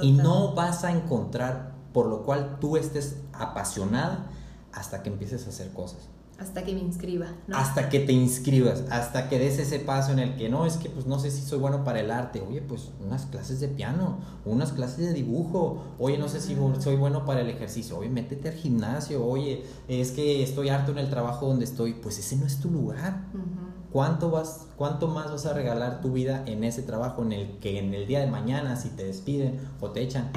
Y 0.02 0.12
no 0.12 0.54
vas 0.54 0.84
a 0.84 0.92
encontrar 0.92 1.74
por 1.94 2.08
lo 2.08 2.24
cual 2.24 2.58
tú 2.60 2.78
estés 2.78 3.18
apasionada 3.34 4.28
hasta 4.72 5.04
que 5.04 5.10
empieces 5.10 5.46
a 5.46 5.50
hacer 5.50 5.72
cosas. 5.72 6.08
Hasta 6.40 6.64
que 6.64 6.74
me 6.74 6.80
inscriba, 6.80 7.28
¿no? 7.48 7.56
Hasta 7.56 7.88
que 7.88 8.00
te 8.00 8.14
inscribas, 8.14 8.84
hasta 8.90 9.30
que 9.30 9.38
des 9.38 9.60
ese 9.60 9.78
paso 9.78 10.12
en 10.12 10.18
el 10.18 10.38
que 10.38 10.50
no, 10.50 10.66
es 10.66 10.78
que 10.78 10.90
pues 10.90 11.06
no 11.06 11.20
sé 11.20 11.30
si 11.30 11.44
soy 11.44 11.60
bueno 11.60 11.84
para 11.84 12.00
el 12.00 12.10
arte. 12.10 12.42
Oye, 12.42 12.62
pues 12.62 12.90
unas 13.00 13.28
clases 13.28 13.60
de 13.60 13.68
piano, 13.68 14.18
unas 14.44 14.72
clases 14.72 14.98
de 15.06 15.14
dibujo. 15.14 15.84
Oye, 16.00 16.18
no 16.18 16.28
sé 16.28 16.42
si 16.42 16.58
soy 16.80 16.96
bueno 16.96 17.26
para 17.26 17.42
el 17.42 17.50
ejercicio. 17.50 18.00
Oye, 18.00 18.10
métete 18.10 18.50
al 18.50 18.56
gimnasio. 18.56 19.24
Oye, 19.24 19.66
es 19.88 20.12
que 20.12 20.42
estoy 20.42 20.70
harto 20.70 20.92
en 20.92 20.98
el 20.98 21.12
trabajo 21.12 21.46
donde 21.46 21.66
estoy. 21.66 21.94
Pues 21.94 22.18
ese 22.18 22.36
no 22.38 22.48
es 22.48 22.60
tu 22.60 22.72
lugar. 22.72 23.28
Ujú. 23.36 23.71
¿Cuánto, 23.92 24.32
vas, 24.32 24.68
¿Cuánto 24.78 25.08
más 25.08 25.32
vas 25.32 25.46
a 25.46 25.54
regalar 25.54 26.02
tu 26.02 26.14
vida 26.14 26.44
en 26.46 26.64
ese 26.64 26.82
trabajo 26.82 27.24
en 27.24 27.34
el 27.34 27.60
que 27.60 27.78
en 27.78 27.94
el 27.94 28.08
día 28.08 28.20
de 28.20 28.28
mañana, 28.28 28.76
si 28.76 28.90
te 28.90 29.04
despiden 29.04 29.60
o 29.82 29.92
te 29.92 30.02
echan, 30.02 30.32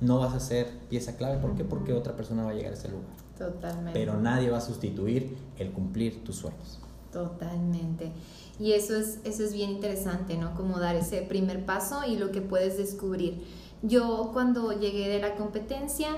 no 0.00 0.18
vas 0.18 0.34
a 0.34 0.40
ser 0.40 0.68
pieza 0.90 1.16
clave? 1.16 1.38
¿Por 1.38 1.54
qué? 1.54 1.64
Porque 1.64 1.92
otra 1.94 2.14
persona 2.16 2.44
va 2.44 2.50
a 2.50 2.54
llegar 2.54 2.72
a 2.72 2.74
ese 2.74 2.88
lugar. 2.88 3.08
Totalmente. 3.38 3.98
Pero 3.98 4.20
nadie 4.20 4.50
va 4.50 4.58
a 4.58 4.60
sustituir 4.60 5.36
el 5.58 5.72
cumplir 5.72 6.22
tus 6.22 6.36
sueños. 6.36 6.80
Totalmente. 7.12 8.12
Y 8.58 8.72
eso 8.72 8.96
es, 8.96 9.20
eso 9.24 9.42
es 9.44 9.54
bien 9.54 9.70
interesante, 9.70 10.36
¿no? 10.36 10.54
Como 10.54 10.78
dar 10.78 10.96
ese 10.96 11.22
primer 11.22 11.64
paso 11.64 12.00
y 12.06 12.16
lo 12.16 12.30
que 12.32 12.42
puedes 12.42 12.76
descubrir. 12.76 13.44
Yo 13.82 14.30
cuando 14.32 14.72
llegué 14.72 15.08
de 15.08 15.20
la 15.20 15.36
competencia, 15.36 16.08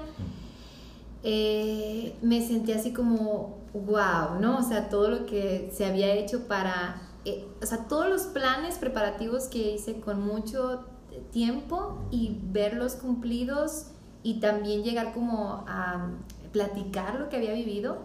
eh, 1.23 2.17
me 2.23 2.45
sentí 2.47 2.73
así 2.73 2.93
como, 2.93 3.59
wow, 3.73 4.41
¿no? 4.41 4.59
O 4.59 4.63
sea, 4.63 4.89
todo 4.89 5.09
lo 5.09 5.27
que 5.27 5.71
se 5.73 5.85
había 5.85 6.13
hecho 6.15 6.47
para, 6.47 7.03
eh, 7.25 7.47
o 7.63 7.67
sea, 7.67 7.87
todos 7.89 8.09
los 8.09 8.23
planes 8.23 8.79
preparativos 8.79 9.49
que 9.49 9.73
hice 9.73 10.01
con 10.01 10.21
mucho 10.21 10.85
tiempo 11.31 11.99
y 12.11 12.39
verlos 12.43 12.95
cumplidos 12.95 13.87
y 14.23 14.41
también 14.41 14.83
llegar 14.83 15.13
como 15.13 15.65
a 15.67 16.11
platicar 16.53 17.19
lo 17.19 17.29
que 17.29 17.37
había 17.37 17.55
vivido, 17.55 17.99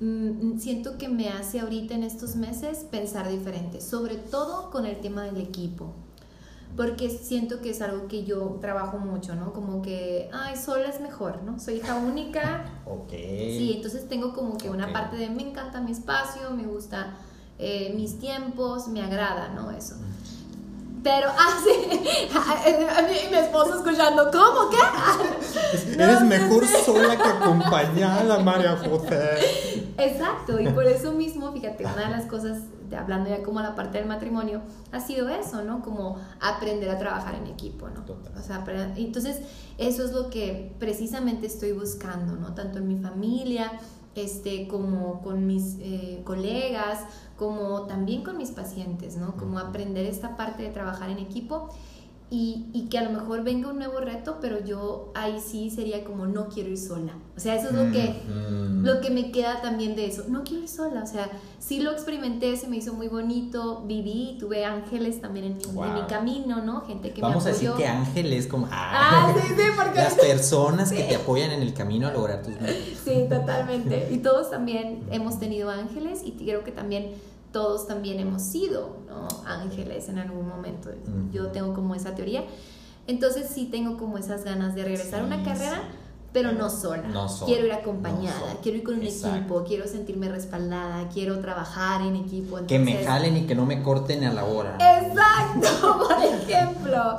mm, 0.00 0.58
siento 0.58 0.98
que 0.98 1.08
me 1.08 1.28
hace 1.28 1.60
ahorita 1.60 1.94
en 1.94 2.02
estos 2.02 2.36
meses 2.36 2.86
pensar 2.90 3.28
diferente, 3.28 3.80
sobre 3.80 4.16
todo 4.16 4.70
con 4.70 4.86
el 4.86 5.00
tema 5.00 5.24
del 5.24 5.38
equipo. 5.38 5.92
Porque 6.76 7.08
siento 7.08 7.60
que 7.60 7.70
es 7.70 7.80
algo 7.80 8.08
que 8.08 8.24
yo 8.24 8.58
trabajo 8.60 8.98
mucho, 8.98 9.36
¿no? 9.36 9.52
Como 9.52 9.80
que, 9.80 10.28
ay, 10.32 10.56
sola 10.56 10.88
es 10.88 11.00
mejor, 11.00 11.42
¿no? 11.42 11.60
Soy 11.60 11.74
hija 11.76 11.94
única, 11.96 12.64
Ok. 12.86 13.10
Sí, 13.10 13.72
entonces 13.76 14.08
tengo 14.08 14.34
como 14.34 14.56
que 14.58 14.68
una 14.68 14.92
parte 14.92 15.16
de 15.16 15.30
me 15.30 15.42
encanta 15.42 15.80
mi 15.80 15.92
espacio, 15.92 16.50
me 16.50 16.64
gusta 16.64 17.14
eh, 17.58 17.92
mis 17.96 18.18
tiempos, 18.18 18.88
me 18.88 19.02
agrada, 19.02 19.48
¿no? 19.48 19.70
Eso. 19.70 19.96
Pero, 21.02 21.28
ah, 21.38 21.58
sí, 21.62 21.90
mí 23.08 23.16
mi 23.30 23.36
esposo 23.36 23.76
escuchando, 23.76 24.30
¿cómo? 24.30 24.70
¿Qué? 24.70 25.92
Eres 26.02 26.20
No, 26.20 26.26
mejor 26.26 26.66
sola 26.66 27.16
que 27.16 27.28
acompañada, 27.28 28.38
María 28.38 28.76
José. 28.76 29.83
Exacto, 29.96 30.60
y 30.60 30.68
por 30.68 30.84
eso 30.84 31.12
mismo, 31.12 31.52
fíjate, 31.52 31.84
una 31.84 32.06
de 32.06 32.10
las 32.10 32.26
cosas, 32.26 32.62
de, 32.88 32.96
hablando 32.96 33.30
ya 33.30 33.42
como 33.42 33.60
la 33.60 33.74
parte 33.74 33.98
del 33.98 34.08
matrimonio, 34.08 34.60
ha 34.92 35.00
sido 35.00 35.28
eso, 35.28 35.62
¿no? 35.62 35.82
Como 35.82 36.18
aprender 36.40 36.90
a 36.90 36.98
trabajar 36.98 37.34
en 37.34 37.46
equipo, 37.46 37.88
¿no? 37.88 38.04
Total. 38.04 38.32
O 38.36 38.42
sea, 38.42 38.64
entonces, 38.96 39.40
eso 39.78 40.04
es 40.04 40.12
lo 40.12 40.30
que 40.30 40.74
precisamente 40.78 41.46
estoy 41.46 41.72
buscando, 41.72 42.36
¿no? 42.36 42.54
Tanto 42.54 42.78
en 42.78 42.88
mi 42.88 42.96
familia, 42.96 43.72
este, 44.14 44.68
como 44.68 45.22
con 45.22 45.46
mis 45.46 45.76
eh, 45.80 46.22
colegas, 46.24 47.00
como 47.36 47.82
también 47.82 48.22
con 48.22 48.36
mis 48.36 48.50
pacientes, 48.50 49.16
¿no? 49.16 49.36
Como 49.36 49.58
aprender 49.58 50.06
esta 50.06 50.36
parte 50.36 50.62
de 50.62 50.70
trabajar 50.70 51.10
en 51.10 51.18
equipo 51.18 51.68
y, 52.34 52.66
y 52.72 52.88
que 52.88 52.98
a 52.98 53.02
lo 53.04 53.10
mejor 53.10 53.44
venga 53.44 53.68
un 53.68 53.78
nuevo 53.78 54.00
reto, 54.00 54.38
pero 54.40 54.64
yo 54.64 55.12
ahí 55.14 55.38
sí 55.40 55.70
sería 55.70 56.02
como 56.04 56.26
no 56.26 56.48
quiero 56.48 56.70
ir 56.70 56.78
sola. 56.78 57.12
O 57.36 57.40
sea, 57.40 57.54
eso 57.54 57.68
es 57.68 57.74
lo 57.74 57.92
que, 57.92 58.14
Mm. 58.28 58.84
lo 58.84 59.00
que 59.00 59.10
me 59.10 59.30
queda 59.30 59.60
también 59.62 59.94
de 59.94 60.06
eso. 60.06 60.24
No 60.28 60.42
quiero 60.44 60.62
ir 60.64 60.68
sola, 60.68 61.02
o 61.02 61.06
sea, 61.06 61.30
sí 61.58 61.80
lo 61.80 61.92
experimenté, 61.92 62.56
se 62.56 62.66
me 62.68 62.76
hizo 62.76 62.92
muy 62.94 63.08
bonito, 63.08 63.82
viví, 63.86 64.36
tuve 64.40 64.64
ángeles 64.64 65.20
también 65.20 65.46
en 65.46 65.56
mi, 65.58 65.64
en 65.64 65.74
Wow. 65.74 65.92
mi 65.94 66.02
camino, 66.08 66.62
¿no? 66.64 66.80
Gente 66.82 67.12
que 67.12 67.20
Vamos 67.20 67.44
me 67.44 67.50
a 67.50 67.54
apoyó. 67.54 67.70
decir 67.72 67.84
que 67.84 67.88
Ángel 67.90 68.32
es 68.32 68.46
como 68.48 68.68
Ah, 68.70 69.32
sí, 69.34 69.48
sí, 69.48 69.62
porque... 69.76 69.94
las 70.00 70.14
personas 70.30 70.92
que 70.92 71.04
te 71.04 71.16
apoyan 71.16 71.50
en 71.52 71.62
el 71.62 71.72
camino 71.72 72.08
a 72.08 72.12
lograr 72.12 72.42
tus 72.42 72.54
metas. 72.60 72.74
Sí, 73.04 73.26
totalmente. 73.28 74.08
Y 74.14 74.18
todos 74.18 74.50
también 74.50 75.04
hemos 75.10 75.38
tenido 75.38 75.70
ángeles 75.70 76.22
y 76.24 76.32
creo 76.32 76.64
que 76.64 76.72
también 76.72 77.12
todos 77.54 77.86
también 77.86 78.18
hemos 78.18 78.42
sido 78.42 78.96
¿no? 79.08 79.28
ángeles 79.46 80.08
en 80.08 80.18
algún 80.18 80.48
momento. 80.48 80.90
Yo 81.32 81.52
tengo 81.52 81.72
como 81.72 81.94
esa 81.94 82.16
teoría. 82.16 82.44
Entonces 83.06 83.48
sí 83.48 83.68
tengo 83.70 83.96
como 83.96 84.18
esas 84.18 84.44
ganas 84.44 84.74
de 84.74 84.82
regresar 84.82 85.20
a 85.20 85.24
una 85.24 85.44
carrera. 85.44 85.88
Pero 86.34 86.50
no 86.50 86.68
sola. 86.68 87.06
No 87.08 87.28
sola, 87.28 87.46
quiero 87.46 87.66
ir 87.66 87.72
acompañada, 87.72 88.56
quiero 88.60 88.78
ir 88.78 88.84
con 88.84 88.96
un 88.96 89.02
Exacto. 89.04 89.36
equipo, 89.36 89.64
quiero 89.64 89.86
sentirme 89.86 90.28
respaldada, 90.28 91.08
quiero 91.08 91.38
trabajar 91.38 92.02
en 92.02 92.16
equipo. 92.16 92.58
Que 92.66 92.80
me 92.80 93.04
jalen 93.04 93.36
y 93.36 93.46
que 93.46 93.54
no 93.54 93.64
me 93.64 93.82
corten 93.84 94.24
a 94.24 94.32
la 94.32 94.44
hora. 94.44 94.76
Exacto, 94.80 95.98
por 96.08 96.22
ejemplo. 96.24 97.16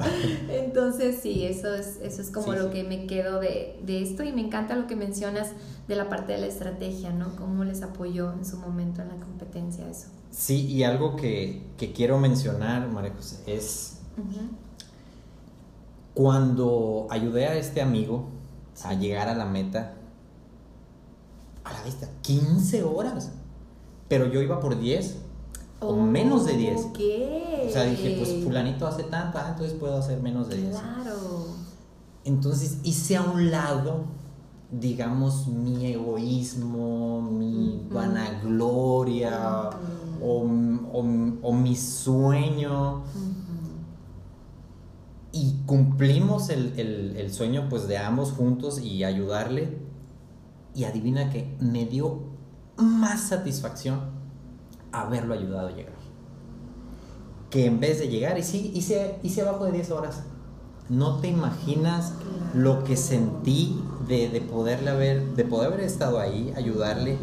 Entonces, 0.49 1.20
sí, 1.24 1.45
eso 1.45 1.74
es, 1.74 1.97
eso 2.01 2.22
es 2.22 2.30
como 2.30 2.51
Sí, 2.51 2.59
lo 2.59 2.63
sí. 2.66 2.70
que 2.72 2.84
me 2.84 3.07
quedo 3.07 3.39
de, 3.39 3.80
de 3.84 4.03
esto 4.03 4.22
y 4.24 4.34
me 4.34 4.41
encanta 4.41 4.76
lo 4.76 4.86
que 4.86 4.97
mencionas 4.97 5.51
de 5.88 5.95
la 5.95 6.09
parte 6.09 6.34
de 6.34 6.39
la 6.39 6.47
estrategia, 6.47 7.11
¿no? 7.13 7.38
Cómo 7.38 7.63
les 7.63 7.84
apoyó 7.84 8.34
en 8.34 8.45
su 8.45 8.57
momento 8.57 9.01
en 9.01 9.07
la 9.07 9.16
competencia 9.16 9.88
eso. 9.89 10.07
Sí, 10.30 10.66
y 10.68 10.84
algo 10.84 11.16
que, 11.16 11.63
que 11.78 11.93
quiero 11.93 12.20
mencionar, 12.20 12.89
María 12.89 13.13
José, 13.16 13.38
es 13.47 13.99
cuando 16.13 17.07
ayudé 17.09 17.45
a 17.45 17.55
este 17.55 17.82
amigo 17.82 18.26
a 18.84 18.93
llegar 18.93 19.28
a 19.30 19.36
la 19.36 19.45
meta, 19.45 19.93
a 21.63 21.73
la 21.73 21.82
vista, 21.84 22.07
15 22.21 22.84
horas. 22.84 23.32
Pero 24.07 24.28
yo 24.28 24.41
iba 24.41 24.59
por 24.59 24.78
10 24.80 25.17
o 25.80 25.95
menos 25.95 26.45
de 26.45 26.53
10. 26.57 26.82
Ok. 26.86 26.99
O 27.67 27.71
sea, 27.71 27.84
dije, 27.86 28.15
pues 28.17 28.43
fulanito 28.43 28.86
hace 28.88 29.03
tanto, 29.03 29.38
ah, 29.39 29.47
entonces 29.51 29.78
puedo 29.78 29.97
hacer 29.97 30.21
menos 30.21 30.49
de 30.49 30.57
10. 30.57 30.69
Claro. 30.71 31.47
Entonces 32.23 32.78
hice 32.84 33.17
a 33.17 33.21
un 33.23 33.51
lado, 33.51 34.05
digamos, 34.71 35.47
mi 35.47 35.88
egoísmo, 35.88 37.21
mi 37.21 37.82
Ujú. 37.88 37.93
vanagloria 37.95 39.69
o, 40.21 40.41
o- 40.41 41.38
o 41.41 41.53
mi 41.53 41.76
sueño 41.76 42.97
Ujú. 42.99 43.24
Y 45.38 45.57
cumplimos 45.65 46.49
el, 46.49 46.79
el- 46.79 47.17
el 47.17 47.33
sueño 47.33 47.67
pues 47.69 47.88
de 47.89 47.97
ambos 47.97 48.31
juntos 48.31 48.79
y 48.81 49.03
ayudarle. 49.03 49.77
Y 50.73 50.86
adivina 50.86 51.29
que 51.29 51.55
me 51.59 51.86
dio 51.86 52.19
más 52.77 53.21
satisfacción 53.29 53.99
haberlo 54.93 55.33
ayudado 55.33 55.67
a 55.67 55.71
llegar. 55.71 55.93
Que 57.49 57.65
en 57.65 57.79
vez 57.81 57.99
de 57.99 58.07
llegar 58.07 58.38
y 58.38 58.43
sí 58.43 58.71
hice, 58.73 59.19
hice 59.23 59.41
abajo 59.41 59.65
de 59.65 59.73
10 59.73 59.91
horas. 59.91 60.23
No 60.89 61.19
te 61.19 61.27
imaginas 61.27 62.13
lo 62.53 62.83
que 62.86 62.95
sentí 62.95 63.81
de, 64.07 64.29
de 64.29 64.39
poderle 64.41 64.89
haber 64.91 65.36
de 65.36 65.43
poder 65.43 65.73
haber 65.73 65.81
estado 65.81 66.19
ahí 66.19 66.53
ayudarle. 66.55 67.17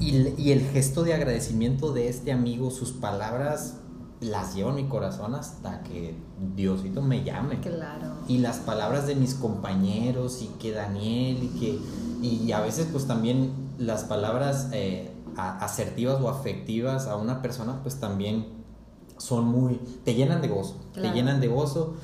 Y 0.00 0.50
el 0.52 0.60
gesto 0.72 1.02
de 1.02 1.14
agradecimiento 1.14 1.92
de 1.92 2.08
este 2.08 2.32
amigo 2.32 2.70
sus 2.70 2.92
palabras 2.92 3.78
las 4.20 4.54
llevo 4.54 4.70
en 4.70 4.76
mi 4.76 4.84
corazón 4.88 5.34
hasta 5.34 5.82
que 5.82 6.14
Diosito 6.56 7.02
me 7.02 7.24
llame 7.24 7.60
Claro. 7.60 8.14
y 8.28 8.38
las 8.38 8.58
palabras 8.58 9.06
de 9.06 9.14
mis 9.16 9.34
compañeros 9.34 10.40
y 10.42 10.46
que 10.58 10.72
Daniel 10.72 11.42
y 11.42 11.48
que 11.58 11.78
y 12.26 12.52
a 12.52 12.60
veces 12.60 12.86
pues 12.90 13.06
también 13.06 13.52
las 13.78 14.04
palabras 14.04 14.68
eh, 14.72 15.10
asertivas 15.36 16.20
o 16.22 16.28
afectivas 16.28 17.06
a 17.06 17.16
una 17.16 17.42
persona 17.42 17.82
pues 17.82 17.96
también 18.00 18.46
son 19.18 19.44
muy 19.46 19.76
te 20.04 20.14
llenan 20.14 20.40
de 20.42 20.48
gozo 20.48 20.76
Claro. 20.92 21.08
te 21.10 21.14
llenan 21.14 21.40
de 21.40 21.48
gozo 21.48 21.94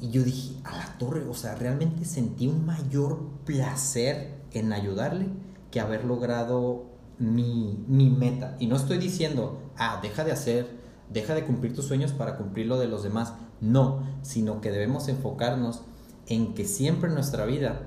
y 0.00 0.10
yo 0.10 0.22
dije 0.24 0.56
a 0.64 0.76
la 0.76 0.98
torre 0.98 1.24
o 1.28 1.32
sea 1.34 1.54
realmente 1.54 2.04
sentí 2.04 2.48
un 2.48 2.66
mayor 2.66 3.20
placer 3.46 4.42
en 4.52 4.72
ayudarle 4.72 5.28
que 5.70 5.80
haber 5.80 6.04
logrado 6.04 6.84
mi, 7.18 7.82
mi 7.88 8.10
meta 8.10 8.56
y 8.58 8.66
no 8.66 8.76
estoy 8.76 8.98
diciendo 8.98 9.58
ah 9.78 10.00
deja 10.02 10.24
de 10.24 10.32
hacer 10.32 10.81
deja 11.12 11.34
de 11.34 11.44
cumplir 11.44 11.74
tus 11.74 11.86
sueños 11.86 12.12
para 12.12 12.36
cumplir 12.36 12.66
lo 12.66 12.78
de 12.78 12.86
los 12.88 13.02
demás. 13.02 13.34
No, 13.60 14.00
sino 14.22 14.60
que 14.60 14.70
debemos 14.70 15.08
enfocarnos 15.08 15.82
en 16.26 16.54
que 16.54 16.64
siempre 16.64 17.08
en 17.08 17.14
nuestra 17.14 17.44
vida 17.46 17.82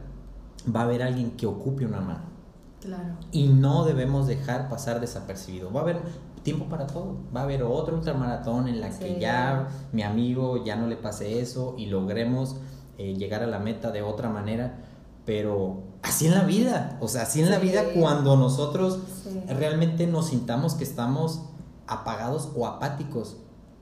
va 0.73 0.81
a 0.81 0.83
haber 0.83 1.03
alguien 1.03 1.31
que 1.31 1.45
ocupe 1.45 1.85
una 1.85 2.01
mano. 2.01 2.35
Claro. 2.81 3.15
Y 3.31 3.47
no 3.47 3.83
debemos 3.85 4.27
dejar 4.27 4.69
pasar 4.69 4.99
desapercibido. 4.99 5.71
Va 5.71 5.79
a 5.79 5.83
haber 5.83 5.99
tiempo 6.43 6.65
para 6.65 6.85
todo. 6.85 7.15
Va 7.35 7.41
a 7.41 7.43
haber 7.43 7.63
otro 7.63 7.95
ultramaratón 7.97 8.67
en 8.67 8.79
la 8.79 8.89
que 8.97 9.19
ya 9.19 9.69
mi 9.91 10.03
amigo 10.03 10.63
ya 10.63 10.75
no 10.75 10.85
le 10.87 10.95
pase 10.95 11.39
eso 11.41 11.73
y 11.77 11.87
logremos 11.87 12.57
eh, 12.97 13.15
llegar 13.15 13.41
a 13.41 13.47
la 13.47 13.57
meta 13.59 13.91
de 13.91 14.03
otra 14.03 14.29
manera. 14.29 14.77
Pero 15.25 15.81
así 16.03 16.27
en 16.27 16.35
la 16.35 16.43
vida. 16.43 16.97
O 17.01 17.07
sea, 17.07 17.23
así 17.23 17.41
en 17.41 17.49
la 17.49 17.57
vida 17.57 17.81
cuando 17.99 18.37
nosotros 18.37 18.99
Sí. 19.23 19.41
realmente 19.49 20.05
nos 20.05 20.27
sintamos 20.27 20.75
que 20.75 20.83
estamos 20.83 21.41
apagados 21.87 22.51
o 22.55 22.67
apáticos, 22.67 23.37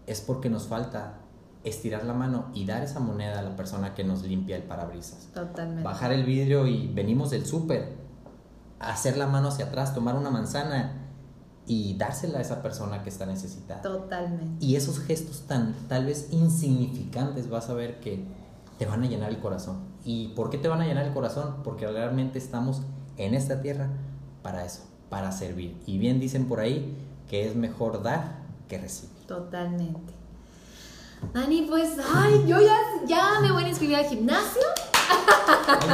es 0.07 0.21
porque 0.21 0.49
nos 0.49 0.67
falta 0.67 1.19
estirar 1.63 2.03
la 2.03 2.13
mano 2.13 2.45
y 2.53 2.65
dar 2.65 2.83
esa 2.83 2.99
moneda 2.99 3.39
a 3.39 3.41
la 3.41 3.55
persona 3.55 3.95
que 3.95 4.03
nos 4.03 4.23
limpia 4.23 4.57
el 4.57 4.63
parabrisas. 4.63 5.29
Totalmente. 5.33 5.83
Bajar 5.83 6.11
el 6.11 6.25
vidrio 6.25 6.67
y 6.67 6.87
venimos 6.87 7.29
del 7.29 7.45
súper, 7.45 7.95
hacer 8.79 9.17
la 9.17 9.27
mano 9.27 9.47
hacia 9.47 9.65
atrás, 9.65 9.93
tomar 9.93 10.15
una 10.15 10.29
manzana 10.29 10.99
y 11.65 11.95
dársela 11.97 12.39
a 12.39 12.41
esa 12.41 12.61
persona 12.61 13.03
que 13.03 13.09
está 13.09 13.25
necesitada. 13.25 13.81
Totalmente. 13.81 14.65
Y 14.65 14.75
esos 14.75 14.99
gestos 14.99 15.43
tan 15.47 15.73
tal 15.87 16.05
vez 16.05 16.27
insignificantes 16.31 17.49
vas 17.49 17.69
a 17.69 17.73
ver 17.73 18.01
que 18.01 18.25
te 18.77 18.85
van 18.85 19.03
a 19.03 19.07
llenar 19.07 19.29
el 19.29 19.39
corazón. 19.39 19.77
¿Y 20.03 20.29
por 20.29 20.49
qué 20.49 20.57
te 20.57 20.67
van 20.67 20.81
a 20.81 20.85
llenar 20.85 21.05
el 21.05 21.13
corazón? 21.13 21.57
Porque 21.63 21.87
realmente 21.87 22.37
estamos 22.37 22.81
en 23.15 23.33
esta 23.33 23.61
tierra 23.61 23.89
para 24.41 24.65
eso, 24.65 24.81
para 25.09 25.31
servir. 25.31 25.81
Y 25.85 25.97
bien 25.97 26.19
dicen 26.19 26.49
por 26.49 26.59
ahí 26.59 27.02
que 27.29 27.47
es 27.47 27.55
mejor 27.55 28.03
dar 28.03 28.39
que 28.67 28.77
recibir. 28.77 29.15
Totalmente. 29.27 30.13
Dani, 31.33 31.61
pues, 31.69 31.93
ay, 32.13 32.43
yo 32.45 32.59
ya, 32.59 32.77
ya 33.05 33.39
me 33.41 33.51
voy 33.51 33.63
a 33.63 33.69
inscribir 33.69 33.95
al 33.95 34.05
gimnasio. 34.05 34.61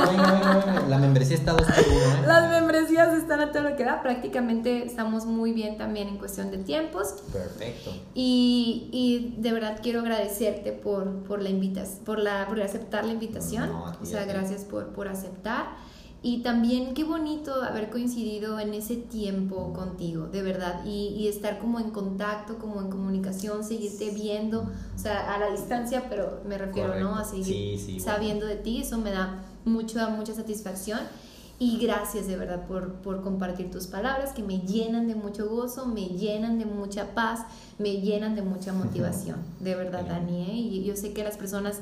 Venga. 0.10 0.86
La 0.88 0.98
membresía 0.98 1.36
está 1.36 1.54
2 1.54 1.62
por 1.62 1.88
1, 1.88 1.98
¿eh? 1.98 2.24
Las 2.26 2.50
membresías 2.50 3.14
están 3.14 3.40
a 3.40 3.52
todo 3.52 3.64
lo 3.64 3.76
que 3.76 3.84
da. 3.84 4.02
Prácticamente 4.02 4.86
estamos 4.86 5.26
muy 5.26 5.54
bien 5.54 5.78
también 5.78 6.08
en 6.08 6.18
cuestión 6.18 6.52
de 6.52 6.58
tiempos. 6.60 7.16
Perfecto. 7.32 7.92
Y, 8.14 8.90
y 8.92 9.36
de 9.42 9.52
verdad 9.52 9.80
quiero 9.82 10.00
agradecerte 10.00 10.72
por, 10.72 11.24
por 11.24 11.42
la 11.42 11.50
invitación, 11.50 12.04
por, 12.06 12.20
la, 12.20 12.48
por 12.48 12.62
aceptar 12.62 13.06
la 13.06 13.14
invitación. 13.14 13.70
No, 13.70 13.96
o 14.02 14.06
sea, 14.06 14.26
gracias 14.26 14.64
por, 14.64 14.94
por 14.94 15.08
aceptar. 15.08 15.68
Y 16.22 16.42
también 16.42 16.94
qué 16.94 17.06
bonito 17.06 17.64
haber 17.64 17.90
coincidido 17.90 18.60
en 18.60 18.74
ese 18.74 18.98
tiempo 18.98 19.72
contigo, 19.72 20.28
de 20.28 20.42
verdad. 20.42 20.84
Y, 20.86 21.16
y 21.18 21.30
estar 21.30 21.60
como 21.60 21.80
en 21.80 21.92
contacto, 21.92 22.58
como 22.58 22.82
en 22.82 22.90
comunicación, 22.90 23.64
seguirte 23.64 24.12
viendo, 24.12 24.70
o 24.96 25.00
sea, 25.00 25.34
a 25.34 25.40
la 25.40 25.50
distancia, 25.50 26.08
pero 26.10 26.42
me 26.46 26.58
refiero, 26.58 27.00
¿no? 27.00 27.16
A 27.16 27.24
seguir 27.24 27.46
Sí, 27.46 27.78
sí, 27.78 28.00
sabiendo 28.02 28.46
de 28.46 28.58
ti, 28.58 28.82
eso 28.82 28.98
me 28.98 29.12
da 29.12 29.46
mucha, 29.64 30.10
mucha 30.10 30.34
satisfacción. 30.34 31.00
Y 31.62 31.78
gracias 31.78 32.28
de 32.28 32.38
verdad 32.38 32.66
por, 32.68 32.94
por 32.96 33.22
compartir 33.22 33.70
tus 33.70 33.88
palabras 33.88 34.32
que 34.32 34.42
me 34.42 34.60
llenan 34.60 35.08
de 35.10 35.16
mucho 35.16 35.50
gozo, 35.50 35.86
me 35.86 36.06
llenan 36.06 36.58
de 36.58 36.66
mucha 36.66 37.14
paz, 37.14 37.42
me 37.78 38.00
llenan 38.00 38.36
de 38.36 38.42
mucha 38.42 38.74
motivación. 38.84 39.38
De 39.60 39.76
verdad. 39.76 40.06
Dani. 40.06 40.44
¿eh? 40.44 40.54
Y 40.54 40.84
yo 40.84 40.96
sé 40.96 41.14
que 41.14 41.24
las 41.24 41.38
personas 41.38 41.82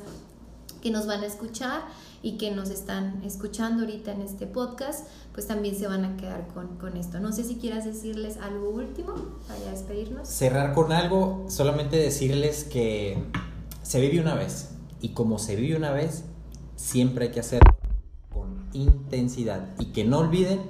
que 0.80 0.90
nos 0.90 1.06
van 1.06 1.22
a 1.22 1.26
escuchar 1.26 1.82
y 2.22 2.38
que 2.38 2.50
nos 2.50 2.70
están 2.70 3.22
escuchando 3.24 3.84
ahorita 3.84 4.12
en 4.12 4.22
este 4.22 4.46
podcast, 4.46 5.06
pues 5.32 5.46
también 5.46 5.76
se 5.76 5.86
van 5.86 6.04
a 6.04 6.16
quedar 6.16 6.48
con, 6.48 6.76
con 6.78 6.96
esto. 6.96 7.20
No 7.20 7.32
sé 7.32 7.44
si 7.44 7.56
quieras 7.56 7.84
decirles 7.84 8.38
algo 8.38 8.70
último 8.70 9.14
para 9.46 9.70
despedirnos. 9.70 10.28
Cerrar 10.28 10.74
con 10.74 10.92
algo, 10.92 11.46
solamente 11.48 11.96
decirles 11.96 12.64
que 12.64 13.22
se 13.82 14.00
vive 14.00 14.20
una 14.20 14.34
vez. 14.34 14.70
Y 15.00 15.10
como 15.10 15.38
se 15.38 15.56
vive 15.56 15.76
una 15.76 15.92
vez, 15.92 16.24
siempre 16.76 17.26
hay 17.26 17.30
que 17.30 17.40
hacerlo 17.40 17.76
con 18.32 18.68
intensidad. 18.72 19.68
Y 19.78 19.86
que 19.86 20.04
no 20.04 20.18
olviden 20.18 20.60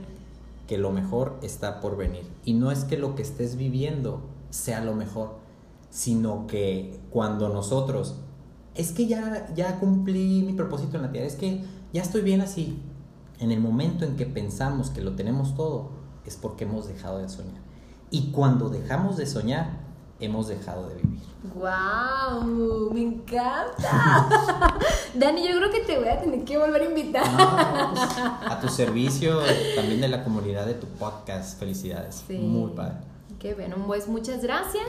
que 0.69 0.79
lo 0.79 0.93
mejor 0.93 1.39
está 1.43 1.81
por 1.81 1.97
venir. 1.97 2.25
Y 2.45 2.53
no 2.53 2.71
es 2.71 2.85
que 2.85 2.99
lo 2.99 3.15
que 3.15 3.23
estés 3.23 3.57
viviendo 3.57 4.21
sea 4.51 4.85
lo 4.85 4.95
mejor, 4.95 5.37
sino 5.91 6.47
que 6.47 7.01
cuando 7.11 7.49
nosotros, 7.49 8.17
es 8.79 8.93
que 8.93 9.07
ya, 9.07 9.49
ya 9.55 9.79
cumplí 9.81 10.43
mi 10.47 10.53
propósito 10.53 10.97
en 10.97 11.03
la 11.03 11.11
tierra, 11.11 11.27
es 11.27 11.35
que 11.35 11.65
ya 11.93 12.01
estoy 12.01 12.23
bien 12.23 12.41
así. 12.41 12.81
En 13.41 13.51
el 13.51 13.61
momento 13.61 14.05
en 14.05 14.17
que 14.17 14.25
pensamos 14.25 14.91
que 14.91 15.03
lo 15.03 15.17
tenemos 15.17 15.55
todo, 15.57 15.91
es 16.25 16.37
porque 16.37 16.65
hemos 16.65 16.87
dejado 16.87 17.19
de 17.19 17.29
soñar. 17.29 17.61
Y 18.11 18.31
cuando 18.31 18.69
dejamos 18.69 19.17
de 19.17 19.27
soñar, 19.27 19.81
hemos 20.21 20.47
dejado 20.47 20.89
de 20.89 20.95
vivir. 20.95 21.21
¡Wow! 21.55 22.93
¡Me 22.93 23.03
encanta! 23.03 24.29
Dani, 25.15 25.49
yo 25.49 25.57
creo 25.59 25.71
que 25.73 25.81
te 25.81 25.99
voy 25.99 26.09
a 26.09 26.21
tener 26.21 26.45
que 26.45 26.57
volver 26.57 26.83
a 26.83 26.85
invitar. 26.85 27.27
No, 27.33 27.95
pues, 27.95 28.03
a 28.17 28.61
tu 28.61 28.69
servicio, 28.69 29.41
también 29.75 30.01
de 30.01 30.09
la 30.09 30.23
comunidad 30.23 30.67
de 30.67 30.75
tu 30.75 30.87
podcast. 30.87 31.59
Felicidades. 31.59 32.23
Sí. 32.29 32.39
Muy 32.39 32.71
padre. 32.73 32.99
Qué 33.41 33.55
bueno, 33.55 33.77
pues 33.87 34.07
muchas 34.09 34.43
gracias. 34.43 34.89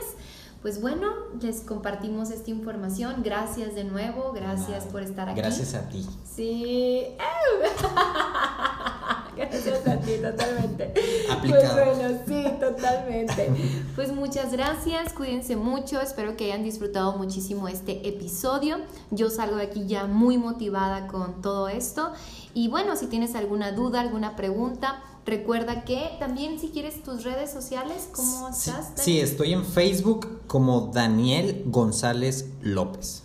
Pues 0.62 0.80
bueno, 0.82 1.06
les 1.40 1.62
compartimos 1.62 2.30
esta 2.30 2.50
información. 2.50 3.22
Gracias 3.24 3.74
de 3.74 3.84
nuevo, 3.84 4.32
gracias 4.32 4.84
por 4.84 5.02
estar 5.02 5.30
aquí. 5.30 5.40
Gracias 5.40 5.74
a 5.74 5.88
ti. 5.88 6.06
Sí. 6.22 7.06
gracias 9.36 9.86
a 9.86 10.02
sí, 10.02 10.18
totalmente. 10.20 10.92
Aplicado. 11.30 11.62
Pues 11.62 11.96
bueno, 11.96 12.18
sí, 12.26 12.44
totalmente. 12.60 13.50
Pues 13.94 14.12
muchas 14.12 14.52
gracias, 14.52 15.14
cuídense 15.14 15.56
mucho, 15.56 15.98
espero 15.98 16.36
que 16.36 16.52
hayan 16.52 16.62
disfrutado 16.62 17.16
muchísimo 17.16 17.66
este 17.66 18.06
episodio. 18.06 18.80
Yo 19.10 19.30
salgo 19.30 19.56
de 19.56 19.64
aquí 19.64 19.86
ya 19.86 20.04
muy 20.04 20.36
motivada 20.36 21.06
con 21.06 21.40
todo 21.40 21.68
esto. 21.68 22.12
Y 22.52 22.68
bueno, 22.68 22.96
si 22.96 23.06
tienes 23.06 23.34
alguna 23.34 23.72
duda, 23.72 24.00
alguna 24.00 24.36
pregunta, 24.36 25.02
recuerda 25.26 25.84
que 25.84 26.10
también 26.18 26.58
si 26.58 26.68
quieres 26.70 27.02
tus 27.02 27.24
redes 27.24 27.50
sociales, 27.50 28.08
¿cómo 28.12 28.52
Sí, 28.52 28.70
estás? 28.70 28.92
sí, 28.96 29.20
estoy 29.20 29.52
en 29.52 29.64
Facebook 29.64 30.40
como 30.46 30.90
Daniel 30.92 31.62
González 31.66 32.50
López. 32.62 33.22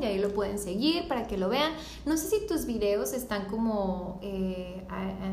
Y 0.00 0.04
ahí 0.06 0.18
lo 0.18 0.34
pueden 0.34 0.58
seguir 0.58 1.08
para 1.08 1.26
que 1.26 1.38
lo 1.38 1.48
vean. 1.48 1.72
No 2.04 2.16
sé 2.16 2.28
si 2.28 2.46
tus 2.46 2.66
videos 2.66 3.12
están 3.12 3.46
como 3.46 4.18
eh, 4.22 4.86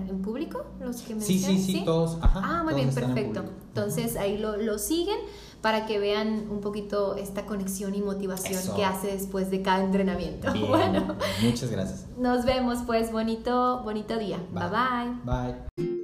en 0.07 0.21
público, 0.21 0.63
los 0.79 0.97
que 1.01 1.19
Sí, 1.19 1.33
mencioné. 1.35 1.57
sí, 1.59 1.73
sí, 1.73 1.85
todos. 1.85 2.17
Ajá, 2.21 2.41
Ah, 2.43 2.63
muy 2.63 2.73
todos 2.73 2.75
bien, 2.75 2.89
en 2.89 3.13
perfecto. 3.13 3.43
Entonces 3.67 4.15
ahí 4.15 4.37
lo, 4.37 4.57
lo 4.57 4.77
siguen 4.79 5.17
para 5.61 5.85
que 5.85 5.99
vean 5.99 6.47
un 6.49 6.61
poquito 6.61 7.15
esta 7.15 7.45
conexión 7.45 7.93
y 7.95 8.01
motivación 8.01 8.59
Eso. 8.59 8.75
que 8.75 8.83
hace 8.85 9.07
después 9.07 9.51
de 9.51 9.61
cada 9.61 9.83
entrenamiento. 9.83 10.51
Bien, 10.53 10.67
Bueno, 10.69 11.15
muchas 11.43 11.69
gracias. 11.69 12.05
nos 12.17 12.45
vemos 12.45 12.79
pues, 12.85 13.11
bonito, 13.11 13.81
bonito 13.83 14.17
día. 14.17 14.37
Bye 14.51 14.69
bye. 14.69 15.55
Bye. 15.85 16.00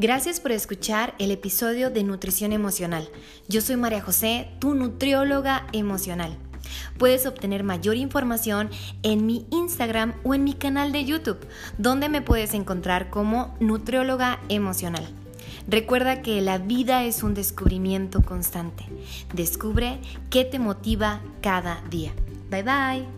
Gracias 0.00 0.38
por 0.38 0.52
escuchar 0.52 1.16
el 1.18 1.32
episodio 1.32 1.90
de 1.90 2.04
Nutrición 2.04 2.52
Emocional. 2.52 3.08
Yo 3.48 3.60
soy 3.60 3.74
María 3.74 4.00
José, 4.00 4.48
tu 4.60 4.74
nutrióloga 4.74 5.66
emocional. 5.72 6.38
Puedes 6.98 7.26
obtener 7.26 7.64
mayor 7.64 7.96
información 7.96 8.70
en 9.02 9.26
mi 9.26 9.44
Instagram 9.50 10.14
o 10.22 10.34
en 10.34 10.44
mi 10.44 10.54
canal 10.54 10.92
de 10.92 11.04
YouTube, 11.04 11.44
donde 11.78 12.08
me 12.08 12.22
puedes 12.22 12.54
encontrar 12.54 13.10
como 13.10 13.56
nutrióloga 13.58 14.38
emocional. 14.48 15.04
Recuerda 15.66 16.22
que 16.22 16.40
la 16.42 16.58
vida 16.58 17.02
es 17.02 17.24
un 17.24 17.34
descubrimiento 17.34 18.22
constante. 18.22 18.84
Descubre 19.34 19.98
qué 20.30 20.44
te 20.44 20.60
motiva 20.60 21.22
cada 21.42 21.82
día. 21.90 22.12
Bye 22.50 22.62
bye. 22.62 23.17